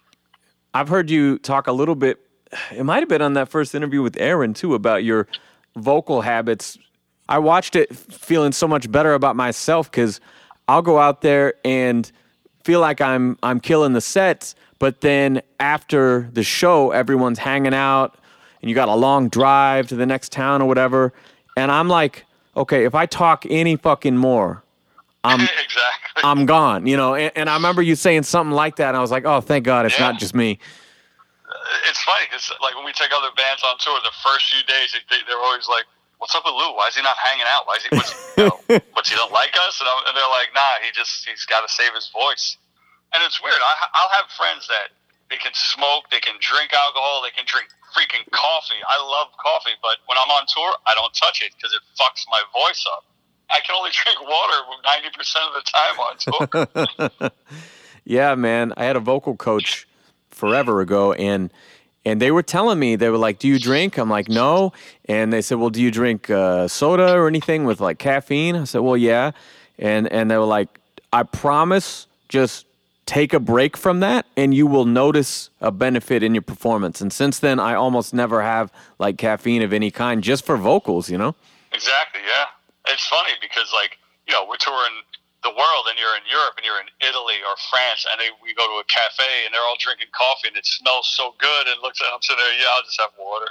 I've 0.73 0.87
heard 0.87 1.09
you 1.09 1.37
talk 1.39 1.67
a 1.67 1.71
little 1.71 1.95
bit. 1.95 2.19
It 2.71 2.83
might 2.83 2.99
have 2.99 3.09
been 3.09 3.21
on 3.21 3.33
that 3.33 3.49
first 3.49 3.75
interview 3.75 4.01
with 4.01 4.17
Aaron 4.17 4.53
too 4.53 4.73
about 4.73 5.03
your 5.03 5.27
vocal 5.75 6.21
habits. 6.21 6.77
I 7.29 7.39
watched 7.39 7.75
it 7.75 7.95
feeling 7.95 8.51
so 8.51 8.67
much 8.67 8.91
better 8.91 9.13
about 9.13 9.35
myself 9.35 9.89
because 9.89 10.19
I'll 10.67 10.81
go 10.81 10.99
out 10.99 11.21
there 11.21 11.53
and 11.63 12.11
feel 12.63 12.79
like 12.79 13.01
I'm 13.01 13.37
I'm 13.43 13.59
killing 13.59 13.93
the 13.93 14.01
sets, 14.01 14.55
but 14.79 15.01
then 15.01 15.41
after 15.59 16.29
the 16.33 16.43
show, 16.43 16.91
everyone's 16.91 17.39
hanging 17.39 17.73
out 17.73 18.17
and 18.61 18.69
you 18.69 18.75
got 18.75 18.89
a 18.89 18.95
long 18.95 19.29
drive 19.29 19.87
to 19.87 19.95
the 19.95 20.05
next 20.05 20.31
town 20.31 20.61
or 20.61 20.67
whatever, 20.67 21.13
and 21.57 21.71
I'm 21.71 21.87
like, 21.87 22.25
okay, 22.55 22.85
if 22.85 22.95
I 22.95 23.05
talk 23.05 23.45
any 23.49 23.75
fucking 23.75 24.17
more, 24.17 24.63
I'm 25.23 25.41
exactly. 25.63 26.23
I'm 26.23 26.45
gone, 26.45 26.87
you 26.87 26.97
know. 26.97 27.15
And, 27.15 27.31
and, 27.35 27.49
I 27.49 27.55
remember 27.55 27.81
you 27.81 27.95
saying 27.95 28.23
something 28.23 28.55
like 28.55 28.77
that, 28.77 28.89
and 28.89 28.97
I 28.97 29.01
was 29.01 29.11
like, 29.11 29.25
oh, 29.25 29.41
thank 29.41 29.65
God, 29.65 29.85
it's 29.85 29.97
yeah. 29.97 30.11
not 30.11 30.19
just 30.19 30.33
me. 30.33 30.59
Uh, 31.47 31.89
it's 31.89 32.01
funny 32.03 32.25
because 32.29 32.51
like 32.61 32.75
when 32.75 32.85
we 32.85 32.93
take 32.93 33.11
other 33.13 33.33
bands 33.35 33.63
on 33.63 33.75
tour, 33.79 33.99
the 34.03 34.15
first 34.23 34.49
few 34.49 34.63
days 34.63 34.95
they, 35.09 35.17
they're 35.27 35.37
always 35.37 35.67
like, 35.67 35.85
"What's 36.17 36.33
up 36.33 36.43
with 36.45 36.55
Lou? 36.55 36.73
Why 36.75 36.87
is 36.87 36.95
he 36.95 37.03
not 37.03 37.17
hanging 37.17 37.45
out? 37.47 37.67
Why 37.67 37.75
is 37.75 37.83
he? 37.83 37.89
What's, 37.95 38.13
you 38.37 38.45
know, 38.47 38.57
what's 38.93 39.09
he 39.09 39.15
don't 39.15 39.31
like 39.31 39.53
us?" 39.67 39.81
And, 39.81 39.89
and, 40.07 40.15
they're 40.15 40.31
like, 40.31 40.49
"Nah, 40.55 40.79
he 40.81 40.91
just 40.95 41.27
he's 41.27 41.45
got 41.45 41.61
to 41.61 41.69
save 41.71 41.93
his 41.93 42.09
voice." 42.09 42.57
And 43.13 43.21
it's 43.27 43.43
weird. 43.43 43.59
I, 43.59 43.73
I'll 43.93 44.13
have 44.15 44.31
friends 44.31 44.67
that 44.71 44.95
they 45.31 45.37
can 45.37 45.55
smoke, 45.55 46.11
they 46.11 46.19
can 46.19 46.35
drink 46.43 46.75
alcohol, 46.75 47.23
they 47.23 47.31
can 47.31 47.47
drink 47.47 47.71
freaking 47.95 48.29
coffee. 48.31 48.79
I 48.87 48.99
love 49.01 49.31
coffee, 49.39 49.75
but 49.81 50.03
when 50.05 50.17
I'm 50.19 50.29
on 50.29 50.43
tour, 50.47 50.75
I 50.85 50.93
don't 50.93 51.13
touch 51.15 51.41
it 51.41 51.55
because 51.55 51.73
it 51.73 51.81
fucks 51.99 52.27
my 52.29 52.43
voice 52.53 52.85
up. 52.91 53.05
I 53.49 53.59
can 53.59 53.75
only 53.75 53.91
drink 54.03 54.19
water 54.21 54.57
ninety 54.83 55.09
percent 55.15 55.45
of 55.47 55.53
the 55.55 55.65
time 55.71 55.95
on 55.99 57.19
tour. 57.19 57.31
yeah, 58.05 58.35
man. 58.35 58.73
I 58.77 58.83
had 58.85 58.95
a 58.95 58.99
vocal 58.99 59.35
coach 59.35 59.87
forever 60.29 60.81
ago, 60.81 61.13
and 61.13 61.51
and 62.03 62.21
they 62.21 62.31
were 62.31 62.43
telling 62.43 62.79
me 62.79 62.95
they 62.95 63.09
were 63.09 63.17
like, 63.17 63.39
"Do 63.39 63.47
you 63.47 63.59
drink?" 63.59 63.97
I'm 63.97 64.09
like, 64.09 64.27
"No," 64.27 64.73
and 65.05 65.31
they 65.31 65.41
said, 65.41 65.59
"Well, 65.59 65.69
do 65.69 65.81
you 65.81 65.91
drink 65.91 66.29
uh, 66.29 66.67
soda 66.67 67.13
or 67.13 67.27
anything 67.27 67.65
with 67.65 67.79
like 67.79 67.99
caffeine?" 67.99 68.55
I 68.55 68.63
said, 68.63 68.81
"Well, 68.81 68.97
yeah," 68.97 69.31
and 69.77 70.11
and 70.11 70.29
they 70.31 70.37
were 70.37 70.45
like, 70.45 70.79
"I 71.13 71.23
promise, 71.23 72.07
just." 72.27 72.65
Take 73.11 73.33
a 73.33 73.41
break 73.41 73.75
from 73.75 73.99
that, 73.99 74.25
and 74.37 74.53
you 74.53 74.65
will 74.65 74.85
notice 74.85 75.49
a 75.59 75.69
benefit 75.69 76.23
in 76.23 76.33
your 76.33 76.41
performance. 76.41 77.01
And 77.01 77.11
since 77.11 77.39
then, 77.39 77.59
I 77.59 77.73
almost 77.73 78.13
never 78.13 78.41
have 78.41 78.71
like 78.99 79.17
caffeine 79.17 79.61
of 79.63 79.73
any 79.73 79.91
kind, 79.91 80.23
just 80.23 80.45
for 80.45 80.55
vocals. 80.55 81.09
You 81.09 81.17
know. 81.17 81.35
Exactly. 81.73 82.21
Yeah. 82.25 82.45
It's 82.87 83.05
funny 83.05 83.33
because 83.41 83.69
like 83.73 83.97
you 84.29 84.33
know 84.33 84.45
we're 84.47 84.55
touring 84.55 85.03
the 85.43 85.49
world 85.49 85.87
and 85.89 85.99
you're 85.99 86.15
in 86.15 86.23
Europe 86.31 86.53
and 86.55 86.65
you're 86.65 86.79
in 86.79 86.87
Italy 87.01 87.35
or 87.43 87.51
France 87.69 88.05
and 88.09 88.21
they, 88.21 88.31
we 88.41 88.53
go 88.53 88.63
to 88.63 88.79
a 88.79 88.87
cafe 88.87 89.43
and 89.43 89.53
they're 89.53 89.67
all 89.67 89.75
drinking 89.77 90.07
coffee 90.13 90.47
and 90.47 90.55
it 90.55 90.65
smells 90.65 91.11
so 91.11 91.35
good 91.37 91.67
and 91.67 91.81
looks 91.83 91.99
I'm 91.99 92.21
sitting 92.21 92.41
there, 92.41 92.63
yeah, 92.63 92.71
I'll 92.77 92.83
just 92.83 93.01
have 93.01 93.11
water. 93.19 93.47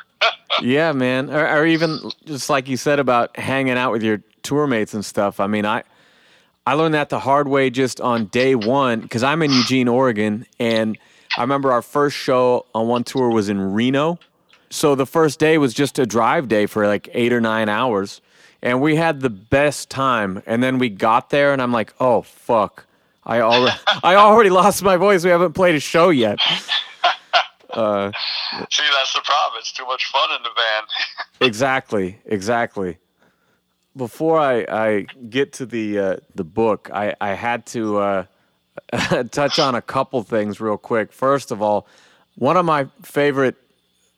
yeah, 0.62 0.92
man. 0.92 1.28
Or, 1.28 1.46
or, 1.46 1.66
even 1.66 1.98
just 2.24 2.48
like 2.48 2.66
you 2.66 2.78
said 2.78 2.98
about 2.98 3.36
hanging 3.36 3.76
out 3.76 3.92
with 3.92 4.02
your 4.02 4.22
tour 4.40 4.66
mates 4.66 4.94
and 4.94 5.04
stuff. 5.04 5.38
I 5.38 5.48
mean, 5.48 5.66
I 5.66 5.82
I 6.66 6.74
learned 6.74 6.94
that 6.94 7.08
the 7.08 7.20
hard 7.20 7.48
way 7.48 7.70
just 7.70 8.00
on 8.00 8.26
day 8.26 8.54
one 8.54 9.00
because 9.00 9.22
I'm 9.22 9.42
in 9.42 9.50
Eugene, 9.50 9.88
Oregon, 9.88 10.46
and 10.58 10.98
I 11.36 11.40
remember 11.40 11.72
our 11.72 11.82
first 11.82 12.16
show 12.16 12.66
on 12.74 12.86
one 12.86 13.04
tour 13.04 13.30
was 13.30 13.48
in 13.48 13.60
Reno. 13.60 14.18
So 14.70 14.94
the 14.94 15.06
first 15.06 15.40
day 15.40 15.58
was 15.58 15.74
just 15.74 15.98
a 15.98 16.06
drive 16.06 16.48
day 16.48 16.66
for 16.66 16.86
like 16.86 17.08
eight 17.12 17.32
or 17.32 17.40
nine 17.40 17.68
hours 17.68 18.20
and 18.62 18.80
we 18.80 18.96
had 18.96 19.20
the 19.20 19.30
best 19.30 19.90
time. 19.90 20.42
And 20.46 20.62
then 20.62 20.78
we 20.78 20.88
got 20.88 21.30
there, 21.30 21.52
and 21.52 21.62
I'm 21.62 21.72
like, 21.72 21.94
oh 22.00 22.22
fuck, 22.22 22.86
I 23.24 23.40
already 23.40 23.76
I 24.02 24.16
already 24.16 24.50
lost 24.50 24.82
my 24.82 24.96
voice. 24.96 25.24
We 25.24 25.30
haven't 25.30 25.52
played 25.52 25.74
a 25.74 25.80
show 25.80 26.10
yet. 26.10 26.38
Uh, 27.72 28.10
See, 28.68 28.82
that's 28.96 29.14
the 29.14 29.20
problem. 29.22 29.60
It's 29.60 29.70
too 29.70 29.86
much 29.86 30.06
fun 30.06 30.28
in 30.36 30.42
the 30.42 30.48
van. 30.56 30.82
exactly, 31.46 32.18
exactly. 32.24 32.98
Before 33.96 34.38
I, 34.38 34.64
I 34.68 35.06
get 35.28 35.52
to 35.54 35.66
the 35.66 35.98
uh, 35.98 36.16
the 36.34 36.44
book, 36.44 36.90
I, 36.92 37.14
I 37.20 37.34
had 37.34 37.66
to 37.66 37.98
uh, 37.98 38.24
touch 39.30 39.58
on 39.58 39.74
a 39.74 39.82
couple 39.82 40.22
things 40.22 40.60
real 40.60 40.78
quick. 40.78 41.12
First 41.12 41.50
of 41.50 41.60
all, 41.60 41.86
one 42.36 42.56
of 42.56 42.64
my 42.64 42.86
favorite 43.02 43.56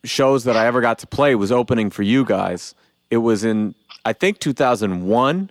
shows 0.05 0.45
that 0.45 0.57
I 0.57 0.67
ever 0.67 0.81
got 0.81 0.99
to 1.01 1.07
play 1.07 1.35
was 1.35 1.51
opening 1.51 1.91
for 1.91 2.03
you 2.03 2.25
guys. 2.25 2.75
It 3.11 3.19
was 3.19 3.45
in 3.45 3.75
I 4.05 4.13
think 4.13 4.41
2001 4.41 5.51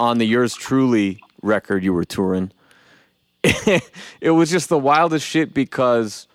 on 0.00 0.18
the 0.18 0.26
Yours 0.26 0.54
Truly 0.54 1.20
record 1.42 1.84
you 1.84 1.92
were 1.92 2.04
touring. 2.04 2.50
it 3.44 4.30
was 4.30 4.50
just 4.50 4.68
the 4.68 4.78
wildest 4.78 5.26
shit 5.26 5.52
because, 5.54 6.26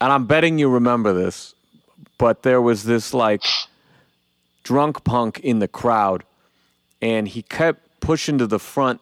and 0.00 0.12
I'm 0.12 0.26
betting 0.26 0.58
you 0.58 0.68
remember 0.68 1.12
this, 1.12 1.54
but 2.18 2.42
there 2.42 2.60
was 2.60 2.84
this 2.84 3.12
like 3.12 3.42
drunk 4.62 5.04
punk 5.04 5.40
in 5.40 5.58
the 5.58 5.68
crowd, 5.68 6.24
and 7.02 7.28
he 7.28 7.42
kept 7.42 8.00
pushing 8.00 8.38
to 8.38 8.46
the 8.46 8.58
front, 8.58 9.00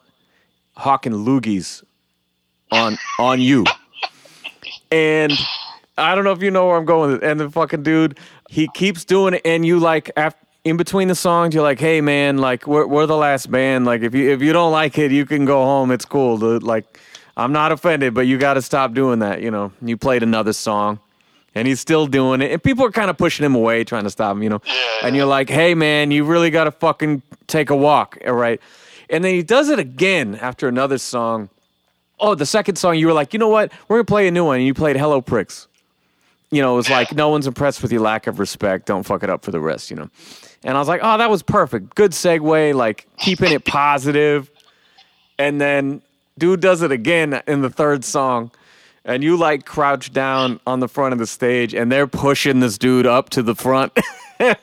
hawking 0.75 1.13
loogies 1.13 1.83
on 2.71 2.97
on 3.19 3.39
you, 3.39 3.65
and 4.91 5.31
I 5.97 6.15
don't 6.15 6.25
know 6.25 6.31
if 6.31 6.41
you 6.41 6.51
know 6.51 6.67
where 6.67 6.77
I'm 6.77 6.85
going. 6.85 7.23
And 7.23 7.39
the 7.39 7.49
fucking 7.49 7.83
dude, 7.83 8.19
he 8.49 8.67
keeps 8.73 9.05
doing 9.05 9.35
it, 9.35 9.41
and 9.45 9.65
you 9.65 9.79
like 9.79 10.11
after 10.17 10.39
in 10.63 10.77
between 10.77 11.07
the 11.07 11.15
songs, 11.15 11.53
you're 11.53 11.63
like, 11.63 11.79
"Hey, 11.79 12.01
man, 12.01 12.37
like 12.37 12.67
we're 12.67 12.85
we're 12.85 13.05
the 13.05 13.17
last 13.17 13.49
band. 13.49 13.85
Like 13.85 14.01
if 14.01 14.13
you 14.13 14.31
if 14.31 14.41
you 14.41 14.53
don't 14.53 14.71
like 14.71 14.97
it, 14.97 15.11
you 15.11 15.25
can 15.25 15.45
go 15.45 15.63
home. 15.63 15.91
It's 15.91 16.05
cool, 16.05 16.37
dude. 16.37 16.63
Like 16.63 16.99
I'm 17.37 17.51
not 17.51 17.71
offended, 17.71 18.13
but 18.13 18.27
you 18.27 18.37
got 18.37 18.55
to 18.55 18.61
stop 18.61 18.93
doing 18.93 19.19
that. 19.19 19.41
You 19.41 19.51
know, 19.51 19.71
you 19.81 19.97
played 19.97 20.23
another 20.23 20.53
song." 20.53 20.99
And 21.53 21.67
he's 21.67 21.81
still 21.81 22.07
doing 22.07 22.41
it. 22.41 22.51
And 22.51 22.63
people 22.63 22.85
are 22.85 22.91
kind 22.91 23.09
of 23.09 23.17
pushing 23.17 23.45
him 23.45 23.55
away, 23.55 23.83
trying 23.83 24.05
to 24.05 24.09
stop 24.09 24.35
him, 24.35 24.43
you 24.43 24.49
know. 24.49 24.61
Yeah, 24.65 25.07
and 25.07 25.15
you're 25.15 25.25
like, 25.25 25.49
hey, 25.49 25.75
man, 25.75 26.09
you 26.11 26.23
really 26.23 26.49
got 26.49 26.63
to 26.63 26.71
fucking 26.71 27.21
take 27.47 27.69
a 27.69 27.75
walk. 27.75 28.17
All 28.25 28.33
right. 28.33 28.61
And 29.09 29.23
then 29.23 29.33
he 29.33 29.43
does 29.43 29.69
it 29.69 29.77
again 29.77 30.35
after 30.35 30.69
another 30.69 30.97
song. 30.97 31.49
Oh, 32.19 32.35
the 32.35 32.45
second 32.45 32.77
song, 32.77 32.97
you 32.97 33.07
were 33.07 33.13
like, 33.13 33.33
you 33.33 33.39
know 33.39 33.49
what? 33.49 33.71
We're 33.89 33.97
going 33.97 34.05
to 34.05 34.11
play 34.11 34.27
a 34.27 34.31
new 34.31 34.45
one. 34.45 34.57
And 34.57 34.65
you 34.65 34.73
played 34.73 34.95
Hello 34.95 35.21
Pricks. 35.21 35.67
You 36.51 36.61
know, 36.61 36.73
it 36.73 36.77
was 36.77 36.89
like, 36.89 37.13
no 37.13 37.29
one's 37.29 37.47
impressed 37.47 37.81
with 37.81 37.91
your 37.91 38.01
lack 38.01 38.27
of 38.27 38.39
respect. 38.39 38.85
Don't 38.85 39.03
fuck 39.03 39.23
it 39.23 39.29
up 39.29 39.43
for 39.43 39.51
the 39.51 39.59
rest, 39.59 39.89
you 39.89 39.97
know. 39.97 40.09
And 40.63 40.77
I 40.77 40.79
was 40.79 40.87
like, 40.87 41.01
oh, 41.03 41.17
that 41.17 41.29
was 41.29 41.43
perfect. 41.43 41.95
Good 41.95 42.11
segue, 42.11 42.75
like 42.75 43.07
keeping 43.17 43.51
it 43.51 43.65
positive. 43.65 44.51
And 45.39 45.59
then 45.59 46.01
dude 46.37 46.59
does 46.59 46.81
it 46.81 46.91
again 46.91 47.41
in 47.47 47.61
the 47.61 47.69
third 47.69 48.05
song. 48.05 48.51
And 49.03 49.23
you 49.23 49.35
like 49.35 49.65
crouch 49.65 50.13
down 50.13 50.59
on 50.67 50.79
the 50.79 50.87
front 50.87 51.13
of 51.13 51.19
the 51.19 51.25
stage 51.25 51.73
and 51.73 51.91
they're 51.91 52.07
pushing 52.07 52.59
this 52.59 52.77
dude 52.77 53.07
up 53.07 53.29
to 53.31 53.41
the 53.41 53.55
front. 53.55 53.97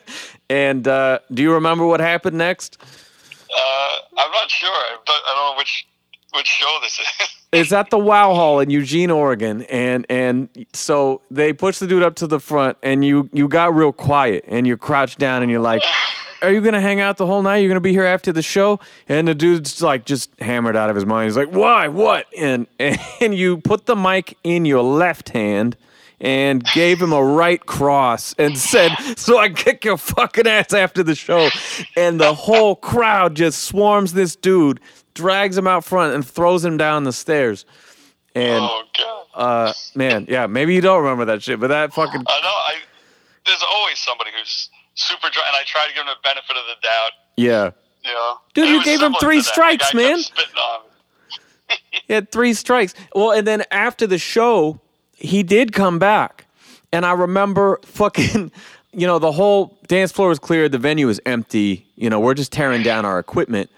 And 0.51 0.89
uh, 0.89 1.19
do 1.33 1.43
you 1.43 1.53
remember 1.53 1.87
what 1.87 2.01
happened 2.01 2.39
next? 2.39 2.79
Uh, 2.83 3.97
I'm 4.17 4.31
not 4.31 4.51
sure, 4.51 4.99
but 5.07 5.13
I 5.27 5.35
don't 5.35 5.55
know 5.55 5.59
which 5.59 5.87
which 6.35 6.47
show 6.47 6.79
this 6.83 6.99
is. 6.99 7.07
It's 7.51 7.73
at 7.73 7.89
the 7.89 7.99
Wow 7.99 8.35
Hall 8.35 8.61
in 8.61 8.69
Eugene, 8.69 9.11
Oregon, 9.11 9.63
and 9.63 10.05
and 10.11 10.51
so 10.75 11.23
they 11.31 11.55
push 11.55 11.79
the 11.79 11.87
dude 11.87 12.03
up 12.03 12.15
to 12.17 12.27
the 12.27 12.39
front, 12.39 12.77
and 12.83 13.03
you 13.03 13.31
you 13.33 13.49
got 13.49 13.75
real 13.75 13.93
quiet, 13.93 14.45
and 14.49 14.67
you're 14.67 14.77
crouched 14.77 15.19
down, 15.19 15.41
and 15.43 15.51
you're 15.51 15.61
like, 15.61 15.83
"Are 16.43 16.53
you 16.53 16.61
gonna 16.61 16.83
hang 16.83 17.01
out 17.01 17.17
the 17.17 17.25
whole 17.25 17.41
night? 17.41 17.59
You're 17.59 17.71
gonna 17.71 17.81
be 17.81 17.93
here 17.93 18.05
after 18.05 18.33
the 18.33 18.43
show?" 18.43 18.81
And 19.09 19.27
the 19.27 19.35
dude's 19.35 19.81
like 19.81 20.05
just 20.05 20.31
hammered 20.41 20.77
out 20.77 20.91
of 20.91 20.97
his 20.97 21.07
mind. 21.07 21.25
He's 21.25 21.39
like, 21.39 21.51
"Why? 21.51 21.89
What?" 21.89 22.27
And 22.37 22.67
and 22.79 23.35
you 23.35 23.59
put 23.59 23.87
the 23.87 23.97
mic 23.97 24.37
in 24.45 24.67
your 24.67 24.83
left 24.83 25.31
hand. 25.31 25.77
And 26.21 26.65
gave 26.75 27.01
him 27.01 27.13
a 27.13 27.23
right 27.23 27.65
cross 27.65 28.35
and 28.39 28.59
said, 28.59 28.91
"So 29.17 29.39
I 29.39 29.51
kick 29.51 29.85
your 29.85 29.97
fucking 29.97 30.49
ass 30.49 30.73
after 30.73 31.05
the 31.05 31.15
show." 31.15 31.49
And 31.97 32.21
the 32.21 32.35
whole 32.35 32.75
crowd 32.75 33.37
just 33.37 33.63
swarms 33.63 34.15
this 34.15 34.35
dude 34.35 34.81
drags 35.19 35.59
him 35.59 35.67
out 35.67 35.85
front 35.85 36.15
and 36.15 36.25
throws 36.27 36.65
him 36.65 36.77
down 36.77 37.03
the 37.05 37.13
stairs. 37.13 37.67
And 38.35 38.63
oh 38.63 38.83
god. 38.97 39.27
uh, 39.35 39.73
man, 39.97 40.27
yeah, 40.29 40.47
maybe 40.47 40.75
you 40.75 40.81
don't 40.81 41.03
remember 41.03 41.25
that 41.27 41.43
shit, 41.43 41.59
but 41.59 41.67
that 41.69 41.93
fucking 41.93 42.21
I 42.27 42.41
know. 42.41 42.49
I 42.49 42.75
there's 43.45 43.63
always 43.69 43.99
somebody 43.99 44.31
who's 44.39 44.71
super 44.95 45.29
drunk, 45.31 45.49
and 45.49 45.57
I 45.57 45.63
try 45.67 45.87
to 45.89 45.93
give 45.95 46.03
him 46.03 46.09
the 46.09 46.23
benefit 46.23 46.57
of 46.57 46.63
the 46.67 46.87
doubt. 46.87 47.11
yeah. 47.37 47.71
You 48.05 48.13
know, 48.15 48.39
Dude, 48.55 48.69
you 48.69 48.85
gave 48.85 49.03
him 49.03 49.15
three 49.21 49.39
to 49.39 49.43
that. 49.43 49.49
The 49.49 49.53
strikes, 49.53 49.93
man. 49.95 50.19
spitting 50.19 50.55
on 50.57 50.81
me. 51.69 51.77
He 52.07 52.13
had 52.15 52.31
three 52.31 52.55
strikes. 52.55 52.95
Well, 53.15 53.33
and 53.33 53.47
then 53.47 53.65
after 53.73 54.07
the 54.07 54.19
show, 54.19 54.81
he 55.13 55.43
did 55.43 55.73
come 55.73 55.99
back, 55.99 56.47
and 56.93 57.05
I 57.05 57.13
remember 57.13 57.81
fucking. 57.85 58.51
You 58.95 59.07
know, 59.07 59.19
the 59.19 59.31
whole 59.31 59.79
dance 59.87 60.13
floor 60.13 60.31
was 60.31 60.39
cleared, 60.39 60.73
The 60.73 60.79
venue 60.79 61.07
was 61.07 61.21
empty. 61.27 61.87
You 61.95 62.09
know, 62.09 62.19
we're 62.19 62.33
just 62.33 62.51
tearing 62.53 62.83
down 62.83 63.05
our 63.05 63.19
equipment. 63.19 63.69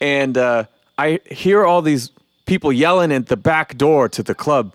And 0.00 0.36
uh, 0.36 0.64
I 0.98 1.20
hear 1.30 1.64
all 1.64 1.82
these 1.82 2.10
people 2.46 2.72
yelling 2.72 3.12
at 3.12 3.26
the 3.26 3.36
back 3.36 3.76
door 3.76 4.08
to 4.10 4.22
the 4.22 4.34
club. 4.34 4.72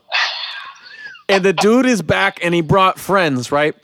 And 1.29 1.45
the 1.45 1.53
dude 1.53 1.85
is 1.85 2.01
back 2.01 2.39
and 2.43 2.53
he 2.53 2.61
brought 2.61 2.99
friends, 2.99 3.51
right? 3.51 3.75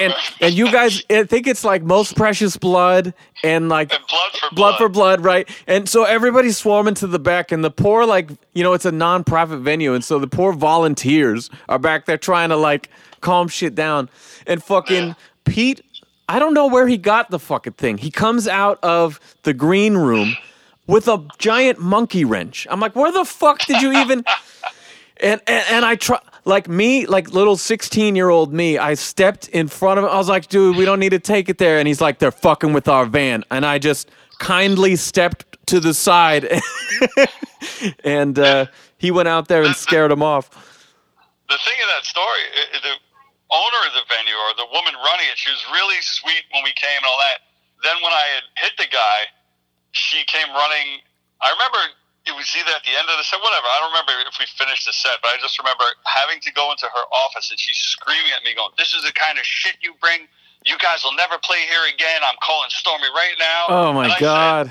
And 0.00 0.14
and 0.40 0.54
you 0.54 0.70
guys 0.72 1.02
I 1.10 1.24
think 1.24 1.46
it's 1.46 1.62
like 1.64 1.82
most 1.82 2.16
precious 2.16 2.56
blood 2.56 3.12
and 3.44 3.68
like 3.68 3.92
And 3.92 4.02
blood 4.08 4.30
for 4.32 4.54
blood 4.54 4.54
blood. 4.54 4.78
for 4.78 4.88
blood, 4.88 5.20
right? 5.20 5.48
And 5.66 5.88
so 5.88 6.04
everybody's 6.04 6.56
swarming 6.56 6.94
to 6.94 7.06
the 7.06 7.18
back 7.18 7.52
and 7.52 7.62
the 7.64 7.70
poor 7.70 8.06
like 8.06 8.30
you 8.54 8.62
know, 8.62 8.72
it's 8.72 8.84
a 8.86 8.92
non-profit 8.92 9.60
venue 9.60 9.94
and 9.94 10.02
so 10.04 10.18
the 10.18 10.26
poor 10.28 10.52
volunteers 10.52 11.50
are 11.68 11.78
back 11.78 12.06
there 12.06 12.16
trying 12.18 12.48
to 12.48 12.56
like 12.56 12.88
calm 13.20 13.48
shit 13.48 13.74
down. 13.74 14.08
And 14.46 14.62
fucking 14.62 15.08
Yeah. 15.08 15.14
Pete 15.44 15.80
I 16.28 16.38
don't 16.38 16.52
know 16.54 16.66
where 16.66 16.86
he 16.86 16.98
got 16.98 17.30
the 17.30 17.38
fucking 17.38 17.74
thing. 17.74 17.98
He 17.98 18.10
comes 18.10 18.46
out 18.46 18.78
of 18.82 19.18
the 19.44 19.54
green 19.54 19.96
room 19.96 20.36
with 20.86 21.08
a 21.08 21.26
giant 21.38 21.78
monkey 21.80 22.24
wrench. 22.24 22.66
I'm 22.70 22.80
like, 22.80 22.94
where 22.94 23.10
the 23.12 23.24
fuck 23.24 23.60
did 23.66 23.80
you 23.82 23.92
even 23.92 24.24
and, 25.20 25.40
and 25.46 25.64
and 25.70 25.84
I 25.84 25.96
try 25.96 26.18
like 26.44 26.68
me, 26.68 27.06
like 27.06 27.30
little 27.32 27.56
sixteen 27.56 28.14
year 28.14 28.28
old 28.28 28.52
me. 28.52 28.78
I 28.78 28.94
stepped 28.94 29.48
in 29.48 29.68
front 29.68 29.98
of 29.98 30.04
him. 30.04 30.10
I 30.10 30.16
was 30.16 30.28
like, 30.28 30.48
"Dude, 30.48 30.76
we 30.76 30.84
don't 30.84 31.00
need 31.00 31.10
to 31.10 31.18
take 31.18 31.48
it 31.48 31.58
there." 31.58 31.78
And 31.78 31.88
he's 31.88 32.00
like, 32.00 32.18
"They're 32.20 32.30
fucking 32.30 32.72
with 32.72 32.88
our 32.88 33.04
van." 33.04 33.42
And 33.50 33.66
I 33.66 33.78
just 33.78 34.08
kindly 34.38 34.94
stepped 34.96 35.44
to 35.66 35.80
the 35.80 35.92
side, 35.92 36.48
and 38.04 38.38
uh, 38.38 38.66
he 38.98 39.10
went 39.10 39.28
out 39.28 39.48
there 39.48 39.62
and 39.62 39.74
scared 39.74 40.10
him 40.12 40.22
off. 40.22 40.48
the 41.48 41.56
thing 41.64 41.74
of 41.82 41.88
that 41.96 42.04
story, 42.04 42.40
i- 42.56 42.76
i- 42.76 42.80
the 42.82 42.94
owner 43.50 43.80
of 43.88 43.92
the 43.96 44.04
venue 44.08 44.36
or 44.48 44.52
the 44.56 44.68
woman 44.72 44.92
running 45.00 45.26
it, 45.28 45.36
she 45.40 45.50
was 45.50 45.62
really 45.72 46.00
sweet 46.00 46.44
when 46.52 46.62
we 46.64 46.72
came 46.76 46.98
and 47.00 47.08
all 47.08 47.20
that. 47.32 47.44
Then 47.82 47.96
when 48.02 48.12
I 48.12 48.26
had 48.38 48.44
hit 48.58 48.74
the 48.76 48.88
guy, 48.90 49.18
she 49.92 50.24
came 50.26 50.48
running. 50.52 51.00
I 51.40 51.50
remember 51.54 51.78
it 52.26 52.34
was 52.36 52.50
either 52.58 52.74
at 52.76 52.84
the 52.84 52.92
end 52.92 53.08
of 53.08 53.16
the 53.16 53.24
set, 53.24 53.40
whatever. 53.40 53.64
I 53.70 53.78
don't 53.80 53.92
remember 53.94 54.12
if 54.28 54.36
we 54.36 54.44
finished 54.58 54.84
the 54.84 54.92
set, 54.92 55.16
but 55.24 55.32
I 55.32 55.40
just 55.40 55.56
remember 55.56 55.84
having 56.04 56.40
to 56.44 56.50
go 56.52 56.68
into 56.74 56.84
her 56.90 57.04
office 57.14 57.48
and 57.48 57.56
she's 57.58 57.78
screaming 57.78 58.32
at 58.36 58.44
me, 58.44 58.52
going, 58.52 58.74
"This 58.76 58.92
is 58.92 59.02
the 59.04 59.12
kind 59.16 59.38
of 59.38 59.46
shit 59.46 59.76
you 59.80 59.94
bring. 59.96 60.28
You 60.66 60.76
guys 60.76 61.04
will 61.04 61.14
never 61.16 61.38
play 61.38 61.64
here 61.64 61.86
again. 61.88 62.20
I'm 62.22 62.36
calling 62.42 62.68
Stormy 62.68 63.08
right 63.14 63.36
now." 63.38 63.64
Oh 63.68 63.92
my 63.94 64.04
And 64.04 64.12
I 64.12 64.16
said- 64.18 64.24
god! 64.28 64.66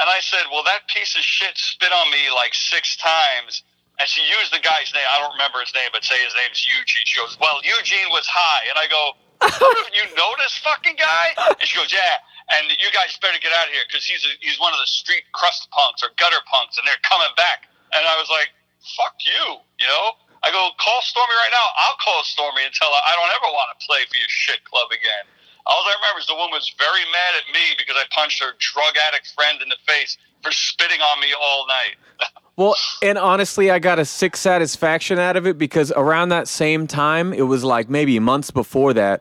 and 0.00 0.08
I 0.10 0.20
said, 0.20 0.44
"Well, 0.50 0.64
that 0.64 0.88
piece 0.88 1.14
of 1.14 1.22
shit 1.22 1.56
spit 1.56 1.92
on 1.92 2.10
me 2.10 2.28
like 2.34 2.54
six 2.54 2.96
times." 2.96 3.62
And 3.98 4.04
she 4.08 4.20
used 4.28 4.52
the 4.52 4.60
guy's 4.60 4.92
name. 4.92 5.08
I 5.08 5.16
don't 5.24 5.32
remember 5.32 5.60
his 5.64 5.72
name, 5.72 5.88
but 5.92 6.04
say 6.04 6.20
his 6.20 6.36
name's 6.36 6.60
Eugene. 6.68 7.04
She 7.08 7.16
goes, 7.16 7.36
"Well, 7.40 7.60
Eugene 7.64 8.12
was 8.12 8.28
high," 8.28 8.68
and 8.68 8.76
I 8.76 8.86
go, 8.92 9.16
"Haven't 9.40 9.94
you 9.96 10.04
know 10.16 10.30
this 10.36 10.56
fucking 10.60 10.96
guy?" 11.00 11.32
And 11.56 11.64
she 11.64 11.76
goes, 11.76 11.88
"Yeah." 11.92 12.20
And 12.52 12.70
you 12.70 12.92
guys 12.92 13.16
better 13.18 13.40
get 13.40 13.50
out 13.56 13.66
of 13.66 13.72
here 13.72 13.82
because 13.88 14.04
he's 14.06 14.22
a, 14.22 14.30
he's 14.38 14.60
one 14.60 14.70
of 14.70 14.78
the 14.78 14.86
street 14.86 15.24
crust 15.32 15.66
punks 15.72 16.04
or 16.04 16.12
gutter 16.20 16.38
punks, 16.46 16.78
and 16.78 16.86
they're 16.86 17.00
coming 17.02 17.32
back. 17.40 17.66
And 17.96 18.04
I 18.04 18.14
was 18.20 18.28
like, 18.28 18.52
"Fuck 19.00 19.16
you," 19.24 19.64
you 19.80 19.88
know. 19.88 20.20
I 20.44 20.52
go, 20.52 20.70
"Call 20.76 21.00
Stormy 21.02 21.34
right 21.40 21.50
now. 21.50 21.66
I'll 21.88 21.98
call 21.98 22.22
Stormy 22.22 22.68
and 22.68 22.74
tell 22.76 22.92
her 22.92 23.02
I 23.02 23.16
don't 23.16 23.32
ever 23.32 23.48
want 23.48 23.72
to 23.72 23.78
play 23.88 24.04
for 24.06 24.20
your 24.20 24.28
shit 24.28 24.62
club 24.68 24.92
again." 24.92 25.24
All 25.66 25.82
I 25.84 25.94
remember 26.00 26.20
is 26.20 26.26
the 26.26 26.34
woman 26.34 26.52
was 26.52 26.72
very 26.78 27.02
mad 27.12 27.34
at 27.36 27.52
me 27.52 27.74
because 27.76 27.96
I 27.98 28.04
punched 28.14 28.40
her 28.42 28.52
drug 28.58 28.94
addict 29.08 29.32
friend 29.34 29.60
in 29.60 29.68
the 29.68 29.76
face 29.86 30.16
for 30.42 30.52
spitting 30.52 31.00
on 31.00 31.20
me 31.20 31.28
all 31.38 31.66
night. 31.66 31.96
Well, 32.58 32.74
and 33.02 33.18
honestly, 33.18 33.70
I 33.70 33.78
got 33.78 33.98
a 33.98 34.06
sick 34.06 34.34
satisfaction 34.34 35.18
out 35.18 35.36
of 35.36 35.46
it 35.46 35.58
because 35.58 35.92
around 35.94 36.30
that 36.30 36.48
same 36.48 36.86
time, 36.86 37.34
it 37.34 37.42
was 37.42 37.62
like 37.62 37.90
maybe 37.90 38.18
months 38.18 38.50
before 38.50 38.94
that, 38.94 39.20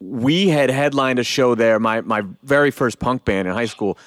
we 0.00 0.48
had 0.50 0.70
headlined 0.70 1.18
a 1.18 1.24
show 1.24 1.56
there, 1.56 1.80
my, 1.80 2.02
my 2.02 2.22
very 2.44 2.70
first 2.70 3.00
punk 3.00 3.24
band 3.24 3.48
in 3.48 3.54
high 3.54 3.66
school. 3.66 3.98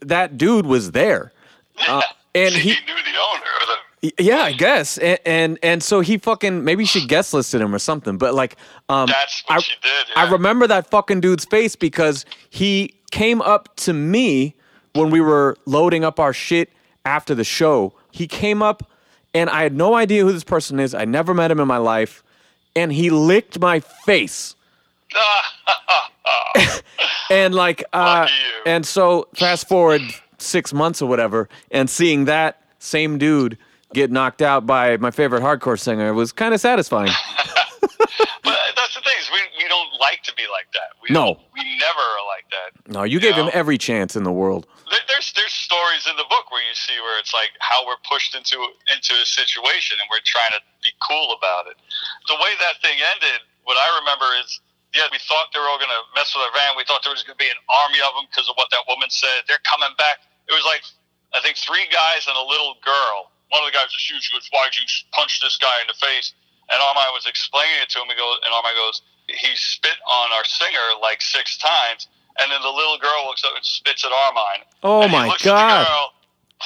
That 0.00 0.38
dude 0.38 0.66
was 0.66 0.92
there. 0.92 1.32
Uh, 1.88 2.02
and 2.34 2.52
he, 2.54 2.70
he, 2.70 2.86
knew 2.86 2.94
the 2.94 3.18
owner. 3.20 4.14
The, 4.16 4.22
yeah, 4.22 4.42
I 4.42 4.52
guess. 4.52 4.98
And, 4.98 5.18
and, 5.24 5.58
and 5.62 5.82
so 5.82 6.00
he 6.00 6.18
fucking, 6.18 6.64
maybe 6.64 6.84
she 6.84 7.06
guest 7.06 7.32
listed 7.32 7.60
him 7.60 7.72
or 7.72 7.78
something, 7.78 8.18
but 8.18 8.34
like, 8.34 8.56
um, 8.88 9.06
that's 9.06 9.42
what 9.46 9.56
I, 9.56 9.60
she 9.60 9.74
did. 9.82 10.06
I 10.16 10.30
remember 10.30 10.66
that 10.66 10.90
fucking 10.90 11.20
dude's 11.20 11.44
face 11.44 11.76
because 11.76 12.24
he 12.50 12.94
came 13.10 13.42
up 13.42 13.74
to 13.76 13.92
me 13.92 14.54
when 14.94 15.10
we 15.10 15.20
were 15.20 15.56
loading 15.66 16.04
up 16.04 16.18
our 16.18 16.32
shit 16.32 16.70
after 17.04 17.34
the 17.34 17.44
show. 17.44 17.92
He 18.10 18.26
came 18.26 18.62
up 18.62 18.90
and 19.34 19.50
I 19.50 19.62
had 19.62 19.74
no 19.74 19.94
idea 19.94 20.24
who 20.24 20.32
this 20.32 20.44
person 20.44 20.80
is. 20.80 20.94
I 20.94 21.04
never 21.04 21.34
met 21.34 21.50
him 21.50 21.60
in 21.60 21.68
my 21.68 21.76
life. 21.76 22.22
And 22.74 22.92
he 22.92 23.10
licked 23.10 23.58
my 23.60 23.80
face. 23.80 24.54
And 27.30 27.54
like 27.54 27.84
uh 27.92 28.26
and 28.64 28.86
so 28.86 29.28
fast 29.34 29.68
forward 29.68 30.00
6 30.38 30.72
months 30.72 31.02
or 31.02 31.08
whatever 31.08 31.48
and 31.70 31.90
seeing 31.90 32.24
that 32.24 32.62
same 32.78 33.18
dude 33.18 33.58
get 33.92 34.10
knocked 34.10 34.40
out 34.40 34.66
by 34.66 34.96
my 34.96 35.10
favorite 35.10 35.42
hardcore 35.42 35.78
singer 35.78 36.14
was 36.14 36.32
kind 36.32 36.54
of 36.54 36.60
satisfying. 36.60 37.12
but 37.80 37.90
that's 38.76 38.94
the 38.94 39.00
thing 39.02 39.14
is 39.20 39.30
we, 39.30 39.40
we 39.62 39.68
don't 39.68 39.92
like 40.00 40.22
to 40.22 40.27
be 40.38 40.46
like 40.46 40.70
that. 40.72 40.94
We 41.02 41.10
No. 41.10 41.42
we 41.52 41.60
never 41.82 42.00
are 42.00 42.24
like 42.30 42.46
that. 42.54 42.70
No, 42.86 43.02
you 43.02 43.18
gave 43.18 43.34
him 43.34 43.50
every 43.52 43.76
chance 43.76 44.14
in 44.14 44.22
the 44.22 44.32
world. 44.32 44.66
There- 44.88 45.04
There's 45.10 45.32
there's 45.34 45.52
stories 45.52 46.06
in 46.06 46.14
the 46.16 46.24
book 46.30 46.48
where 46.54 46.62
you 46.62 46.74
see 46.78 46.94
where 47.02 47.18
it's 47.18 47.34
like 47.34 47.50
how 47.58 47.82
we're 47.84 47.98
pushed 48.08 48.34
into 48.38 48.56
into 48.94 49.12
a 49.18 49.26
situation 49.26 49.98
and 50.00 50.06
we're 50.08 50.22
trying 50.24 50.54
to 50.54 50.62
be 50.86 50.94
cool 51.02 51.34
about 51.36 51.66
it. 51.66 51.76
The 52.30 52.38
way 52.38 52.54
that 52.62 52.78
thing 52.80 52.96
ended, 53.02 53.42
what 53.66 53.74
I 53.76 53.88
remember 53.98 54.30
is 54.40 54.60
yeah, 54.96 55.04
we 55.12 55.18
thought 55.28 55.52
they 55.52 55.60
were 55.60 55.68
all 55.68 55.76
going 55.76 55.92
to 55.92 56.04
mess 56.16 56.32
with 56.32 56.40
our 56.48 56.54
van. 56.56 56.72
We 56.72 56.80
thought 56.88 57.04
there 57.04 57.12
was 57.12 57.20
going 57.20 57.36
to 57.36 57.42
be 57.44 57.50
an 57.52 57.60
army 57.68 58.00
of 58.00 58.16
them 58.16 58.24
because 58.32 58.48
of 58.48 58.56
what 58.56 58.72
that 58.72 58.88
woman 58.88 59.10
said. 59.12 59.44
They're 59.44 59.60
coming 59.68 59.92
back. 60.00 60.24
It 60.48 60.54
was 60.56 60.64
like 60.64 60.80
I 61.36 61.44
think 61.44 61.58
three 61.60 61.84
guys 61.92 62.24
and 62.24 62.32
a 62.38 62.46
little 62.46 62.78
girl. 62.80 63.28
One 63.52 63.60
of 63.60 63.68
the 63.68 63.76
guys 63.76 63.92
was 63.92 64.00
huge. 64.00 64.28
He 64.28 64.32
goes, 64.32 64.48
"Why'd 64.48 64.72
you 64.78 64.84
punch 65.12 65.40
this 65.44 65.56
guy 65.60 65.76
in 65.84 65.88
the 65.92 65.98
face?" 66.00 66.32
And 66.70 66.80
Armand 66.80 67.12
was 67.16 67.24
explaining 67.28 67.80
it 67.84 67.88
to 67.96 68.00
him. 68.00 68.08
He 68.08 68.16
goes, 68.16 68.36
and 68.44 68.52
Armand 68.52 68.76
goes, 68.76 69.00
"He 69.28 69.54
spit 69.56 69.96
on 70.06 70.32
our 70.32 70.44
singer 70.44 70.86
like 71.00 71.20
six 71.22 71.56
times." 71.58 72.08
And 72.40 72.52
then 72.52 72.62
the 72.62 72.70
little 72.70 72.98
girl 72.98 73.26
looks 73.26 73.42
up 73.42 73.50
and 73.56 73.64
spits 73.66 74.04
at 74.06 74.12
Armand. 74.14 74.62
Oh 74.86 75.02
And 75.02 75.10
my 75.10 75.26
looks 75.26 75.42
at 75.42 75.50
the 75.50 75.58
god. 75.58 75.86
girl, 75.90 76.06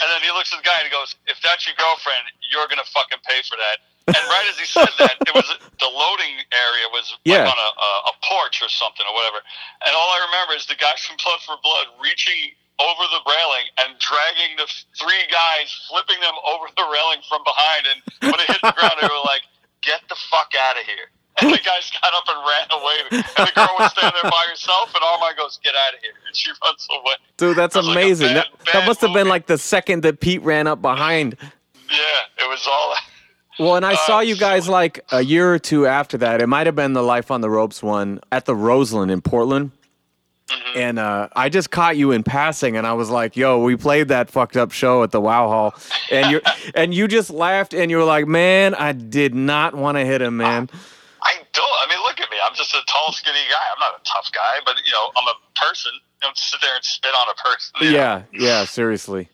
and 0.04 0.06
then 0.12 0.20
he 0.20 0.28
looks 0.36 0.52
at 0.52 0.60
the 0.60 0.68
guy 0.68 0.76
and 0.80 0.84
he 0.84 0.92
goes, 0.92 1.16
"If 1.26 1.40
that's 1.40 1.64
your 1.66 1.74
girlfriend, 1.80 2.28
you're 2.52 2.68
gonna 2.68 2.84
fucking 2.92 3.20
pay 3.24 3.40
for 3.48 3.56
that." 3.56 3.80
And 4.12 4.18
right 4.28 4.46
as 4.50 4.58
he 4.58 4.66
said 4.66 4.90
that, 5.00 5.16
it 5.24 5.32
was 5.32 5.48
the 5.80 5.88
loading 5.88 6.34
area 6.52 6.86
was 6.92 7.16
Yeah. 7.24 7.46
like 7.48 7.54
on 7.54 7.58
a, 7.58 7.70
a, 7.72 7.90
a 8.10 8.14
porch 8.26 8.60
or 8.60 8.68
something 8.68 9.06
or 9.06 9.14
whatever. 9.14 9.40
And 9.86 9.94
all 9.96 10.10
I 10.12 10.20
remember 10.28 10.52
is 10.58 10.66
the 10.66 10.74
guy 10.76 10.92
from 11.06 11.16
Blood 11.22 11.40
for 11.46 11.56
Blood 11.62 11.86
reaching 12.02 12.52
over 12.82 13.04
the 13.08 13.22
railing 13.24 13.66
and 13.78 13.96
dragging 14.02 14.56
the 14.60 14.66
three 14.98 15.22
guys, 15.30 15.70
flipping 15.88 16.18
them 16.20 16.34
over 16.44 16.66
the 16.76 16.84
railing 16.90 17.22
from 17.30 17.44
behind. 17.48 17.86
And 17.86 17.98
when 18.28 18.40
it 18.42 18.48
hit 18.50 18.60
the 18.60 18.74
ground, 18.76 18.98
they 19.00 19.06
were 19.08 19.24
like, 19.24 19.42
"Get 19.80 20.02
the 20.12 20.16
fuck 20.28 20.52
out 20.58 20.76
of 20.76 20.84
here!" 20.84 21.08
And 21.40 21.50
the 21.52 21.58
guys 21.64 21.90
got 22.02 22.12
up 22.14 22.24
and 22.28 22.38
ran 22.38 22.80
away. 22.80 23.24
And 23.36 23.46
the 23.48 23.52
girl 23.54 23.68
was 23.78 23.90
standing 23.92 24.18
there 24.22 24.30
by 24.30 24.46
herself, 24.50 24.92
and 24.94 25.02
Armand 25.02 25.36
goes, 25.38 25.58
"Get 25.64 25.74
out 25.74 25.94
of 25.94 26.00
here!" 26.00 26.12
And 26.26 26.36
she 26.36 26.50
runs 26.64 26.86
away. 26.90 27.14
Dude, 27.36 27.56
that's 27.56 27.74
was 27.74 27.86
like 27.86 27.96
a 27.96 28.00
amazing. 28.00 28.26
bad- 28.28 28.36
that, 28.64 28.72
that 28.72 28.86
must 28.86 29.00
have 29.00 29.12
been 29.14 29.28
like 29.28 29.46
the 29.46 29.58
second 29.58 30.02
that 30.02 30.20
Pete 30.20 30.42
ran 30.42 30.66
up 30.66 30.82
behind. 30.82 31.36
Yeah, 31.90 32.44
it 32.44 32.48
was 32.48 32.66
all. 32.70 32.94
Well, 33.58 33.76
and 33.76 33.84
I 33.84 33.94
saw 33.94 34.18
Uh, 34.18 34.20
you 34.20 34.36
guys 34.36 34.68
like 34.68 35.00
a 35.12 35.22
year 35.22 35.52
or 35.52 35.58
two 35.58 35.86
after 35.86 36.16
that. 36.18 36.40
It 36.40 36.46
might 36.48 36.66
have 36.66 36.74
been 36.76 36.94
the 36.94 37.02
Life 37.02 37.30
on 37.30 37.40
the 37.42 37.50
Ropes 37.50 37.82
one 37.82 38.20
at 38.32 38.44
the 38.46 38.54
Roseland 38.54 39.10
in 39.10 39.20
Portland. 39.20 39.72
Mhm. 40.48 40.76
and 40.76 40.98
uh, 40.98 41.28
I 41.36 41.48
just 41.48 41.70
caught 41.70 41.96
you 41.96 42.10
in 42.10 42.24
passing, 42.24 42.76
and 42.76 42.86
I 42.86 42.92
was 42.94 43.08
like, 43.08 43.36
"Yo, 43.36 43.62
we 43.62 43.76
played 43.76 44.08
that 44.08 44.28
fucked 44.28 44.56
up 44.56 44.70
show 44.72 45.02
at 45.02 45.10
the 45.10 45.20
Wow 45.20 45.48
Hall," 45.48 45.74
and 46.10 46.30
you 46.30 46.40
and 46.74 46.92
you 46.92 47.08
just 47.08 47.30
laughed, 47.30 47.72
and 47.72 47.90
you 47.90 47.96
were 47.96 48.04
like, 48.04 48.26
"Man, 48.26 48.74
I 48.74 48.92
did 48.92 49.34
not 49.34 49.74
want 49.74 49.96
to 49.96 50.04
hit 50.04 50.20
him, 50.20 50.36
man." 50.36 50.68
I 50.72 50.76
don't. 51.52 51.64
I 51.82 51.86
mean, 51.88 51.98
look 52.02 52.20
at 52.20 52.30
me. 52.30 52.36
I'm 52.44 52.54
just 52.54 52.74
a 52.74 52.80
tall, 52.88 53.12
skinny 53.12 53.38
guy. 53.50 53.64
I'm 53.72 53.80
not 53.80 54.00
a 54.00 54.04
tough 54.04 54.30
guy, 54.32 54.54
but 54.64 54.76
you 54.84 54.92
know, 54.92 55.10
I'm 55.16 55.28
a 55.28 55.58
person. 55.58 55.92
Don't 56.20 56.36
sit 56.36 56.60
there 56.60 56.74
and 56.74 56.84
spit 56.84 57.10
on 57.18 57.26
a 57.28 57.48
person. 57.48 57.72
you 57.80 57.92
know? 57.92 57.98
Yeah, 57.98 58.22
yeah, 58.32 58.64
seriously. 58.64 59.28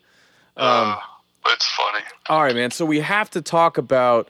Um, 0.57 0.67
Uh, 0.67 0.97
it's 1.47 1.67
funny. 1.67 2.03
All 2.27 2.43
right, 2.43 2.55
man. 2.55 2.71
So 2.71 2.85
we 2.85 2.99
have 2.99 3.29
to 3.31 3.41
talk 3.41 3.77
about 3.77 4.29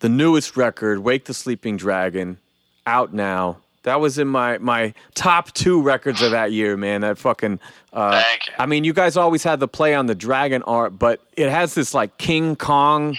the 0.00 0.08
newest 0.08 0.56
record, 0.56 1.00
"Wake 1.00 1.24
the 1.26 1.34
Sleeping 1.34 1.76
Dragon," 1.76 2.38
out 2.86 3.12
now. 3.12 3.58
That 3.82 4.00
was 4.00 4.18
in 4.18 4.28
my 4.28 4.58
my 4.58 4.92
top 5.14 5.52
two 5.52 5.80
records 5.82 6.20
of 6.22 6.30
that 6.32 6.52
year, 6.52 6.76
man. 6.76 7.02
That 7.02 7.18
fucking. 7.18 7.60
Uh, 7.92 8.20
Thank 8.22 8.48
you. 8.48 8.54
I 8.58 8.66
mean, 8.66 8.84
you 8.84 8.92
guys 8.92 9.16
always 9.16 9.42
had 9.42 9.60
the 9.60 9.68
play 9.68 9.94
on 9.94 10.06
the 10.06 10.14
dragon 10.14 10.62
art, 10.62 10.98
but 10.98 11.20
it 11.36 11.48
has 11.50 11.74
this 11.74 11.94
like 11.94 12.16
King 12.18 12.54
Kong, 12.56 13.16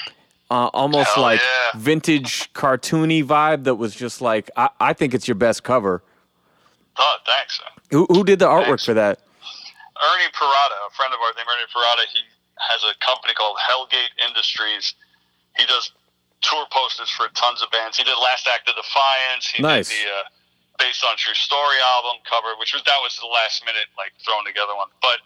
uh, 0.49 0.67
almost 0.73 1.09
Hell 1.15 1.23
like 1.23 1.39
yeah. 1.41 1.79
vintage 1.79 2.51
cartoony 2.53 3.23
vibe. 3.23 3.63
That 3.65 3.75
was 3.75 3.95
just 3.95 4.21
like 4.21 4.49
I, 4.55 4.69
I 4.79 4.93
think 4.93 5.13
it's 5.13 5.27
your 5.27 5.35
best 5.35 5.63
cover. 5.63 6.03
Oh, 6.97 7.15
thanks. 7.25 7.61
Who, 7.91 8.05
who 8.09 8.23
did 8.23 8.39
the 8.39 8.47
artwork 8.47 8.83
Thanks. 8.83 8.85
for 8.85 8.93
that? 8.93 9.19
Ernie 9.99 10.31
Parada, 10.35 10.77
a 10.87 10.91
friend 10.95 11.13
of 11.13 11.19
ours 11.19 11.33
named 11.35 11.47
Ernie 11.47 11.67
Parada, 11.71 12.03
he 12.11 12.19
has 12.59 12.83
a 12.83 12.93
company 13.03 13.33
called 13.33 13.57
Hellgate 13.59 14.11
Industries. 14.27 14.95
He 15.57 15.65
does 15.65 15.91
tour 16.41 16.65
posters 16.71 17.09
for 17.09 17.27
tons 17.35 17.61
of 17.61 17.71
bands. 17.71 17.97
He 17.97 18.03
did 18.03 18.15
Last 18.19 18.47
Act 18.47 18.69
of 18.69 18.75
Defiance. 18.75 19.47
He 19.47 19.63
Nice. 19.63 19.89
did 19.89 20.07
the 20.07 20.11
uh, 20.11 20.23
Based 20.79 21.03
on 21.03 21.17
True 21.19 21.35
Story 21.35 21.75
album 21.99 22.23
cover, 22.23 22.55
which 22.59 22.71
was 22.71 22.81
that 22.87 22.95
was 23.03 23.11
the 23.19 23.27
last 23.27 23.65
minute 23.67 23.91
like 23.99 24.15
thrown 24.23 24.47
together 24.47 24.71
one. 24.79 24.87
But 25.03 25.19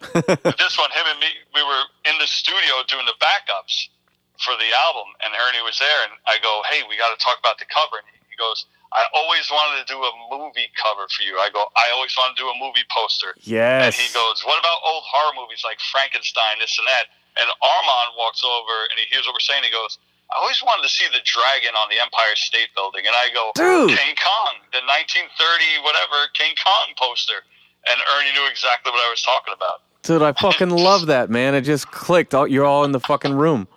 this 0.57 0.77
one, 0.81 0.89
him 0.89 1.05
and 1.05 1.19
me, 1.21 1.29
we 1.53 1.61
were 1.61 1.83
in 2.09 2.17
the 2.17 2.25
studio 2.25 2.81
doing 2.89 3.05
the 3.05 3.13
backups 3.21 3.92
for 4.41 4.53
the 4.57 4.69
album, 4.73 5.13
and 5.21 5.33
Ernie 5.33 5.61
was 5.61 5.77
there, 5.77 6.01
and 6.09 6.13
I 6.25 6.39
go, 6.41 6.63
"Hey, 6.69 6.81
we 6.89 6.97
got 6.97 7.13
to 7.13 7.19
talk 7.21 7.37
about 7.39 7.59
the 7.59 7.65
cover." 7.69 8.01
And 8.01 8.07
he 8.29 8.35
goes, 8.35 8.65
"I 8.91 9.05
always 9.13 9.49
wanted 9.51 9.85
to 9.85 9.87
do 9.87 10.01
a 10.01 10.11
movie 10.31 10.69
cover 10.73 11.07
for 11.07 11.21
you." 11.23 11.37
I 11.39 11.49
go, 11.49 11.69
"I 11.75 11.89
always 11.93 12.15
want 12.17 12.35
to 12.35 12.37
do 12.41 12.49
a 12.49 12.55
movie 12.57 12.85
poster." 12.89 13.35
Yes. 13.45 13.85
And 13.85 13.93
he 13.93 14.09
goes, 14.13 14.41
"What 14.45 14.59
about 14.59 14.81
old 14.83 15.03
horror 15.05 15.33
movies 15.37 15.61
like 15.63 15.79
Frankenstein, 15.79 16.59
this 16.59 16.77
and 16.77 16.87
that?" 16.87 17.13
And 17.39 17.49
Armand 17.61 18.17
walks 18.17 18.43
over 18.43 18.85
and 18.89 18.99
he 18.99 19.05
hears 19.09 19.25
what 19.25 19.33
we're 19.33 19.45
saying. 19.45 19.63
He 19.63 19.71
goes, 19.71 19.97
"I 20.29 20.37
always 20.37 20.61
wanted 20.61 20.83
to 20.83 20.93
see 20.93 21.07
the 21.09 21.21
dragon 21.25 21.73
on 21.75 21.89
the 21.89 21.99
Empire 21.99 22.35
State 22.35 22.73
Building." 22.75 23.05
And 23.05 23.15
I 23.15 23.29
go, 23.29 23.51
Dude. 23.55 23.97
King 23.97 24.15
Kong, 24.17 24.53
the 24.73 24.81
1930 24.85 25.81
whatever 25.81 26.27
King 26.33 26.55
Kong 26.57 26.93
poster." 26.97 27.45
And 27.85 28.01
Ernie 28.15 28.31
knew 28.31 28.47
exactly 28.47 28.91
what 28.91 29.03
I 29.05 29.09
was 29.09 29.21
talking 29.21 29.53
about. 29.53 29.81
Dude, 30.03 30.21
I 30.21 30.31
fucking 30.33 30.69
love 30.89 31.07
that, 31.07 31.29
man. 31.29 31.55
It 31.55 31.61
just 31.61 31.91
clicked. 31.91 32.33
You're 32.33 32.65
all 32.65 32.83
in 32.83 32.91
the 32.91 32.99
fucking 32.99 33.33
room. 33.33 33.67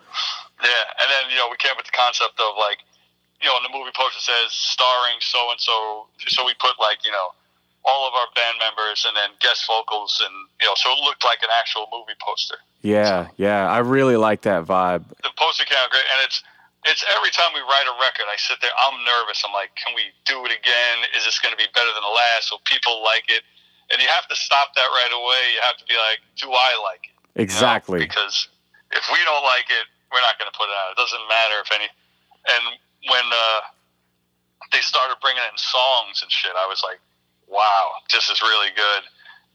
Yeah, 0.67 0.99
and 0.99 1.07
then 1.07 1.31
you 1.31 1.39
know 1.39 1.47
we 1.47 1.57
came 1.63 1.71
up 1.71 1.79
with 1.79 1.87
the 1.87 1.95
concept 1.95 2.35
of 2.43 2.59
like, 2.59 2.83
you 3.39 3.47
know, 3.47 3.55
in 3.55 3.63
the 3.63 3.71
movie 3.71 3.95
poster 3.95 4.19
says 4.19 4.51
starring 4.51 5.23
so 5.23 5.39
and 5.55 5.61
so, 5.63 6.11
so 6.27 6.43
we 6.43 6.59
put 6.59 6.75
like 6.83 7.07
you 7.07 7.15
know 7.15 7.31
all 7.87 8.03
of 8.03 8.19
our 8.19 8.27
band 8.35 8.59
members 8.59 9.07
and 9.07 9.15
then 9.15 9.31
guest 9.39 9.63
vocals 9.71 10.19
and 10.19 10.35
you 10.59 10.67
know 10.67 10.75
so 10.75 10.91
it 10.91 10.99
looked 11.07 11.23
like 11.23 11.39
an 11.47 11.53
actual 11.55 11.87
movie 11.95 12.19
poster. 12.19 12.59
Yeah, 12.83 13.31
yeah. 13.39 13.71
I 13.71 13.79
really 13.87 14.19
like 14.19 14.43
that 14.43 14.67
vibe. 14.67 15.07
the 15.23 15.31
poster 15.39 15.63
came 15.63 15.79
out 15.79 15.91
great, 15.95 16.07
and 16.11 16.27
it's 16.27 16.43
it's 16.87 17.03
every 17.15 17.31
time 17.31 17.51
we 17.55 17.63
write 17.63 17.87
a 17.87 17.95
record, 17.99 18.27
I 18.31 18.39
sit 18.39 18.59
there, 18.63 18.71
I'm 18.79 18.99
nervous. 19.03 19.43
I'm 19.47 19.55
like, 19.55 19.75
can 19.75 19.95
we 19.95 20.15
do 20.23 20.39
it 20.47 20.55
again? 20.55 20.97
Is 21.19 21.27
this 21.27 21.39
going 21.43 21.51
to 21.51 21.59
be 21.59 21.67
better 21.75 21.91
than 21.91 22.03
the 22.03 22.15
last? 22.15 22.51
Will 22.51 22.63
people 22.63 23.03
like 23.03 23.27
it? 23.27 23.43
And 23.91 23.99
you 24.03 24.07
have 24.07 24.27
to 24.31 24.37
stop 24.39 24.75
that 24.75 24.87
right 24.95 25.15
away. 25.15 25.43
You 25.55 25.61
have 25.67 25.79
to 25.79 25.87
be 25.87 25.99
like, 25.99 26.23
do 26.39 26.51
I 26.51 26.79
like 26.87 27.03
it? 27.07 27.15
You 27.35 27.43
know? 27.43 27.43
Exactly. 27.43 27.99
Because 27.99 28.47
if 28.95 29.03
we 29.11 29.19
don't 29.27 29.43
like 29.43 29.67
it, 29.67 29.87
we're 30.17 30.25
not 30.25 30.41
going 30.41 30.49
to 30.49 30.57
put 30.57 30.73
it 30.73 30.77
out. 30.81 30.97
It 30.97 30.99
doesn't 30.99 31.25
matter 31.29 31.61
if 31.61 31.69
any. 31.77 31.89
And 32.49 32.65
when 33.13 33.27
uh, 33.29 33.61
they 34.73 34.81
started 34.81 35.21
bringing 35.21 35.45
in 35.45 35.57
songs 35.61 36.25
and 36.25 36.33
shit, 36.33 36.57
I 36.57 36.65
was 36.65 36.81
like, 36.81 36.97
wow, 37.45 38.01
this 38.09 38.33
is 38.33 38.41
really 38.41 38.73
good. 38.73 39.05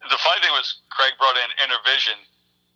The 0.05 0.21
funny 0.21 0.39
thing 0.45 0.53
was, 0.53 0.85
Craig 0.93 1.17
brought 1.17 1.37
in 1.37 1.49
Inner 1.65 1.81
Vision, 1.81 2.17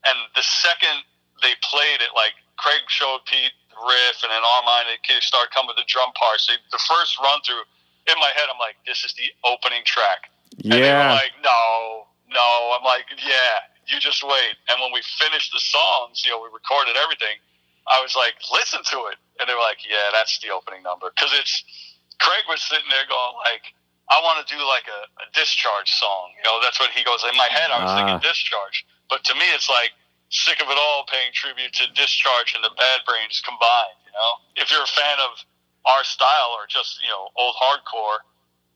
and 0.10 0.18
the 0.34 0.42
second 0.42 1.06
they 1.46 1.54
played 1.62 2.02
it, 2.02 2.10
like 2.18 2.34
Craig 2.58 2.82
showed 2.90 3.22
Pete 3.30 3.54
the 3.70 3.78
riff, 3.82 4.18
and 4.26 4.34
then 4.34 4.42
and 4.42 5.02
Kitty 5.06 5.22
started 5.22 5.54
coming 5.54 5.70
with 5.74 5.78
the 5.78 5.86
drum 5.90 6.10
parts. 6.18 6.48
So 6.50 6.58
the 6.72 6.82
first 6.90 7.18
run 7.22 7.42
through, 7.46 7.66
in 8.10 8.18
my 8.22 8.32
head, 8.38 8.48
I'm 8.50 8.62
like, 8.62 8.78
this 8.86 9.04
is 9.04 9.14
the 9.18 9.30
opening 9.44 9.84
track. 9.86 10.30
And 10.64 10.74
they 10.74 10.82
were 10.82 11.10
Yeah. 11.10 11.18
like, 11.18 11.34
no, 11.44 12.06
no. 12.30 12.50
I'm 12.78 12.86
like, 12.86 13.10
yeah, 13.18 13.66
you 13.90 14.00
just 14.00 14.24
wait. 14.24 14.56
And 14.70 14.80
when 14.80 14.94
we 14.94 15.02
finished 15.20 15.52
the 15.52 15.60
songs, 15.60 16.24
you 16.24 16.32
know, 16.32 16.40
we 16.40 16.50
recorded 16.54 16.96
everything. 16.96 17.38
I 17.88 18.02
was 18.02 18.16
like, 18.18 18.34
listen 18.52 18.82
to 18.82 18.98
it. 19.14 19.18
And 19.40 19.50
they 19.50 19.54
were 19.54 19.62
like, 19.66 19.84
yeah, 19.86 20.10
that's 20.14 20.40
the 20.40 20.50
opening 20.50 20.82
number. 20.82 21.12
Because 21.14 21.34
it's, 21.36 21.54
Craig 22.18 22.48
was 22.48 22.62
sitting 22.64 22.88
there 22.90 23.06
going, 23.06 23.36
like, 23.46 23.74
I 24.10 24.22
want 24.22 24.40
to 24.42 24.48
do 24.48 24.62
like 24.64 24.86
a, 24.88 25.02
a 25.22 25.28
discharge 25.34 25.92
song. 25.92 26.32
You 26.38 26.44
know, 26.46 26.62
that's 26.62 26.80
what 26.80 26.94
he 26.94 27.04
goes, 27.04 27.26
in 27.26 27.36
my 27.38 27.50
head, 27.50 27.70
I 27.74 27.82
was 27.84 27.92
Ah. 27.92 27.98
thinking 27.98 28.20
discharge. 28.22 28.86
But 29.10 29.24
to 29.30 29.34
me, 29.36 29.46
it's 29.54 29.70
like, 29.70 29.92
sick 30.34 30.58
of 30.62 30.68
it 30.74 30.78
all 30.78 31.06
paying 31.06 31.30
tribute 31.38 31.72
to 31.78 31.86
discharge 31.94 32.58
and 32.58 32.64
the 32.66 32.74
bad 32.74 33.06
brains 33.06 33.42
combined, 33.46 33.98
you 34.06 34.12
know? 34.14 34.32
If 34.58 34.74
you're 34.74 34.82
a 34.84 34.94
fan 34.98 35.18
of 35.22 35.38
our 35.86 36.04
style 36.04 36.58
or 36.58 36.66
just, 36.66 36.98
you 37.04 37.10
know, 37.14 37.30
old 37.38 37.54
hardcore, 37.62 38.26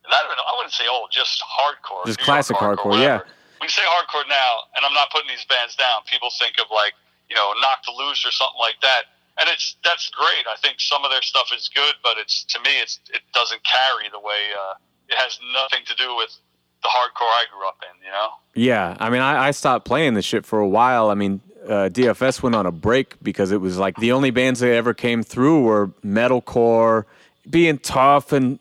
and 0.05 0.13
not 0.13 0.21
even, 0.29 0.37
I 0.37 0.53
wouldn't 0.55 0.73
say 0.77 0.85
old, 0.85 1.09
just 1.09 1.41
hardcore. 1.41 2.05
Just 2.05 2.21
New 2.21 2.29
York 2.29 2.45
classic 2.45 2.55
hardcore, 2.57 3.01
yeah. 3.01 3.25
We 3.59 3.67
say 3.67 3.81
hardcore 3.81 4.29
now, 4.29 4.69
and 4.77 4.85
I'm 4.85 4.93
not 4.93 5.09
putting 5.09 5.27
these 5.27 5.43
bands 5.49 5.75
down, 5.75 6.05
people 6.05 6.29
think 6.37 6.61
of 6.61 6.69
like, 6.69 6.93
you 7.29 7.35
know, 7.35 7.53
Knocked 7.61 7.89
Loose 7.97 8.25
or 8.25 8.31
something 8.31 8.59
like 8.59 8.79
that. 8.81 9.03
And 9.39 9.47
it's 9.49 9.77
that's 9.83 10.09
great. 10.09 10.45
I 10.51 10.55
think 10.61 10.79
some 10.79 11.05
of 11.05 11.11
their 11.11 11.21
stuff 11.21 11.49
is 11.55 11.69
good, 11.73 11.93
but 12.03 12.17
it's 12.17 12.43
to 12.45 12.59
me, 12.59 12.71
it's 12.81 12.99
it 13.13 13.21
doesn't 13.33 13.61
carry 13.63 14.09
the 14.11 14.19
way 14.19 14.51
uh, 14.59 14.73
it 15.07 15.15
has 15.15 15.39
nothing 15.53 15.85
to 15.85 15.95
do 15.95 16.15
with 16.17 16.35
the 16.81 16.89
hardcore 16.89 17.31
I 17.31 17.45
grew 17.55 17.67
up 17.67 17.77
in. 17.83 18.05
You 18.05 18.11
know? 18.11 18.29
Yeah, 18.53 18.97
I 18.99 19.09
mean, 19.09 19.21
I, 19.21 19.47
I 19.47 19.51
stopped 19.51 19.85
playing 19.85 20.13
this 20.15 20.25
shit 20.25 20.45
for 20.45 20.59
a 20.59 20.67
while. 20.67 21.09
I 21.09 21.13
mean, 21.13 21.39
uh, 21.65 21.89
DFS 21.91 22.41
went 22.41 22.55
on 22.55 22.65
a 22.65 22.71
break 22.71 23.21
because 23.23 23.51
it 23.51 23.61
was 23.61 23.77
like 23.77 23.95
the 23.97 24.11
only 24.11 24.31
bands 24.31 24.59
that 24.59 24.73
ever 24.73 24.93
came 24.93 25.23
through 25.23 25.61
were 25.63 25.87
metalcore, 26.05 27.05
being 27.49 27.77
tough 27.77 28.31
and 28.33 28.59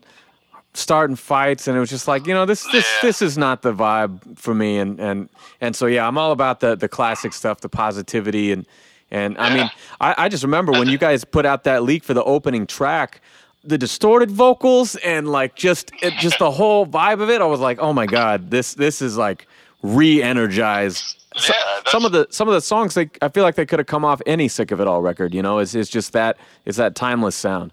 starting 0.74 1.16
fights, 1.16 1.66
and 1.66 1.76
it 1.76 1.80
was 1.80 1.90
just 1.90 2.06
like, 2.06 2.26
you 2.26 2.34
know, 2.34 2.46
this 2.46 2.62
this 2.70 2.86
Yeah. 2.86 3.08
this 3.08 3.20
is 3.22 3.36
not 3.36 3.62
the 3.62 3.72
vibe 3.72 4.38
for 4.38 4.54
me. 4.54 4.78
And 4.78 5.00
and 5.00 5.28
and 5.60 5.74
so 5.76 5.86
yeah, 5.86 6.06
I'm 6.06 6.16
all 6.18 6.32
about 6.32 6.60
the 6.60 6.74
the 6.76 6.88
classic 6.88 7.32
stuff, 7.32 7.60
the 7.60 7.68
positivity, 7.68 8.52
and 8.52 8.66
and 9.10 9.38
I 9.38 9.54
mean, 9.54 9.70
I, 10.00 10.14
I 10.18 10.28
just 10.28 10.42
remember 10.44 10.72
when 10.72 10.88
you 10.88 10.98
guys 10.98 11.24
put 11.24 11.46
out 11.46 11.64
that 11.64 11.82
leak 11.82 12.04
for 12.04 12.14
the 12.14 12.24
opening 12.24 12.66
track. 12.66 13.20
The 13.64 13.76
distorted 13.76 14.30
vocals 14.30 14.94
and 14.96 15.28
like 15.28 15.54
just 15.56 15.90
it, 16.00 16.14
just 16.14 16.38
the 16.38 16.50
whole 16.50 16.86
vibe 16.86 17.20
of 17.20 17.28
it, 17.28 17.40
I 17.42 17.44
was 17.46 17.60
like, 17.60 17.78
oh 17.80 17.92
my 17.92 18.06
god, 18.06 18.50
this 18.50 18.74
this 18.74 19.02
is 19.02 19.16
like 19.18 19.46
re-energized. 19.82 21.16
So- 21.36 21.52
Yeah, 21.54 21.80
some 21.90 22.04
of 22.04 22.12
the 22.12 22.26
some 22.30 22.48
of 22.48 22.54
the 22.54 22.60
songs, 22.60 22.94
they, 22.94 23.10
I 23.20 23.28
feel 23.28 23.42
like 23.44 23.54
they 23.56 23.66
could 23.66 23.78
have 23.78 23.86
come 23.86 24.04
off 24.04 24.22
any 24.26 24.48
"Sick 24.48 24.70
of 24.70 24.80
It 24.80 24.86
All" 24.86 25.02
record. 25.02 25.34
You 25.34 25.42
know, 25.42 25.58
it's, 25.58 25.74
it's 25.74 25.90
just 25.90 26.12
that 26.12 26.38
it's 26.64 26.78
that 26.78 26.94
timeless 26.94 27.34
sound. 27.36 27.72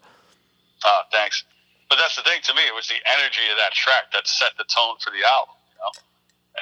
Oh, 0.86 1.02
thanks. 1.12 1.44
But 1.90 1.98
that's 2.02 2.16
the 2.16 2.24
thing 2.24 2.40
to 2.44 2.54
me. 2.56 2.62
It 2.68 2.76
was 2.76 2.88
the 2.88 2.96
energy 3.10 3.42
of 3.52 3.58
that 3.58 3.74
track 3.74 4.12
that 4.14 4.28
set 4.28 4.50
the 4.58 4.66
tone 4.66 4.96
for 5.04 5.12
the 5.12 5.24
album. 5.32 5.56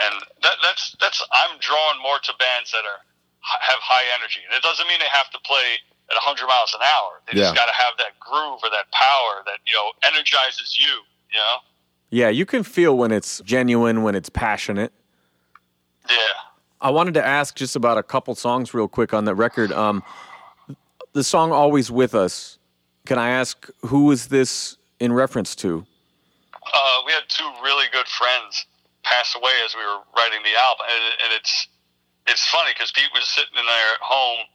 And 0.01 0.23
that, 0.41 0.55
that's 0.63 0.95
that's 0.99 1.21
I'm 1.31 1.57
drawn 1.59 2.01
more 2.01 2.17
to 2.23 2.33
bands 2.39 2.71
that 2.71 2.81
are 2.85 3.01
have 3.61 3.79
high 3.81 4.03
energy, 4.17 4.39
and 4.45 4.55
it 4.55 4.63
doesn't 4.63 4.87
mean 4.87 4.99
they 4.99 5.11
have 5.13 5.29
to 5.31 5.39
play 5.45 5.77
at 6.09 6.15
100 6.15 6.47
miles 6.47 6.73
an 6.73 6.81
hour. 6.81 7.21
They 7.27 7.37
Yeah. 7.37 7.45
just 7.45 7.55
got 7.55 7.65
to 7.67 7.73
have 7.73 7.93
that 7.99 8.19
groove 8.19 8.59
or 8.63 8.69
that 8.71 8.89
power 8.91 9.43
that 9.45 9.59
you 9.65 9.73
know 9.73 9.91
energizes 10.03 10.77
you. 10.79 11.03
You 11.29 11.37
know? 11.39 11.57
Yeah, 12.09 12.29
you 12.29 12.45
can 12.45 12.63
feel 12.63 12.97
when 12.97 13.11
it's 13.11 13.41
genuine, 13.41 14.03
when 14.03 14.15
it's 14.15 14.29
passionate. 14.29 14.93
Yeah. 16.09 16.17
I 16.81 16.89
wanted 16.91 17.13
to 17.15 17.25
ask 17.25 17.55
just 17.55 17.75
about 17.75 17.97
a 17.97 18.03
couple 18.03 18.35
songs 18.35 18.73
real 18.73 18.87
quick 18.87 19.13
on 19.13 19.25
that 19.25 19.35
record. 19.35 19.71
Um, 19.71 20.03
the 21.13 21.23
song 21.23 21.51
"Always 21.51 21.91
with 21.91 22.15
Us." 22.15 22.57
Can 23.05 23.19
I 23.19 23.29
ask 23.29 23.69
who 23.85 24.09
is 24.11 24.27
this 24.27 24.77
in 24.99 25.13
reference 25.13 25.55
to? 25.57 25.85
uh, 26.73 26.97
we 27.05 27.11
had 27.11 27.23
two 27.27 27.49
really 27.61 27.85
good 27.91 28.07
friends 28.07 28.65
pass 29.03 29.35
away 29.35 29.53
as 29.63 29.75
we 29.75 29.83
were 29.83 30.01
writing 30.15 30.41
the 30.43 30.55
album, 30.55 30.87
and, 30.89 31.03
and 31.27 31.31
it's 31.35 31.67
it's 32.27 32.47
funny 32.47 32.71
because 32.71 32.91
Pete 32.95 33.11
was 33.11 33.27
sitting 33.27 33.55
in 33.59 33.67
there 33.67 33.89
at 33.99 34.03
home, 34.03 34.47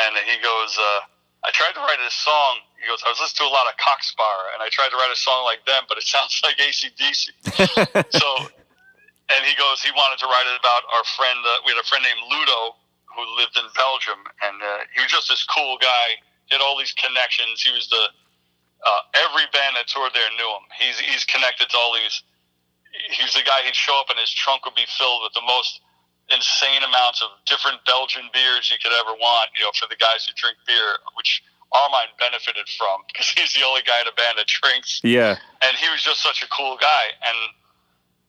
and 0.00 0.16
he 0.24 0.40
goes, 0.40 0.72
uh, 0.80 1.00
"I 1.44 1.52
tried 1.52 1.76
to 1.76 1.82
write 1.84 2.00
a 2.00 2.10
song." 2.10 2.64
He 2.80 2.88
goes, 2.88 3.04
"I 3.04 3.12
was 3.12 3.20
listening 3.20 3.48
to 3.48 3.52
a 3.52 3.54
lot 3.54 3.68
of 3.68 3.76
Cock 3.76 4.00
Sparrer, 4.02 4.56
and 4.56 4.64
I 4.64 4.72
tried 4.72 4.88
to 4.90 4.98
write 4.98 5.12
a 5.12 5.20
song 5.20 5.44
like 5.44 5.64
them, 5.68 5.84
but 5.88 6.00
it 6.00 6.04
sounds 6.14 6.32
like 6.42 6.56
AC/DC." 6.58 7.30
so, 8.20 8.28
and 9.30 9.40
he 9.44 9.54
goes, 9.54 9.84
he 9.84 9.92
wanted 9.92 10.18
to 10.24 10.28
write 10.28 10.48
it 10.48 10.56
about 10.58 10.82
our 10.96 11.04
friend. 11.16 11.38
Uh, 11.44 11.60
we 11.68 11.76
had 11.76 11.80
a 11.80 11.86
friend 11.86 12.02
named 12.02 12.24
Ludo 12.24 12.80
who 13.12 13.22
lived 13.36 13.58
in 13.58 13.66
Belgium, 13.76 14.20
and 14.42 14.56
uh, 14.62 14.86
he 14.94 15.02
was 15.02 15.10
just 15.10 15.28
this 15.28 15.44
cool 15.44 15.76
guy. 15.82 16.16
He 16.48 16.56
had 16.56 16.62
all 16.62 16.78
these 16.78 16.94
connections. 16.96 17.60
He 17.62 17.70
was 17.70 17.86
the 17.92 18.10
uh, 18.80 19.02
every 19.28 19.44
band 19.52 19.76
that 19.76 19.86
toured 19.92 20.14
there 20.14 20.30
knew 20.40 20.50
him. 20.56 20.66
He's 20.78 20.98
he's 20.98 21.24
connected 21.28 21.68
to 21.68 21.76
all 21.76 21.92
these 21.92 22.22
he 22.92 23.22
was 23.22 23.34
the 23.34 23.46
guy. 23.46 23.62
He'd 23.64 23.74
show 23.74 23.94
up 24.00 24.10
and 24.10 24.18
his 24.18 24.30
trunk 24.30 24.64
would 24.66 24.74
be 24.74 24.86
filled 24.86 25.22
with 25.22 25.34
the 25.34 25.46
most 25.46 25.80
insane 26.30 26.82
amounts 26.82 27.22
of 27.22 27.34
different 27.46 27.82
Belgian 27.86 28.30
beers 28.32 28.70
you 28.70 28.78
could 28.78 28.94
ever 28.94 29.14
want. 29.18 29.50
You 29.58 29.66
know, 29.66 29.74
for 29.74 29.86
the 29.90 29.98
guys 29.98 30.26
who 30.26 30.34
drink 30.34 30.58
beer, 30.66 30.98
which 31.14 31.42
Armand 31.70 32.10
benefited 32.18 32.66
from 32.74 33.06
because 33.06 33.30
he's 33.36 33.54
the 33.54 33.62
only 33.62 33.82
guy 33.82 34.02
in 34.02 34.08
a 34.10 34.14
band 34.14 34.38
that 34.38 34.50
drinks. 34.50 35.00
Yeah. 35.02 35.38
And 35.62 35.72
he 35.78 35.86
was 35.90 36.02
just 36.02 36.22
such 36.22 36.42
a 36.42 36.48
cool 36.50 36.78
guy. 36.78 37.14
And 37.22 37.38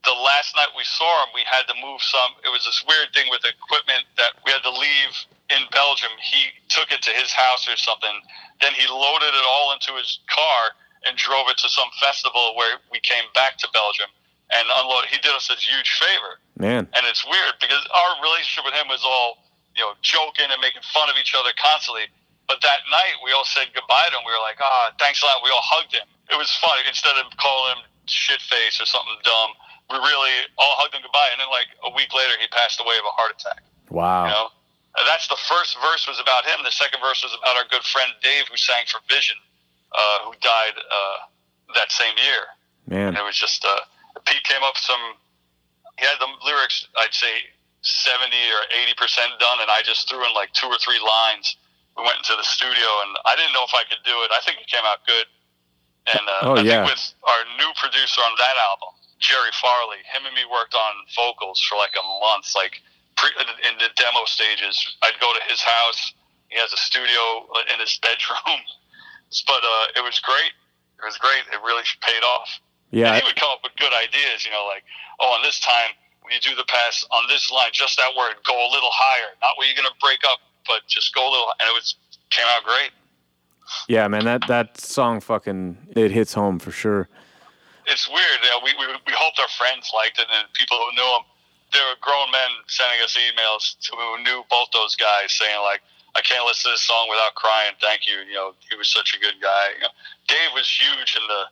the 0.05 0.17
last 0.17 0.57
night 0.57 0.73
we 0.77 0.85
saw 0.85 1.25
him, 1.25 1.33
we 1.33 1.45
had 1.45 1.65
to 1.69 1.75
move 1.77 2.01
some. 2.01 2.37
It 2.45 2.49
was 2.49 2.65
this 2.65 2.81
weird 2.85 3.13
thing 3.13 3.29
with 3.29 3.45
equipment 3.45 4.05
that 4.17 4.33
we 4.45 4.53
had 4.53 4.65
to 4.65 4.73
leave 4.73 5.13
in 5.53 5.61
Belgium. 5.73 6.13
He 6.21 6.53
took 6.69 6.89
it 6.89 7.01
to 7.05 7.13
his 7.13 7.33
house 7.33 7.69
or 7.69 7.77
something. 7.77 8.13
Then 8.61 8.73
he 8.73 8.85
loaded 8.89 9.33
it 9.33 9.45
all 9.45 9.73
into 9.73 9.93
his 9.97 10.21
car 10.29 10.73
and 11.05 11.17
drove 11.17 11.49
it 11.49 11.57
to 11.57 11.69
some 11.69 11.89
festival 11.97 12.53
where 12.57 12.77
we 12.93 13.01
came 13.01 13.25
back 13.33 13.57
to 13.57 13.67
Belgium 13.73 14.09
and 14.51 14.67
unload. 14.67 15.07
He 15.07 15.17
did 15.23 15.31
us 15.31 15.49
a 15.49 15.55
huge 15.55 15.89
favor. 15.99 16.39
Man. 16.59 16.87
And 16.93 17.03
it's 17.07 17.23
weird 17.25 17.55
because 17.59 17.81
our 17.91 18.21
relationship 18.21 18.67
with 18.67 18.75
him 18.75 18.87
was 18.91 19.01
all, 19.03 19.41
you 19.75 19.81
know, 19.81 19.95
joking 20.03 20.51
and 20.51 20.59
making 20.59 20.83
fun 20.93 21.09
of 21.09 21.15
each 21.15 21.33
other 21.33 21.55
constantly. 21.57 22.11
But 22.51 22.59
that 22.61 22.83
night, 22.91 23.15
we 23.23 23.31
all 23.31 23.47
said 23.47 23.71
goodbye 23.71 24.11
to 24.11 24.15
him. 24.19 24.27
We 24.27 24.35
were 24.35 24.43
like, 24.43 24.59
ah, 24.59 24.91
oh, 24.91 24.95
thanks 24.99 25.23
a 25.23 25.25
lot. 25.25 25.39
We 25.39 25.49
all 25.49 25.63
hugged 25.63 25.95
him. 25.95 26.03
It 26.27 26.35
was 26.35 26.51
funny. 26.59 26.83
Instead 26.83 27.15
of 27.15 27.31
calling 27.39 27.79
him 27.79 27.81
shit 28.11 28.43
face 28.43 28.75
or 28.83 28.85
something 28.85 29.15
dumb, 29.23 29.55
we 29.87 29.95
really 30.03 30.35
all 30.59 30.75
hugged 30.75 30.91
him 30.91 31.01
goodbye. 31.01 31.31
And 31.31 31.39
then, 31.39 31.47
like, 31.47 31.71
a 31.87 31.91
week 31.95 32.11
later, 32.11 32.35
he 32.43 32.51
passed 32.51 32.83
away 32.83 32.99
of 32.99 33.07
a 33.07 33.13
heart 33.15 33.31
attack. 33.31 33.63
Wow. 33.87 34.27
You 34.27 34.35
know? 34.35 34.47
That's 35.07 35.31
the 35.31 35.39
first 35.47 35.79
verse 35.79 36.03
was 36.03 36.19
about 36.19 36.43
him. 36.43 36.59
The 36.67 36.75
second 36.75 36.99
verse 36.99 37.23
was 37.23 37.31
about 37.39 37.55
our 37.55 37.63
good 37.71 37.87
friend 37.87 38.11
Dave, 38.19 38.51
who 38.51 38.59
sang 38.59 38.83
for 38.91 38.99
Vision, 39.07 39.39
uh, 39.95 40.27
who 40.27 40.35
died 40.43 40.75
uh, 40.75 41.17
that 41.79 41.95
same 41.95 42.11
year. 42.19 42.51
Man. 42.91 43.15
And 43.15 43.17
it 43.17 43.23
was 43.23 43.39
just, 43.39 43.63
uh, 43.63 43.87
Pete 44.25 44.43
came 44.43 44.63
up 44.63 44.75
with 44.75 44.83
some, 44.83 45.15
he 45.99 46.05
had 46.05 46.19
the 46.19 46.27
lyrics, 46.45 46.87
I'd 46.97 47.13
say 47.13 47.31
70 47.81 48.27
or 48.27 48.63
80% 48.99 49.39
done, 49.39 49.59
and 49.61 49.71
I 49.71 49.81
just 49.83 50.09
threw 50.09 50.23
in 50.25 50.33
like 50.33 50.53
two 50.53 50.67
or 50.67 50.77
three 50.77 50.99
lines 50.99 51.57
we 51.97 52.03
went 52.03 52.23
into 52.23 52.35
the 52.39 52.47
studio, 52.47 52.87
and 53.03 53.11
I 53.27 53.35
didn't 53.35 53.51
know 53.51 53.67
if 53.67 53.75
I 53.75 53.83
could 53.83 53.99
do 54.07 54.15
it. 54.23 54.31
I 54.31 54.39
think 54.47 54.63
it 54.63 54.67
came 54.71 54.85
out 54.87 55.03
good. 55.03 55.27
And 56.15 56.25
uh, 56.25 56.49
oh, 56.49 56.55
I 56.57 56.63
yeah. 56.63 56.81
think 56.81 56.95
with 56.95 57.03
our 57.27 57.43
new 57.59 57.71
producer 57.77 58.21
on 58.23 58.33
that 58.39 58.57
album, 58.57 58.95
Jerry 59.19 59.53
Farley, 59.59 60.01
him 60.07 60.25
and 60.25 60.33
me 60.33 60.47
worked 60.49 60.73
on 60.73 60.93
vocals 61.13 61.61
for 61.61 61.77
like 61.77 61.93
a 61.93 62.05
month, 62.23 62.49
like 62.55 62.81
pre, 63.19 63.29
in 63.37 63.75
the 63.77 63.91
demo 63.99 64.25
stages. 64.25 64.73
I'd 65.03 65.19
go 65.21 65.29
to 65.29 65.43
his 65.45 65.61
house. 65.61 66.13
He 66.49 66.57
has 66.57 66.73
a 66.73 66.79
studio 66.79 67.45
in 67.69 67.79
his 67.79 67.99
bedroom, 68.01 68.59
but 69.47 69.61
uh, 69.61 69.99
it 69.99 70.03
was 70.03 70.17
great. 70.19 70.55
It 70.97 71.05
was 71.05 71.19
great. 71.21 71.45
It 71.53 71.59
really 71.61 71.85
paid 72.01 72.23
off. 72.23 72.49
Yeah, 72.91 73.15
and 73.15 73.21
he 73.21 73.27
would 73.27 73.35
come 73.35 73.49
up 73.51 73.63
with 73.63 73.75
good 73.77 73.93
ideas. 73.93 74.45
You 74.45 74.51
know, 74.51 74.67
like, 74.67 74.83
oh, 75.19 75.33
on 75.33 75.41
this 75.41 75.59
time 75.59 75.95
when 76.21 76.33
you 76.33 76.39
do 76.39 76.55
the 76.55 76.67
pass 76.67 77.03
on 77.11 77.23
this 77.27 77.49
line, 77.49 77.71
just 77.73 77.97
that 77.97 78.11
word, 78.15 78.35
go 78.45 78.53
a 78.53 78.69
little 78.69 78.91
higher. 78.91 79.33
Not 79.41 79.57
where 79.57 79.65
you're 79.67 79.75
going 79.75 79.89
to 79.89 79.99
break 79.99 80.19
up 80.27 80.39
but 80.67 80.87
just 80.87 81.13
go 81.13 81.21
a 81.21 81.31
little, 81.31 81.49
and 81.59 81.67
it 81.67 81.73
was 81.73 81.95
came 82.29 82.45
out 82.49 82.63
great. 82.63 82.91
Yeah, 83.87 84.07
man, 84.07 84.25
that 84.25 84.47
that 84.47 84.79
song 84.79 85.21
fucking 85.21 85.77
it 85.95 86.11
hits 86.11 86.33
home 86.33 86.59
for 86.59 86.71
sure. 86.71 87.07
It's 87.87 88.07
weird. 88.07 88.39
You 88.43 88.49
know, 88.49 88.59
we, 88.63 88.73
we 88.79 88.87
we 88.87 89.13
hoped 89.13 89.39
our 89.39 89.49
friends 89.49 89.91
liked 89.93 90.19
it, 90.19 90.27
and 90.31 90.47
people 90.53 90.77
who 90.77 90.95
knew 90.95 91.09
him, 91.17 91.23
there 91.73 91.83
were 91.87 91.99
grown 92.01 92.29
men 92.31 92.51
sending 92.67 93.01
us 93.03 93.17
emails 93.17 93.79
to 93.87 93.95
who 93.95 94.23
knew 94.23 94.43
both 94.49 94.69
those 94.73 94.95
guys, 94.95 95.31
saying 95.31 95.59
like, 95.63 95.81
"I 96.15 96.21
can't 96.21 96.45
listen 96.45 96.71
to 96.71 96.73
this 96.75 96.83
song 96.83 97.07
without 97.09 97.35
crying. 97.35 97.73
Thank 97.81 98.07
you. 98.07 98.21
You 98.27 98.35
know, 98.35 98.53
he 98.69 98.75
was 98.75 98.89
such 98.89 99.15
a 99.15 99.19
good 99.19 99.41
guy." 99.41 99.75
You 99.75 99.87
know, 99.87 99.95
Dave 100.27 100.51
was 100.53 100.67
huge 100.69 101.15
in 101.15 101.25
the 101.27 101.43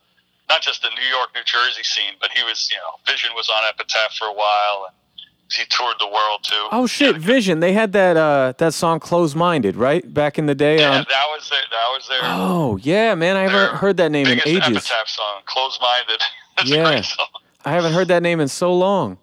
not 0.49 0.61
just 0.61 0.81
the 0.81 0.89
New 0.89 1.07
York, 1.07 1.29
New 1.35 1.43
Jersey 1.45 1.83
scene, 1.83 2.13
but 2.19 2.31
he 2.31 2.43
was, 2.43 2.69
you 2.71 2.77
know, 2.77 2.99
Vision 3.05 3.31
was 3.35 3.49
on 3.49 3.61
Epitaph 3.69 4.13
for 4.17 4.25
a 4.25 4.33
while. 4.33 4.87
And, 4.87 4.95
he 5.51 5.65
toured 5.65 5.95
the 5.99 6.07
world 6.07 6.43
too. 6.43 6.67
Oh 6.71 6.85
shit, 6.85 7.17
Vision! 7.17 7.59
They 7.59 7.73
had 7.73 7.91
that 7.93 8.17
uh, 8.17 8.53
that 8.57 8.73
song 8.73 8.99
"Close 8.99 9.33
Minded" 9.33 9.75
right 9.75 10.05
back 10.13 10.37
in 10.37 10.45
the 10.45 10.53
day. 10.53 10.77
Yeah, 10.77 10.99
um, 10.99 11.05
that 11.09 11.25
was 11.25 11.49
there. 11.49 11.59
That 11.71 11.87
was 11.89 12.07
there. 12.07 12.19
Oh 12.21 12.77
yeah, 12.77 13.15
man! 13.15 13.35
I 13.35 13.47
haven't 13.47 13.77
heard 13.77 13.97
that 13.97 14.11
name 14.11 14.27
in 14.27 14.39
ages. 14.45 14.77
Epitaph 14.77 15.07
song, 15.07 15.41
"Close 15.45 15.79
Minded." 15.81 16.21
That's 16.57 16.69
yeah. 16.69 16.81
a 16.81 16.91
great 16.91 17.05
song. 17.05 17.27
I 17.65 17.71
haven't 17.71 17.93
heard 17.93 18.07
that 18.09 18.21
name 18.21 18.39
in 18.39 18.47
so 18.47 18.73
long. 18.73 19.17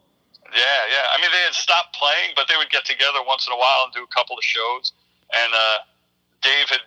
Yeah, 0.53 0.81
yeah. 0.91 1.14
I 1.14 1.20
mean, 1.20 1.31
they 1.33 1.45
had 1.45 1.55
stopped 1.55 1.95
playing, 1.95 2.33
but 2.35 2.49
they 2.49 2.57
would 2.57 2.70
get 2.70 2.85
together 2.85 3.18
once 3.27 3.47
in 3.47 3.53
a 3.53 3.57
while 3.57 3.85
and 3.85 3.93
do 3.93 4.03
a 4.03 4.12
couple 4.14 4.37
of 4.37 4.43
shows. 4.43 4.93
And 5.35 5.53
uh, 5.53 5.79
Dave 6.43 6.68
had 6.70 6.81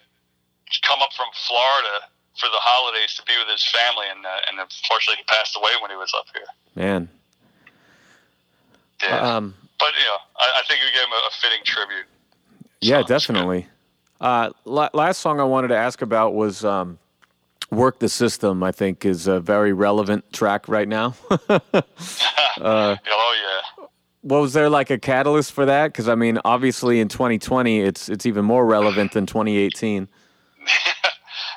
come 0.84 1.02
up 1.02 1.14
from 1.14 1.28
Florida 1.48 2.10
for 2.40 2.48
the 2.48 2.60
holidays 2.60 3.16
to 3.16 3.24
be 3.24 3.34
with 3.38 3.52
his 3.52 3.66
family, 3.68 4.06
and 4.10 4.26
uh, 4.26 4.50
and 4.50 4.60
unfortunately, 4.60 5.18
he 5.18 5.24
passed 5.24 5.56
away 5.58 5.72
when 5.82 5.92
he 5.92 5.98
was 5.98 6.12
up 6.16 6.26
here. 6.34 6.46
Man, 6.76 7.10
yeah. 9.02 9.36
Um, 9.36 9.56
but 9.80 9.94
you 9.98 10.06
know, 10.06 10.18
I, 10.38 10.60
I, 10.60 10.62
think 10.68 10.82
we 10.82 10.92
gave 10.92 11.04
him 11.04 11.14
a, 11.14 11.32
fitting 11.42 11.64
tribute. 11.64 12.06
Yeah, 12.82 13.02
so 13.02 13.08
definitely. 13.08 13.68
Uh, 14.20 14.50
last 14.66 15.20
song 15.20 15.40
I 15.40 15.46
wanted 15.46 15.70
to 15.70 15.78
ask 15.78 16.02
about 16.02 16.34
was 16.34 16.66
um, 16.66 17.00
"Work 17.72 18.00
the 18.00 18.10
System." 18.10 18.64
I 18.64 18.72
think 18.72 19.06
is 19.06 19.28
a 19.28 19.40
very 19.40 19.74
relevant 19.74 20.32
track 20.34 20.68
right 20.68 20.88
now. 20.88 21.16
uh, 21.50 21.62
oh 22.62 22.96
yeah. 23.02 23.86
Well, 24.22 24.42
was 24.42 24.54
there 24.54 24.70
like 24.70 24.90
a 24.90 24.98
catalyst 24.98 25.54
for 25.54 25.66
that? 25.66 25.88
Because 25.88 26.10
I 26.10 26.16
mean, 26.16 26.40
obviously 26.44 27.00
in 27.00 27.08
2020, 27.08 27.80
it's 27.80 28.10
it's 28.10 28.26
even 28.26 28.44
more 28.44 28.66
relevant 28.66 29.14
than 29.14 29.26
2018. 29.26 30.04
it 30.62 30.68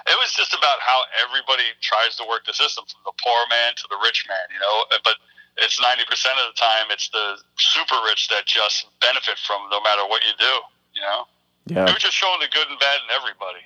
was 0.06 0.32
just 0.32 0.54
about 0.54 0.78
how 0.92 1.08
everybody 1.24 1.64
tries 1.80 2.20
to 2.20 2.24
work 2.28 2.44
the 2.44 2.52
system, 2.52 2.84
from 2.84 3.00
the 3.08 3.16
poor 3.16 3.40
man 3.48 3.72
to 3.80 3.88
the 3.88 3.96
rich 4.04 4.28
man, 4.28 4.44
you 4.52 4.60
know. 4.60 4.84
But 5.00 5.16
it's 5.56 5.80
90% 5.80 6.04
of 6.04 6.52
the 6.52 6.58
time 6.60 6.92
it's 6.92 7.08
the 7.08 7.40
super 7.56 7.96
rich 8.04 8.28
that 8.28 8.44
just 8.44 8.88
benefit 9.00 9.40
from 9.40 9.64
no 9.72 9.80
matter 9.80 10.04
what 10.04 10.20
you 10.24 10.36
do, 10.36 10.54
you 10.92 11.00
know? 11.00 11.24
Yeah. 11.68 11.88
They 11.88 11.92
were 11.96 12.04
just 12.04 12.16
showing 12.16 12.40
the 12.44 12.52
good 12.52 12.68
and 12.68 12.76
bad 12.76 13.00
in 13.04 13.10
everybody. 13.16 13.64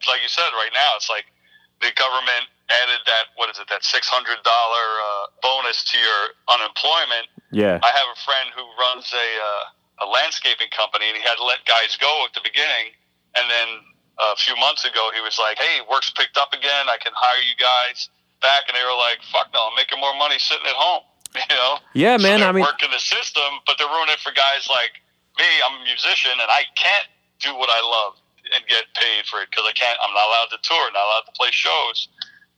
It's 0.00 0.08
Like 0.08 0.24
you 0.24 0.32
said, 0.32 0.48
right 0.56 0.72
now, 0.72 0.96
it's 0.96 1.12
like 1.12 1.28
the 1.84 1.92
government 1.96 2.48
added 2.72 3.00
that, 3.04 3.36
what 3.36 3.52
is 3.52 3.60
it, 3.60 3.68
that 3.68 3.84
$600 3.84 4.00
uh, 4.08 5.24
bonus 5.44 5.84
to 5.92 5.96
your 6.00 6.22
unemployment. 6.48 7.28
Yeah. 7.52 7.76
I 7.84 7.90
have 7.92 8.08
a 8.08 8.18
friend 8.24 8.48
who 8.56 8.64
runs 8.80 9.12
a, 9.12 9.28
uh, 9.40 10.04
a 10.04 10.06
landscaping 10.08 10.72
company 10.72 11.08
and 11.12 11.16
he 11.16 11.24
had 11.24 11.36
to 11.36 11.44
let 11.44 11.64
guys 11.68 11.96
go 12.00 12.24
at 12.24 12.32
the 12.32 12.44
beginning. 12.44 12.96
And 13.36 13.50
then 13.50 13.68
a 14.18 14.36
few 14.36 14.54
months 14.56 14.84
ago, 14.84 15.10
he 15.14 15.20
was 15.20 15.38
like, 15.38 15.58
hey, 15.58 15.80
work's 15.90 16.10
picked 16.10 16.38
up 16.38 16.52
again. 16.52 16.86
I 16.86 16.98
can 17.02 17.12
hire 17.14 17.42
you 17.42 17.56
guys 17.58 18.08
back. 18.40 18.64
And 18.68 18.76
they 18.76 18.84
were 18.84 18.96
like, 18.96 19.18
fuck 19.32 19.50
no, 19.52 19.70
I'm 19.70 19.76
making 19.76 19.98
more 19.98 20.14
money 20.16 20.38
sitting 20.38 20.66
at 20.66 20.76
home. 20.76 21.02
You 21.34 21.56
know? 21.56 21.78
Yeah, 21.94 22.16
man. 22.16 22.38
So 22.38 22.46
I 22.46 22.52
mean, 22.52 22.62
working 22.62 22.94
the 22.94 23.02
system, 23.02 23.58
but 23.66 23.74
they're 23.76 23.90
ruining 23.90 24.14
it 24.14 24.20
for 24.20 24.30
guys 24.30 24.70
like 24.70 25.02
me. 25.36 25.50
I'm 25.66 25.82
a 25.82 25.84
musician, 25.84 26.30
and 26.30 26.46
I 26.46 26.62
can't 26.76 27.08
do 27.42 27.50
what 27.58 27.68
I 27.74 27.82
love 27.82 28.14
and 28.54 28.64
get 28.68 28.84
paid 28.94 29.26
for 29.26 29.42
it 29.42 29.50
because 29.50 29.64
I 29.66 29.72
can't. 29.72 29.98
I'm 29.98 30.14
not 30.14 30.26
allowed 30.30 30.50
to 30.54 30.58
tour, 30.62 30.92
not 30.92 31.02
allowed 31.02 31.26
to 31.26 31.32
play 31.34 31.48
shows, 31.50 32.06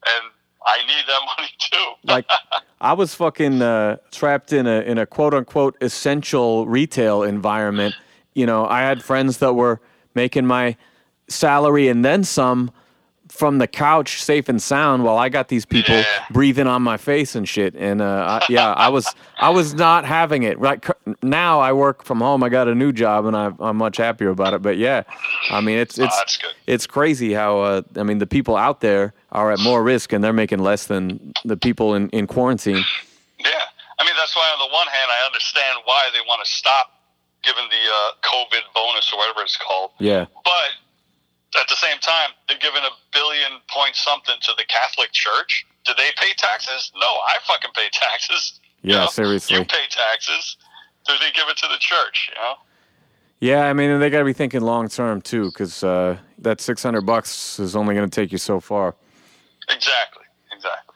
and 0.04 0.30
I 0.66 0.78
need 0.86 1.04
that 1.08 1.20
money 1.38 1.50
too. 1.58 1.86
like, 2.04 2.26
I 2.80 2.92
was 2.92 3.14
fucking 3.14 3.62
uh, 3.62 3.96
trapped 4.10 4.52
in 4.52 4.66
a 4.66 4.80
in 4.80 4.98
a 4.98 5.06
quote 5.06 5.32
unquote 5.32 5.76
essential 5.80 6.66
retail 6.66 7.22
environment. 7.22 7.94
You 8.34 8.44
know, 8.44 8.66
I 8.66 8.80
had 8.80 9.02
friends 9.02 9.38
that 9.38 9.54
were 9.54 9.80
making 10.14 10.44
my 10.44 10.76
salary 11.28 11.88
and 11.88 12.04
then 12.04 12.24
some 12.24 12.70
from 13.28 13.58
the 13.58 13.66
couch 13.66 14.22
safe 14.22 14.48
and 14.48 14.62
sound 14.62 15.04
while 15.04 15.18
I 15.18 15.28
got 15.28 15.48
these 15.48 15.66
people 15.66 15.94
yeah. 15.94 16.04
breathing 16.30 16.66
on 16.66 16.82
my 16.82 16.96
face 16.96 17.34
and 17.34 17.48
shit. 17.48 17.74
And 17.74 18.00
uh, 18.00 18.40
I, 18.40 18.46
yeah, 18.48 18.72
I 18.72 18.88
was 18.88 19.12
I 19.38 19.50
was 19.50 19.74
not 19.74 20.04
having 20.04 20.44
it. 20.44 20.58
Right 20.58 20.84
now, 21.22 21.60
I 21.60 21.72
work 21.72 22.04
from 22.04 22.20
home. 22.20 22.42
I 22.42 22.48
got 22.48 22.68
a 22.68 22.74
new 22.74 22.92
job, 22.92 23.26
and 23.26 23.36
I, 23.36 23.52
am 23.60 23.76
much 23.76 23.96
happier 23.96 24.30
about 24.30 24.54
it. 24.54 24.62
But 24.62 24.78
yeah, 24.78 25.02
I 25.50 25.60
mean, 25.60 25.78
it's 25.78 25.98
it's 25.98 26.38
oh, 26.44 26.48
it's 26.66 26.86
crazy 26.86 27.32
how 27.32 27.60
uh, 27.60 27.82
I 27.96 28.02
mean 28.02 28.18
the 28.18 28.26
people 28.26 28.56
out 28.56 28.80
there 28.80 29.12
are 29.32 29.52
at 29.52 29.60
more 29.60 29.82
risk, 29.82 30.12
and 30.12 30.22
they're 30.22 30.32
making 30.32 30.60
less 30.60 30.86
than 30.86 31.32
the 31.44 31.56
people 31.56 31.94
in, 31.94 32.08
in 32.10 32.26
quarantine. 32.26 32.84
Yeah, 33.38 33.50
I 33.98 34.04
mean 34.04 34.14
that's 34.16 34.34
why 34.36 34.50
on 34.52 34.68
the 34.68 34.72
one 34.72 34.86
hand 34.86 35.10
I 35.10 35.26
understand 35.26 35.80
why 35.84 36.08
they 36.12 36.20
want 36.26 36.44
to 36.44 36.50
stop 36.50 36.92
giving 37.42 37.64
the 37.70 37.92
uh, 37.92 38.10
COVID 38.22 38.62
bonus 38.74 39.12
or 39.12 39.18
whatever 39.18 39.42
it's 39.42 39.56
called. 39.56 39.90
Yeah, 39.98 40.26
but 40.44 40.70
at 41.60 41.68
the 41.68 41.76
same 41.76 41.98
time, 41.98 42.30
they're 42.48 42.58
giving 42.58 42.82
a 42.82 42.94
billion 43.12 43.60
point 43.68 43.96
something 43.96 44.34
to 44.42 44.52
the 44.56 44.64
Catholic 44.68 45.12
Church. 45.12 45.66
Do 45.84 45.92
they 45.96 46.10
pay 46.16 46.32
taxes? 46.36 46.92
No, 47.00 47.06
I 47.06 47.36
fucking 47.46 47.70
pay 47.74 47.88
taxes. 47.92 48.60
Yeah, 48.82 48.92
you 48.92 49.00
know? 49.00 49.06
seriously. 49.06 49.56
You 49.56 49.64
pay 49.64 49.86
taxes. 49.88 50.56
Do 51.06 51.14
they 51.20 51.30
give 51.32 51.48
it 51.48 51.56
to 51.58 51.68
the 51.68 51.78
church? 51.78 52.30
You 52.30 52.42
know. 52.42 52.54
Yeah, 53.40 53.66
I 53.66 53.72
mean, 53.74 54.00
they 54.00 54.10
got 54.10 54.20
to 54.20 54.24
be 54.24 54.32
thinking 54.32 54.62
long 54.62 54.88
term 54.88 55.20
too, 55.20 55.46
because 55.46 55.84
uh, 55.84 56.16
that 56.38 56.60
six 56.60 56.82
hundred 56.82 57.02
bucks 57.02 57.58
is 57.58 57.76
only 57.76 57.94
going 57.94 58.08
to 58.08 58.14
take 58.14 58.32
you 58.32 58.38
so 58.38 58.60
far. 58.60 58.96
Exactly. 59.68 60.24
Exactly. 60.52 60.94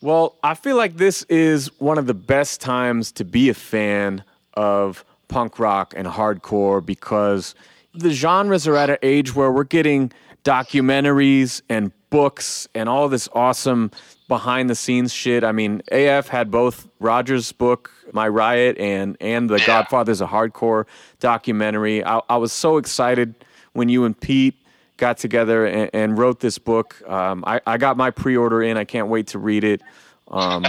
Well, 0.00 0.36
I 0.42 0.54
feel 0.54 0.76
like 0.76 0.96
this 0.96 1.22
is 1.24 1.70
one 1.80 1.96
of 1.96 2.06
the 2.06 2.14
best 2.14 2.60
times 2.60 3.12
to 3.12 3.24
be 3.24 3.48
a 3.48 3.54
fan 3.54 4.24
of 4.54 5.04
punk 5.28 5.58
rock 5.58 5.94
and 5.96 6.06
hardcore 6.06 6.84
because 6.84 7.54
the 7.94 8.10
genres 8.10 8.66
are 8.66 8.76
at 8.76 8.90
an 8.90 8.98
age 9.02 9.34
where 9.34 9.50
we're 9.50 9.64
getting 9.64 10.12
documentaries 10.44 11.62
and 11.68 11.92
books 12.10 12.68
and 12.74 12.88
all 12.88 13.08
this 13.08 13.28
awesome 13.32 13.90
behind 14.28 14.68
the 14.70 14.74
scenes 14.74 15.12
shit. 15.12 15.44
I 15.44 15.52
mean, 15.52 15.82
AF 15.90 16.28
had 16.28 16.50
both 16.50 16.88
Roger's 17.00 17.52
book, 17.52 17.90
My 18.12 18.28
Riot, 18.28 18.78
and 18.78 19.16
and 19.20 19.48
The 19.48 19.58
Yeah. 19.58 19.66
Godfather's 19.66 20.20
a 20.20 20.26
hardcore 20.26 20.86
documentary. 21.20 22.04
I, 22.04 22.20
I 22.28 22.36
was 22.36 22.52
so 22.52 22.76
excited 22.76 23.34
when 23.72 23.88
you 23.88 24.04
and 24.04 24.18
Pete 24.18 24.54
got 24.96 25.18
together 25.18 25.66
and, 25.66 25.90
and 25.92 26.18
wrote 26.18 26.40
this 26.40 26.58
book. 26.58 27.02
Um, 27.08 27.44
I, 27.46 27.60
I 27.66 27.76
got 27.76 27.96
my 27.96 28.10
pre-order 28.10 28.62
in. 28.62 28.76
I 28.76 28.84
can't 28.84 29.08
wait 29.08 29.28
to 29.28 29.38
read 29.38 29.64
it. 29.64 29.82
Um, 30.28 30.64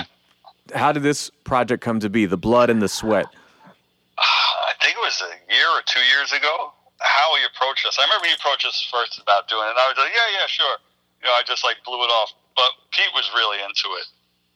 how 0.73 0.91
did 0.91 1.03
this 1.03 1.29
project 1.43 1.83
come 1.83 1.99
to 1.99 2.09
be? 2.09 2.25
The 2.25 2.37
blood 2.37 2.69
and 2.69 2.81
the 2.81 2.87
sweat. 2.87 3.25
I 4.17 4.73
think 4.81 4.95
it 4.97 5.01
was 5.01 5.21
a 5.21 5.53
year 5.53 5.67
or 5.67 5.81
two 5.85 5.99
years 6.17 6.31
ago. 6.33 6.73
How 7.03 7.35
he 7.35 7.43
approached 7.43 7.83
us. 7.83 7.99
I 7.99 8.07
remember 8.07 8.31
he 8.31 8.35
approached 8.35 8.63
us 8.63 8.79
first 8.87 9.19
about 9.19 9.51
doing 9.51 9.67
it. 9.67 9.75
And 9.75 9.81
I 9.83 9.91
was 9.91 9.99
like, 9.99 10.15
yeah, 10.15 10.29
yeah, 10.39 10.47
sure. 10.47 10.79
You 11.19 11.27
know, 11.27 11.35
I 11.35 11.43
just 11.43 11.61
like 11.61 11.83
blew 11.83 11.99
it 11.99 12.11
off. 12.11 12.31
But 12.55 12.71
Pete 12.95 13.11
was 13.11 13.27
really 13.35 13.59
into 13.59 13.91
it. 13.99 14.07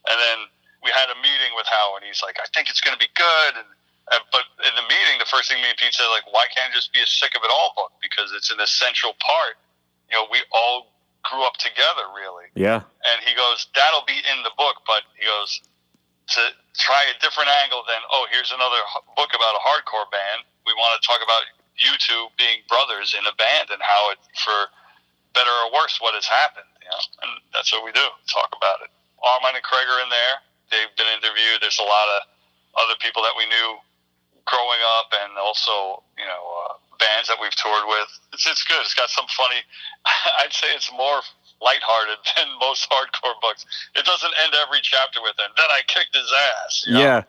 And 0.07 0.15
then 0.15 0.47
we 0.79 0.89
had 0.95 1.11
a 1.11 1.17
meeting 1.19 1.51
with 1.59 1.67
Howard. 1.67 2.03
And 2.03 2.09
he's 2.09 2.23
like, 2.23 2.39
I 2.39 2.47
think 2.55 2.71
it's 2.71 2.79
going 2.79 2.95
to 2.95 3.01
be 3.03 3.11
good. 3.19 3.51
And, 3.59 3.67
and 4.15 4.21
but 4.31 4.47
in 4.63 4.73
the 4.79 4.85
meeting, 4.87 5.19
the 5.19 5.27
first 5.27 5.51
thing 5.51 5.59
me 5.59 5.67
and 5.67 5.75
Pete 5.75 5.91
said, 5.91 6.07
like, 6.07 6.23
why 6.31 6.47
can't 6.55 6.71
it 6.71 6.75
just 6.79 6.95
be 6.95 7.03
a 7.03 7.09
sick 7.09 7.35
of 7.35 7.43
it 7.43 7.51
all 7.51 7.75
book? 7.75 7.91
Because 7.99 8.31
it's 8.31 8.47
an 8.47 8.63
essential 8.63 9.11
part. 9.19 9.59
You 10.07 10.15
know, 10.15 10.31
we 10.31 10.39
all 10.55 10.95
grew 11.27 11.43
up 11.43 11.59
together, 11.59 12.07
really. 12.15 12.47
Yeah. 12.55 12.87
And 13.03 13.17
he 13.27 13.35
goes, 13.35 13.67
that'll 13.75 14.07
be 14.07 14.15
in 14.23 14.39
the 14.47 14.55
book, 14.55 14.87
but 14.87 15.03
he 15.19 15.27
goes, 15.27 15.59
to 16.35 16.41
try 16.75 17.03
a 17.11 17.15
different 17.19 17.51
angle 17.63 17.83
than, 17.87 17.99
oh, 18.11 18.27
here's 18.31 18.51
another 18.51 18.79
h- 18.79 19.07
book 19.15 19.31
about 19.31 19.55
a 19.55 19.61
hardcore 19.63 20.07
band. 20.11 20.43
We 20.67 20.75
want 20.75 20.99
to 20.99 21.01
talk 21.07 21.23
about 21.23 21.43
you 21.77 21.93
two 22.01 22.27
being 22.37 22.65
brothers 22.67 23.13
in 23.17 23.23
a 23.25 23.35
band 23.37 23.69
and 23.69 23.81
how 23.81 24.11
it, 24.11 24.19
for 24.41 24.69
better 25.33 25.53
or 25.65 25.73
worse, 25.73 25.97
what 26.01 26.17
has 26.17 26.25
happened. 26.25 26.67
You 26.81 26.89
know, 26.89 27.03
and 27.23 27.31
that's 27.53 27.69
what 27.73 27.85
we 27.85 27.93
do. 27.93 28.07
Talk 28.29 28.49
about 28.55 28.81
it. 28.81 28.89
Armand 29.21 29.57
and 29.57 29.65
Craig 29.65 29.85
are 29.85 30.01
in 30.01 30.09
there. 30.09 30.35
They've 30.73 30.93
been 30.97 31.09
interviewed. 31.13 31.61
There's 31.61 31.79
a 31.79 31.87
lot 31.87 32.07
of 32.17 32.19
other 32.77 32.97
people 33.01 33.21
that 33.23 33.33
we 33.37 33.45
knew 33.49 33.69
growing 34.45 34.81
up, 34.99 35.11
and 35.11 35.37
also 35.37 36.03
you 36.17 36.27
know 36.27 36.43
uh, 36.65 36.73
bands 36.99 37.27
that 37.29 37.37
we've 37.39 37.55
toured 37.55 37.85
with. 37.87 38.09
It's, 38.33 38.45
it's 38.47 38.63
good. 38.63 38.81
It's 38.81 38.97
got 38.97 39.09
some 39.09 39.27
funny. 39.29 39.61
I'd 40.41 40.53
say 40.53 40.67
it's 40.73 40.91
more 40.91 41.21
lighthearted 41.61 42.19
than 42.35 42.47
most 42.59 42.89
hardcore 42.89 43.37
books. 43.41 43.65
It 43.95 44.05
doesn't 44.05 44.33
end 44.43 44.53
every 44.65 44.79
chapter 44.81 45.21
with 45.21 45.35
"and 45.39 45.53
then 45.55 45.69
I 45.69 45.81
kicked 45.87 46.15
his 46.15 46.31
ass." 46.65 46.85
you 46.87 46.93
know? 46.93 46.99
Yeah. 46.99 47.23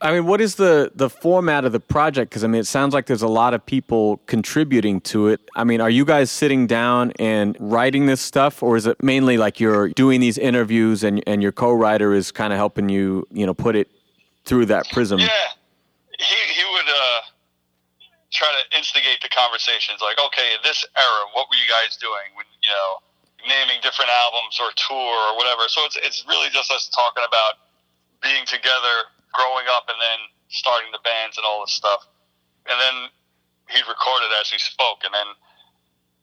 I 0.00 0.12
mean, 0.12 0.26
what 0.26 0.40
is 0.40 0.54
the 0.54 0.92
the 0.94 1.10
format 1.10 1.64
of 1.64 1.72
the 1.72 1.80
project? 1.80 2.30
Because 2.30 2.44
I 2.44 2.46
mean, 2.46 2.60
it 2.60 2.66
sounds 2.66 2.94
like 2.94 3.06
there's 3.06 3.22
a 3.22 3.28
lot 3.28 3.54
of 3.54 3.64
people 3.64 4.20
contributing 4.26 5.00
to 5.02 5.28
it. 5.28 5.40
I 5.56 5.64
mean, 5.64 5.80
are 5.80 5.90
you 5.90 6.04
guys 6.04 6.30
sitting 6.30 6.66
down 6.66 7.12
and 7.18 7.56
writing 7.58 8.06
this 8.06 8.20
stuff, 8.20 8.62
or 8.62 8.76
is 8.76 8.86
it 8.86 9.02
mainly 9.02 9.36
like 9.36 9.58
you're 9.58 9.88
doing 9.88 10.20
these 10.20 10.38
interviews 10.38 11.02
and 11.02 11.22
and 11.26 11.42
your 11.42 11.52
co-writer 11.52 12.14
is 12.14 12.30
kind 12.30 12.52
of 12.52 12.58
helping 12.58 12.88
you, 12.88 13.26
you 13.32 13.44
know, 13.44 13.54
put 13.54 13.74
it 13.74 13.88
through 14.44 14.66
that 14.66 14.88
prism? 14.90 15.18
Yeah, 15.18 15.28
he 16.18 16.36
he 16.54 16.64
would 16.74 16.88
uh, 16.88 17.20
try 18.30 18.48
to 18.48 18.78
instigate 18.78 19.20
the 19.20 19.28
conversations. 19.30 20.00
Like, 20.00 20.18
okay, 20.18 20.54
in 20.54 20.60
this 20.62 20.84
era, 20.96 21.22
what 21.34 21.48
were 21.50 21.56
you 21.56 21.68
guys 21.68 21.96
doing 21.96 22.34
when 22.36 22.46
you 22.62 22.70
know 22.70 23.02
naming 23.46 23.80
different 23.82 24.10
albums 24.10 24.58
or 24.62 24.70
tour 24.76 25.16
or 25.30 25.36
whatever? 25.36 25.66
So 25.66 25.84
it's 25.86 25.98
it's 26.02 26.24
really 26.28 26.50
just 26.50 26.70
us 26.70 26.88
talking 26.94 27.24
about 27.26 27.54
being 28.22 28.46
together, 28.46 29.10
growing 29.32 29.66
up, 29.70 29.86
and 29.88 29.98
then 30.00 30.20
starting 30.48 30.90
the 30.92 31.02
bands 31.04 31.36
and 31.36 31.44
all 31.44 31.60
this 31.64 31.74
stuff. 31.74 32.06
And 32.68 32.76
then 32.76 32.96
he'd 33.72 33.86
record 33.88 34.24
it 34.24 34.32
as 34.40 34.50
he 34.50 34.58
spoke, 34.58 35.04
and 35.04 35.12
then. 35.12 35.26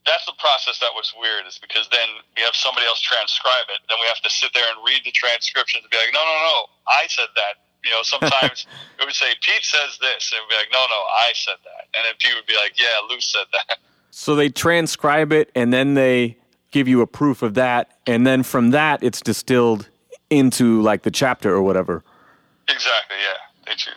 That's 0.06 0.22
the 0.30 0.38
process 0.38 0.78
that 0.86 0.94
was 0.94 1.18
weird, 1.18 1.50
is 1.50 1.58
because 1.58 1.90
then 1.90 2.06
we 2.38 2.46
have 2.46 2.54
somebody 2.54 2.86
else 2.86 3.02
transcribe 3.02 3.66
it. 3.74 3.82
Then 3.90 3.98
we 3.98 4.06
have 4.06 4.22
to 4.22 4.30
sit 4.30 4.54
there 4.54 4.70
and 4.70 4.78
read 4.86 5.02
the 5.02 5.10
transcription 5.10 5.82
and 5.82 5.90
be 5.90 5.98
like, 5.98 6.14
no, 6.14 6.22
no, 6.22 6.36
no, 6.46 6.58
I 6.86 7.10
said 7.10 7.34
that. 7.34 7.66
You 7.82 7.90
know, 7.90 8.06
sometimes 8.06 8.70
it 9.02 9.06
would 9.06 9.18
say 9.18 9.34
Pete 9.42 9.66
says 9.66 9.98
this, 9.98 10.30
and 10.30 10.46
we'd 10.46 10.54
be 10.54 10.62
like, 10.62 10.70
no, 10.70 10.86
no, 10.94 11.02
I 11.10 11.34
said 11.34 11.58
that, 11.66 11.90
and 11.98 12.06
then 12.06 12.14
Pete 12.22 12.38
would 12.38 12.46
be 12.46 12.54
like, 12.54 12.78
yeah, 12.78 13.02
Lou 13.10 13.20
said 13.20 13.50
that. 13.52 13.80
So 14.18 14.34
they 14.34 14.48
transcribe 14.48 15.34
it 15.34 15.52
and 15.56 15.74
then 15.74 15.94
they 15.94 16.38
give 16.72 16.88
you 16.88 17.02
a 17.02 17.08
proof 17.08 17.42
of 17.42 17.56
that, 17.56 18.00
and 18.08 18.26
then 18.26 18.44
from 18.44 18.72
that 18.72 19.04
it's 19.04 19.20
distilled 19.20 19.90
into 20.30 20.82
like 20.82 21.04
the 21.04 21.12
chapter 21.12 21.54
or 21.54 21.62
whatever. 21.62 22.02
Exactly, 22.68 23.18
yeah. 23.24 23.38
They 23.66 23.76
do. 23.76 23.92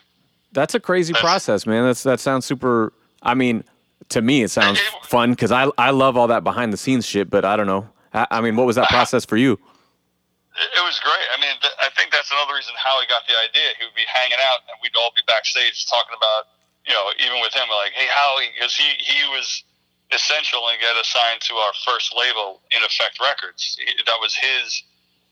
That's 0.53 0.75
a 0.75 0.81
crazy 0.81 1.12
That's- 1.12 1.25
process, 1.25 1.66
man. 1.66 1.85
That's 1.85 2.03
that 2.03 2.21
sounds 2.21 2.47
super. 2.47 2.93
I 3.23 3.35
mean, 3.35 3.64
to 4.11 4.23
me, 4.23 4.43
it 4.43 4.51
sounds 4.51 4.81
fun 5.03 5.31
because 5.33 5.53
I 5.53 5.69
I 5.77 5.91
love 5.91 6.16
all 6.16 6.29
that 6.29 6.45
behind 6.45 6.73
the 6.73 6.77
scenes 6.79 7.05
shit. 7.07 7.29
But 7.31 7.45
I 7.45 7.57
don't 7.57 7.66
know. 7.66 7.89
I, 8.14 8.27
I 8.31 8.41
mean, 8.41 8.57
what 8.57 8.66
was 8.66 8.77
that 8.77 8.89
process 8.95 9.25
for 9.25 9.37
you? 9.37 9.53
It, 9.53 10.69
it 10.81 10.83
was 10.83 10.99
great. 11.01 11.27
I 11.37 11.41
mean, 11.41 11.55
th- 11.61 11.77
I 11.83 11.89
think 11.97 12.11
that's 12.11 12.31
another 12.33 12.55
reason 12.55 12.75
Howie 12.77 13.07
got 13.09 13.23
the 13.29 13.37
idea. 13.37 13.77
He 13.79 13.85
would 13.85 13.95
be 13.95 14.09
hanging 14.09 14.41
out, 14.51 14.64
and 14.66 14.75
we'd 14.83 14.97
all 14.99 15.12
be 15.14 15.23
backstage 15.29 15.87
talking 15.87 16.16
about, 16.16 16.49
you 16.87 16.95
know, 16.95 17.05
even 17.23 17.39
with 17.45 17.53
him, 17.55 17.69
like, 17.71 17.93
hey, 17.93 18.09
Howie, 18.11 18.49
because 18.57 18.75
he 18.75 18.89
he 18.99 19.21
was 19.31 19.62
essential 20.11 20.64
and 20.73 20.81
get 20.81 20.97
assigned 20.97 21.43
to 21.45 21.55
our 21.61 21.73
first 21.85 22.16
label, 22.16 22.62
In 22.73 22.81
Effect 22.83 23.21
Records. 23.21 23.77
He, 23.79 23.93
that 24.09 24.16
was 24.19 24.33
his 24.35 24.83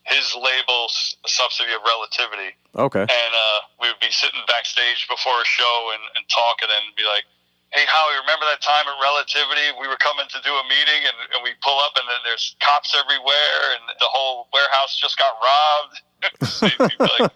his 0.07 0.31
label, 0.35 0.87
Subsidy 1.27 1.73
of 1.75 1.83
Relativity. 1.83 2.55
Okay. 2.75 3.01
and 3.03 3.31
uh, 3.33 3.59
we 3.81 3.87
would 3.89 3.99
be 3.99 4.11
sitting 4.13 4.39
backstage 4.47 5.07
before 5.09 5.41
a 5.41 5.45
show 5.47 5.91
and, 5.93 6.03
and 6.15 6.23
talk, 6.29 6.61
and 6.61 6.69
then 6.69 6.83
be 6.95 7.03
like, 7.03 7.25
"Hey, 7.73 7.83
Howie, 7.89 8.15
remember 8.21 8.45
that 8.47 8.61
time 8.61 8.85
at 8.87 8.95
Relativity? 9.01 9.73
We 9.81 9.87
were 9.89 9.97
coming 9.99 10.25
to 10.29 10.39
do 10.45 10.53
a 10.53 10.63
meeting, 10.69 11.01
and, 11.05 11.17
and 11.35 11.39
we 11.43 11.51
pull 11.65 11.77
up, 11.83 11.97
and 11.97 12.05
then 12.05 12.21
there's 12.23 12.55
cops 12.61 12.93
everywhere, 12.95 13.57
and 13.75 13.81
the 13.99 14.09
whole 14.09 14.47
warehouse 14.53 14.97
just 14.99 15.17
got 15.17 15.33
robbed." 15.37 15.97
So 16.41 16.65
like, 16.65 17.29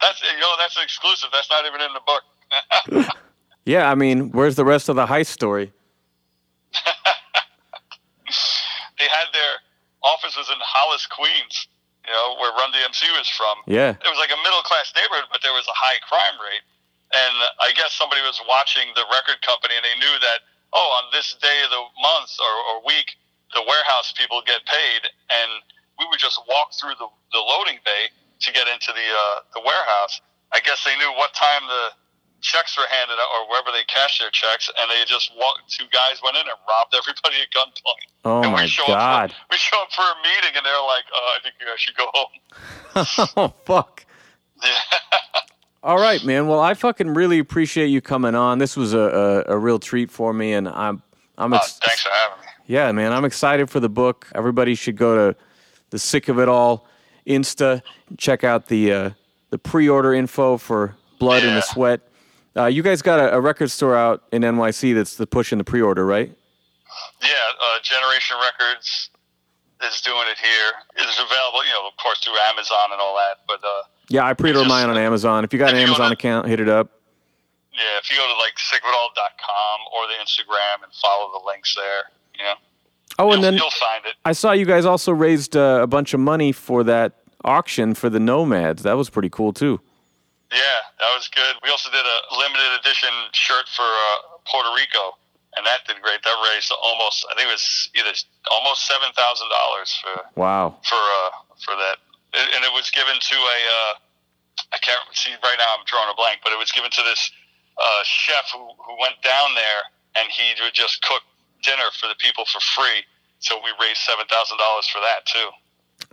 that's 0.00 0.20
you 0.24 0.40
know 0.40 0.54
that's 0.56 0.76
an 0.76 0.82
exclusive. 0.82 1.28
That's 1.32 1.50
not 1.50 1.66
even 1.66 1.80
in 1.80 1.92
the 1.92 2.00
book. 2.04 2.24
Yeah, 3.64 3.90
I 3.90 3.94
mean, 3.94 4.30
where's 4.32 4.56
the 4.56 4.64
rest 4.64 4.88
of 4.88 4.96
the 4.96 5.06
heist 5.06 5.26
story? 5.28 5.72
they 6.74 6.80
had 9.08 9.26
their 9.32 9.54
offices 10.02 10.48
in 10.50 10.56
Hollis, 10.60 11.06
Queens. 11.06 11.68
You 12.04 12.12
know 12.12 12.36
where 12.36 12.52
Run 12.52 12.68
DMC 12.70 13.08
was 13.16 13.28
from. 13.32 13.64
Yeah. 13.64 13.96
it 13.96 14.10
was 14.10 14.20
like 14.20 14.32
a 14.32 14.40
middle 14.44 14.60
class 14.62 14.92
neighborhood, 14.92 15.32
but 15.32 15.40
there 15.40 15.56
was 15.56 15.64
a 15.64 15.76
high 15.76 15.96
crime 16.04 16.36
rate. 16.36 16.64
And 17.14 17.36
I 17.62 17.72
guess 17.72 17.94
somebody 17.96 18.20
was 18.20 18.36
watching 18.48 18.90
the 18.92 19.06
record 19.08 19.40
company, 19.40 19.78
and 19.78 19.84
they 19.84 19.96
knew 19.96 20.16
that 20.20 20.44
oh, 20.74 20.88
on 21.00 21.08
this 21.14 21.38
day 21.40 21.62
of 21.64 21.70
the 21.70 21.84
month 22.02 22.34
or, 22.42 22.54
or 22.68 22.74
week, 22.84 23.14
the 23.54 23.62
warehouse 23.62 24.12
people 24.18 24.42
get 24.42 24.66
paid, 24.66 25.06
and 25.30 25.62
we 25.96 26.04
would 26.10 26.18
just 26.18 26.42
walk 26.50 26.74
through 26.74 26.98
the, 26.98 27.06
the 27.30 27.38
loading 27.38 27.78
bay 27.86 28.10
to 28.42 28.52
get 28.52 28.66
into 28.66 28.90
the 28.90 29.06
uh, 29.06 29.46
the 29.54 29.62
warehouse. 29.62 30.20
I 30.52 30.60
guess 30.60 30.82
they 30.82 30.98
knew 30.98 31.10
what 31.14 31.32
time 31.32 31.62
the 31.70 31.84
checks 32.44 32.76
were 32.76 32.84
handed 32.92 33.14
out 33.16 33.28
or 33.40 33.48
wherever 33.48 33.72
they 33.72 33.82
cashed 33.88 34.20
their 34.20 34.30
checks, 34.30 34.68
and 34.68 34.86
they 34.90 35.02
just 35.08 35.32
walked. 35.36 35.64
Two 35.72 35.86
guys 35.90 36.20
went 36.22 36.36
in 36.36 36.42
and 36.44 36.58
robbed 36.68 36.94
everybody 36.94 37.40
at 37.40 37.48
gunpoint. 37.56 38.04
Oh 38.24 38.42
and 38.44 38.52
my 38.52 38.62
we 38.62 38.68
show 38.68 38.84
God. 38.86 39.30
Up 39.30 39.36
for, 39.36 39.36
we 39.50 39.56
show 39.56 39.80
up 39.82 39.90
for 39.92 40.02
a 40.04 40.16
meeting, 40.22 40.52
and 40.56 40.64
they're 40.64 40.86
like, 40.86 41.04
"Oh, 41.14 41.36
I 41.36 41.42
think 41.42 41.54
you 41.58 41.66
guys 41.66 41.80
should 41.80 41.96
go 41.96 42.06
home." 42.12 42.32
oh 43.36 43.54
fuck. 43.64 44.04
Yeah. 44.62 44.70
All 45.82 45.98
right, 45.98 46.24
man. 46.24 46.46
Well, 46.46 46.60
I 46.60 46.72
fucking 46.74 47.12
really 47.12 47.38
appreciate 47.38 47.88
you 47.88 48.00
coming 48.00 48.34
on. 48.34 48.58
This 48.58 48.76
was 48.76 48.94
a 48.94 49.44
a, 49.48 49.54
a 49.54 49.58
real 49.58 49.78
treat 49.78 50.10
for 50.10 50.32
me, 50.32 50.52
and 50.52 50.68
I'm 50.68 51.02
I'm 51.38 51.52
Uh, 51.52 51.56
ex- 51.56 51.78
thanks 51.78 52.02
for 52.02 52.10
having 52.10 52.40
me. 52.40 52.46
yeah, 52.66 52.92
man. 52.92 53.12
I'm 53.12 53.24
excited 53.24 53.68
for 53.70 53.80
the 53.80 53.88
book. 53.90 54.28
Everybody 54.34 54.74
should 54.74 54.96
go 54.96 55.32
to 55.32 55.38
the 55.90 55.98
Sick 55.98 56.28
of 56.28 56.38
It 56.38 56.48
All 56.48 56.86
Insta. 57.26 57.82
Check 58.16 58.44
out 58.44 58.66
the 58.68 58.92
uh, 58.92 59.10
the 59.50 59.58
pre-order 59.58 60.14
info 60.14 60.56
for 60.56 60.96
Blood 61.18 61.42
and 61.44 61.56
the 61.56 61.60
Sweat. 61.62 62.00
Uh, 62.56 62.66
you 62.66 62.82
guys 62.82 63.02
got 63.02 63.18
a, 63.18 63.34
a 63.34 63.40
record 63.40 63.70
store 63.70 63.96
out 63.96 64.22
in 64.32 64.42
NYC 64.42 64.94
that's 64.94 65.16
the 65.16 65.26
pushing 65.26 65.58
the 65.58 65.64
pre-order, 65.64 66.06
right? 66.06 66.32
Yeah, 67.22 67.28
uh, 67.28 67.78
Generation 67.82 68.36
Records 68.40 69.10
is 69.84 70.00
doing 70.02 70.22
it 70.30 70.38
here. 70.38 70.72
It's 70.96 71.18
available, 71.18 71.64
you 71.66 71.72
know, 71.72 71.88
of 71.88 71.96
course, 71.96 72.20
through 72.20 72.34
Amazon 72.50 72.92
and 72.92 73.00
all 73.00 73.16
that. 73.16 73.38
But 73.48 73.64
uh, 73.66 73.82
Yeah, 74.08 74.24
I 74.24 74.34
pre-ordered 74.34 74.60
Just- 74.60 74.68
mine 74.68 74.88
on 74.88 74.96
Amazon. 74.96 75.44
If 75.44 75.52
you 75.52 75.58
got 75.58 75.70
an 75.70 75.76
you 75.80 75.82
Amazon 75.86 76.08
to- 76.10 76.12
account, 76.14 76.46
hit 76.46 76.60
it 76.60 76.68
up. 76.68 76.90
yeah, 77.72 77.98
if 78.00 78.08
you 78.10 78.16
go 78.16 78.26
to 78.26 78.38
like 78.38 78.54
sickofitall.com 78.56 79.80
or 79.92 80.06
the 80.06 80.14
Instagram 80.22 80.84
and 80.84 80.92
follow 81.02 81.32
the 81.38 81.44
links 81.46 81.74
there, 81.74 82.04
you 82.38 82.44
know, 82.44 82.54
Oh, 83.18 83.24
and 83.32 83.34
you'll, 83.34 83.42
then 83.42 83.54
you'll 83.54 83.70
find 83.70 84.04
it. 84.06 84.14
I 84.24 84.32
saw 84.32 84.52
you 84.52 84.64
guys 84.64 84.84
also 84.84 85.12
raised 85.12 85.56
uh, 85.56 85.80
a 85.82 85.86
bunch 85.86 86.14
of 86.14 86.20
money 86.20 86.50
for 86.52 86.82
that 86.84 87.14
auction 87.44 87.94
for 87.94 88.08
the 88.08 88.18
Nomads. 88.20 88.82
That 88.84 88.96
was 88.96 89.10
pretty 89.10 89.28
cool 89.28 89.52
too. 89.52 89.80
Yeah, 90.54 90.80
that 91.02 91.10
was 91.18 91.26
good. 91.34 91.58
We 91.66 91.70
also 91.70 91.90
did 91.90 92.06
a 92.06 92.18
limited 92.38 92.78
edition 92.78 93.10
shirt 93.34 93.66
for 93.74 93.82
uh, 93.84 94.38
Puerto 94.46 94.70
Rico, 94.78 95.18
and 95.58 95.66
that 95.66 95.82
did 95.90 95.98
great. 96.00 96.22
That 96.22 96.38
raised 96.54 96.70
almost, 96.70 97.26
I 97.26 97.34
think 97.34 97.50
it 97.50 97.54
was 97.58 97.90
either 97.98 98.14
almost 98.54 98.86
seven 98.86 99.10
thousand 99.18 99.50
dollars 99.50 99.90
for 99.98 100.14
Wow. 100.38 100.78
for 100.86 100.94
uh, 100.98 101.30
for 101.58 101.74
that, 101.74 101.98
and 102.54 102.62
it 102.62 102.70
was 102.72 102.88
given 102.94 103.18
to 103.18 103.36
a 103.36 103.58
uh, 103.66 103.92
I 104.72 104.78
can't 104.78 105.02
see 105.12 105.34
right 105.42 105.58
now. 105.58 105.74
I'm 105.74 105.84
drawing 105.90 106.08
a 106.10 106.14
blank, 106.14 106.38
but 106.46 106.54
it 106.54 106.58
was 106.58 106.70
given 106.70 106.90
to 106.94 107.02
this 107.02 107.30
uh, 107.76 108.02
chef 108.06 108.46
who 108.54 108.62
who 108.78 108.94
went 109.02 109.18
down 109.26 109.58
there 109.58 109.82
and 110.14 110.30
he 110.30 110.54
would 110.62 110.74
just 110.74 111.02
cook 111.02 111.22
dinner 111.66 111.90
for 111.98 112.06
the 112.06 112.14
people 112.22 112.44
for 112.46 112.60
free. 112.78 113.02
so 113.40 113.58
we 113.64 113.70
raised 113.82 113.98
seven 114.06 114.24
thousand 114.30 114.58
dollars 114.58 114.86
for 114.86 115.00
that 115.02 115.26
too. 115.26 115.48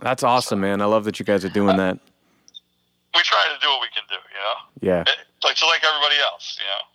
That's 0.02 0.22
awesome, 0.22 0.60
man. 0.60 0.82
I 0.82 0.86
love 0.86 1.04
that 1.04 1.18
you 1.20 1.24
guys 1.24 1.44
are 1.44 1.48
doing 1.54 1.76
that. 1.76 1.98
We 3.14 3.22
try 3.22 3.44
to 3.52 3.60
do 3.60 3.68
what 3.68 3.80
we 3.80 3.88
can 3.94 4.04
do, 4.08 4.14
you 4.14 4.40
know. 4.40 4.94
Yeah. 4.94 5.02
It, 5.02 5.18
like 5.44 5.56
to 5.56 5.66
like 5.66 5.82
everybody 5.84 6.16
else, 6.20 6.58
you 6.58 6.66
know. 6.66 6.92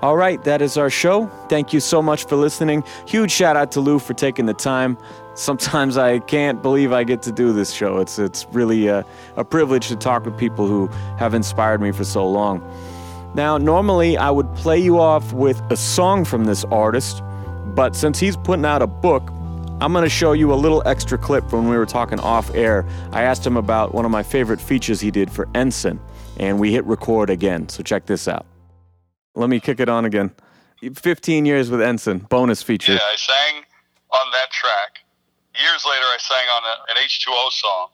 All 0.00 0.16
right, 0.16 0.42
that 0.44 0.62
is 0.62 0.76
our 0.76 0.90
show. 0.90 1.26
Thank 1.48 1.72
you 1.72 1.80
so 1.80 2.00
much 2.00 2.24
for 2.26 2.36
listening. 2.36 2.84
Huge 3.06 3.32
shout 3.32 3.56
out 3.56 3.72
to 3.72 3.80
Lou 3.80 3.98
for 3.98 4.14
taking 4.14 4.46
the 4.46 4.54
time. 4.54 4.96
Sometimes 5.34 5.96
I 5.96 6.20
can't 6.20 6.62
believe 6.62 6.92
I 6.92 7.02
get 7.02 7.22
to 7.22 7.32
do 7.32 7.52
this 7.52 7.72
show. 7.72 7.98
It's 7.98 8.18
it's 8.18 8.46
really 8.52 8.86
a, 8.86 9.04
a 9.36 9.44
privilege 9.44 9.88
to 9.88 9.96
talk 9.96 10.24
with 10.24 10.38
people 10.38 10.68
who 10.68 10.86
have 11.18 11.34
inspired 11.34 11.80
me 11.80 11.90
for 11.90 12.04
so 12.04 12.28
long. 12.28 12.62
Now, 13.34 13.58
normally 13.58 14.16
I 14.16 14.30
would 14.30 14.52
play 14.54 14.78
you 14.78 14.98
off 14.98 15.32
with 15.32 15.60
a 15.70 15.76
song 15.76 16.24
from 16.24 16.44
this 16.44 16.64
artist, 16.66 17.22
but 17.74 17.94
since 17.94 18.18
he's 18.18 18.36
putting 18.36 18.64
out 18.64 18.82
a 18.82 18.86
book, 18.86 19.32
I'm 19.80 19.92
going 19.92 20.02
to 20.02 20.10
show 20.10 20.32
you 20.32 20.52
a 20.52 20.56
little 20.56 20.82
extra 20.86 21.16
clip 21.16 21.48
from 21.48 21.60
when 21.60 21.70
we 21.70 21.76
were 21.76 21.86
talking 21.86 22.18
off 22.18 22.52
air. 22.52 22.84
I 23.12 23.22
asked 23.22 23.46
him 23.46 23.56
about 23.56 23.94
one 23.94 24.04
of 24.04 24.10
my 24.10 24.24
favorite 24.24 24.60
features 24.60 25.00
he 25.00 25.12
did 25.12 25.30
for 25.30 25.48
Ensign, 25.54 26.00
and 26.36 26.58
we 26.58 26.72
hit 26.72 26.84
record 26.84 27.30
again. 27.30 27.68
So 27.68 27.84
check 27.84 28.04
this 28.06 28.26
out. 28.26 28.44
Let 29.36 29.48
me 29.48 29.60
kick 29.60 29.78
it 29.78 29.88
on 29.88 30.04
again. 30.04 30.32
15 30.82 31.46
years 31.46 31.70
with 31.70 31.80
Ensign, 31.80 32.18
bonus 32.18 32.60
feature. 32.60 32.94
Yeah, 32.94 32.98
I 33.06 33.14
sang 33.14 33.62
on 34.10 34.26
that 34.32 34.50
track. 34.50 34.98
Years 35.54 35.84
later, 35.86 36.06
I 36.06 36.18
sang 36.18 36.48
on 36.50 36.62
a, 36.64 36.74
an 36.90 37.06
H2O 37.06 37.50
song. 37.52 37.88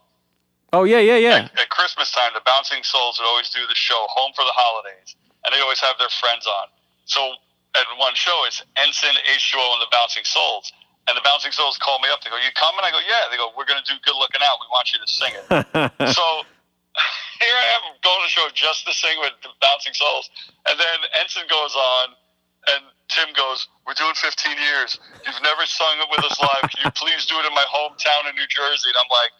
Oh, 0.72 0.84
yeah, 0.84 1.00
yeah, 1.00 1.16
yeah. 1.16 1.36
At, 1.36 1.60
at 1.60 1.68
Christmas 1.68 2.10
time, 2.12 2.30
the 2.34 2.40
Bouncing 2.46 2.82
Souls 2.82 3.18
would 3.20 3.28
always 3.28 3.50
do 3.50 3.60
the 3.68 3.74
show 3.74 4.06
Home 4.08 4.32
for 4.34 4.44
the 4.44 4.56
Holidays, 4.56 5.16
and 5.44 5.54
they 5.54 5.60
always 5.60 5.80
have 5.80 5.96
their 5.98 6.08
friends 6.08 6.46
on. 6.46 6.68
So 7.04 7.20
at 7.74 7.84
one 7.98 8.14
show, 8.14 8.44
it's 8.46 8.62
Ensign, 8.76 9.12
H2O, 9.36 9.60
and 9.74 9.82
the 9.82 9.92
Bouncing 9.92 10.24
Souls. 10.24 10.72
And 11.06 11.12
the 11.16 11.24
Bouncing 11.24 11.52
Souls 11.52 11.76
call 11.76 12.00
me 12.00 12.08
up. 12.08 12.24
They 12.24 12.30
go, 12.30 12.40
"You 12.40 12.48
coming?" 12.56 12.80
I 12.80 12.90
go, 12.90 13.00
"Yeah." 13.04 13.28
They 13.30 13.36
go, 13.36 13.52
"We're 13.56 13.68
going 13.68 13.82
to 13.82 13.88
do 13.88 14.00
Good 14.00 14.16
Looking 14.16 14.40
Out. 14.40 14.56
We 14.60 14.68
want 14.72 14.88
you 14.92 14.98
to 14.98 15.08
sing 15.08 15.32
it." 15.36 15.44
so 16.16 16.24
here 17.44 17.56
I 17.56 17.66
am 17.76 17.84
going 18.00 18.22
to 18.24 18.30
show 18.30 18.48
just 18.54 18.86
to 18.88 18.92
sing 18.96 19.20
with 19.20 19.36
the 19.44 19.52
Bouncing 19.60 19.92
Souls, 19.92 20.30
and 20.64 20.80
then 20.80 20.98
Ensign 21.20 21.44
goes 21.50 21.76
on, 21.76 22.16
and 22.72 22.80
Tim 23.12 23.28
goes, 23.36 23.68
"We're 23.84 23.98
doing 24.00 24.16
15 24.16 24.56
years. 24.56 24.96
You've 25.28 25.44
never 25.44 25.68
sung 25.68 26.00
it 26.00 26.08
with 26.08 26.24
us 26.24 26.40
live. 26.40 26.72
Can 26.72 26.88
you 26.88 26.92
please 26.96 27.28
do 27.28 27.36
it 27.36 27.44
in 27.44 27.52
my 27.52 27.66
hometown 27.68 28.24
in 28.24 28.34
New 28.34 28.48
Jersey?" 28.48 28.88
And 28.88 28.96
I'm 28.96 29.12
like, 29.12 29.32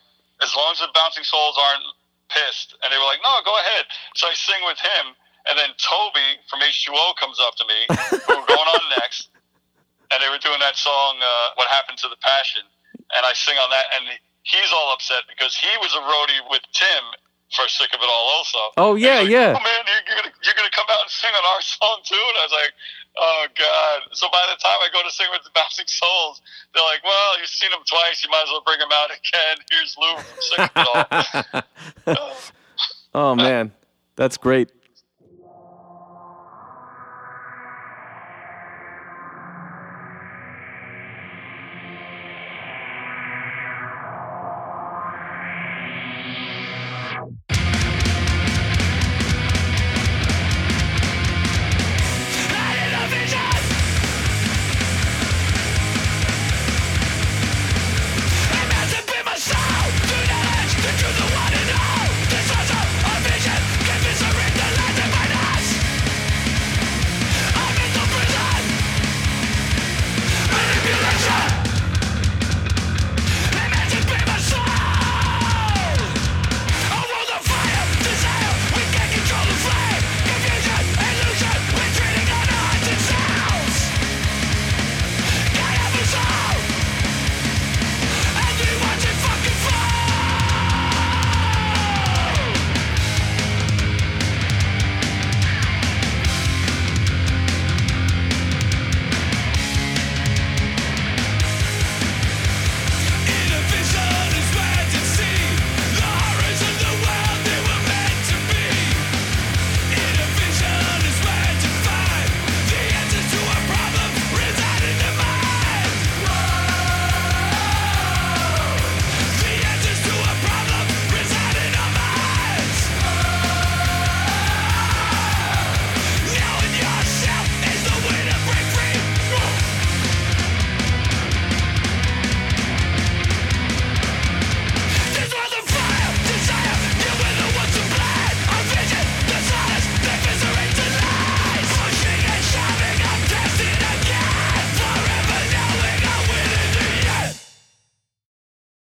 "As 0.45 0.53
long 0.53 0.77
as 0.77 0.85
the 0.85 0.93
Bouncing 0.93 1.25
Souls 1.25 1.57
aren't 1.57 1.89
pissed," 2.29 2.77
and 2.85 2.93
they 2.93 2.99
were 3.01 3.09
like, 3.09 3.25
"No, 3.25 3.41
go 3.41 3.57
ahead." 3.57 3.89
So 4.21 4.29
I 4.29 4.35
sing 4.37 4.61
with 4.69 4.79
him, 4.85 5.17
and 5.49 5.59
then 5.59 5.71
Toby 5.77 6.41
from 6.49 6.61
H2O 6.61 7.17
comes 7.17 7.41
up 7.41 7.55
to 7.57 7.65
me. 7.65 7.79
we 7.89 8.35
were 8.37 8.47
going 8.47 8.69
on 8.69 8.81
next, 9.01 9.29
and 10.15 10.23
they 10.23 10.31
were 10.31 10.39
doing 10.39 10.62
that 10.62 10.79
song, 10.79 11.19
uh, 11.19 11.59
"What 11.59 11.67
Happened 11.69 11.99
to 12.07 12.09
the 12.09 12.17
Passion," 12.23 12.62
and 13.19 13.27
I 13.27 13.35
sing 13.35 13.59
on 13.59 13.69
that, 13.71 13.87
and 13.99 14.15
he's 14.47 14.71
all 14.71 14.95
upset 14.95 15.27
because 15.27 15.59
he 15.59 15.71
was 15.83 15.91
a 15.99 16.03
roadie 16.07 16.43
with 16.49 16.62
Tim 16.71 17.05
for 17.53 17.67
Sick 17.69 17.91
of 17.95 18.01
It 18.01 18.09
All 18.09 18.27
also. 18.39 18.59
Oh 18.77 18.95
yeah, 18.95 19.21
like, 19.21 19.29
yeah. 19.29 19.55
Oh 19.59 19.62
man, 19.62 19.83
you're, 19.87 20.03
you're 20.07 20.19
gonna 20.23 20.35
you're 20.47 20.55
gonna 20.55 20.75
come 20.75 20.87
out 20.91 21.03
and 21.03 21.11
sing 21.11 21.35
on 21.35 21.45
our 21.55 21.62
song 21.62 21.99
too, 22.07 22.15
and 22.15 22.37
I 22.39 22.43
was 22.47 22.55
like, 22.55 22.73
oh 23.19 23.45
god. 23.59 23.99
So 24.12 24.31
by 24.31 24.43
the 24.51 24.59
time 24.62 24.79
I 24.83 24.89
go 24.93 25.03
to 25.03 25.11
sing 25.11 25.27
with 25.35 25.43
the 25.43 25.51
Bouncing 25.55 25.91
Souls, 25.91 26.43
they're 26.75 26.87
like, 26.87 27.03
well, 27.03 27.39
you've 27.39 27.51
seen 27.51 27.75
him 27.75 27.83
twice, 27.87 28.23
you 28.23 28.31
might 28.31 28.47
as 28.47 28.51
well 28.55 28.62
bring 28.62 28.81
him 28.81 28.93
out 28.95 29.11
again. 29.11 29.57
Here's 29.71 29.97
Lou 29.99 30.15
from 30.23 30.39
Sick 30.39 30.61
of 30.62 30.79
It 32.07 32.19
All. 32.19 32.43
oh 33.15 33.35
man, 33.35 33.73
that's 34.17 34.37
great. 34.37 34.71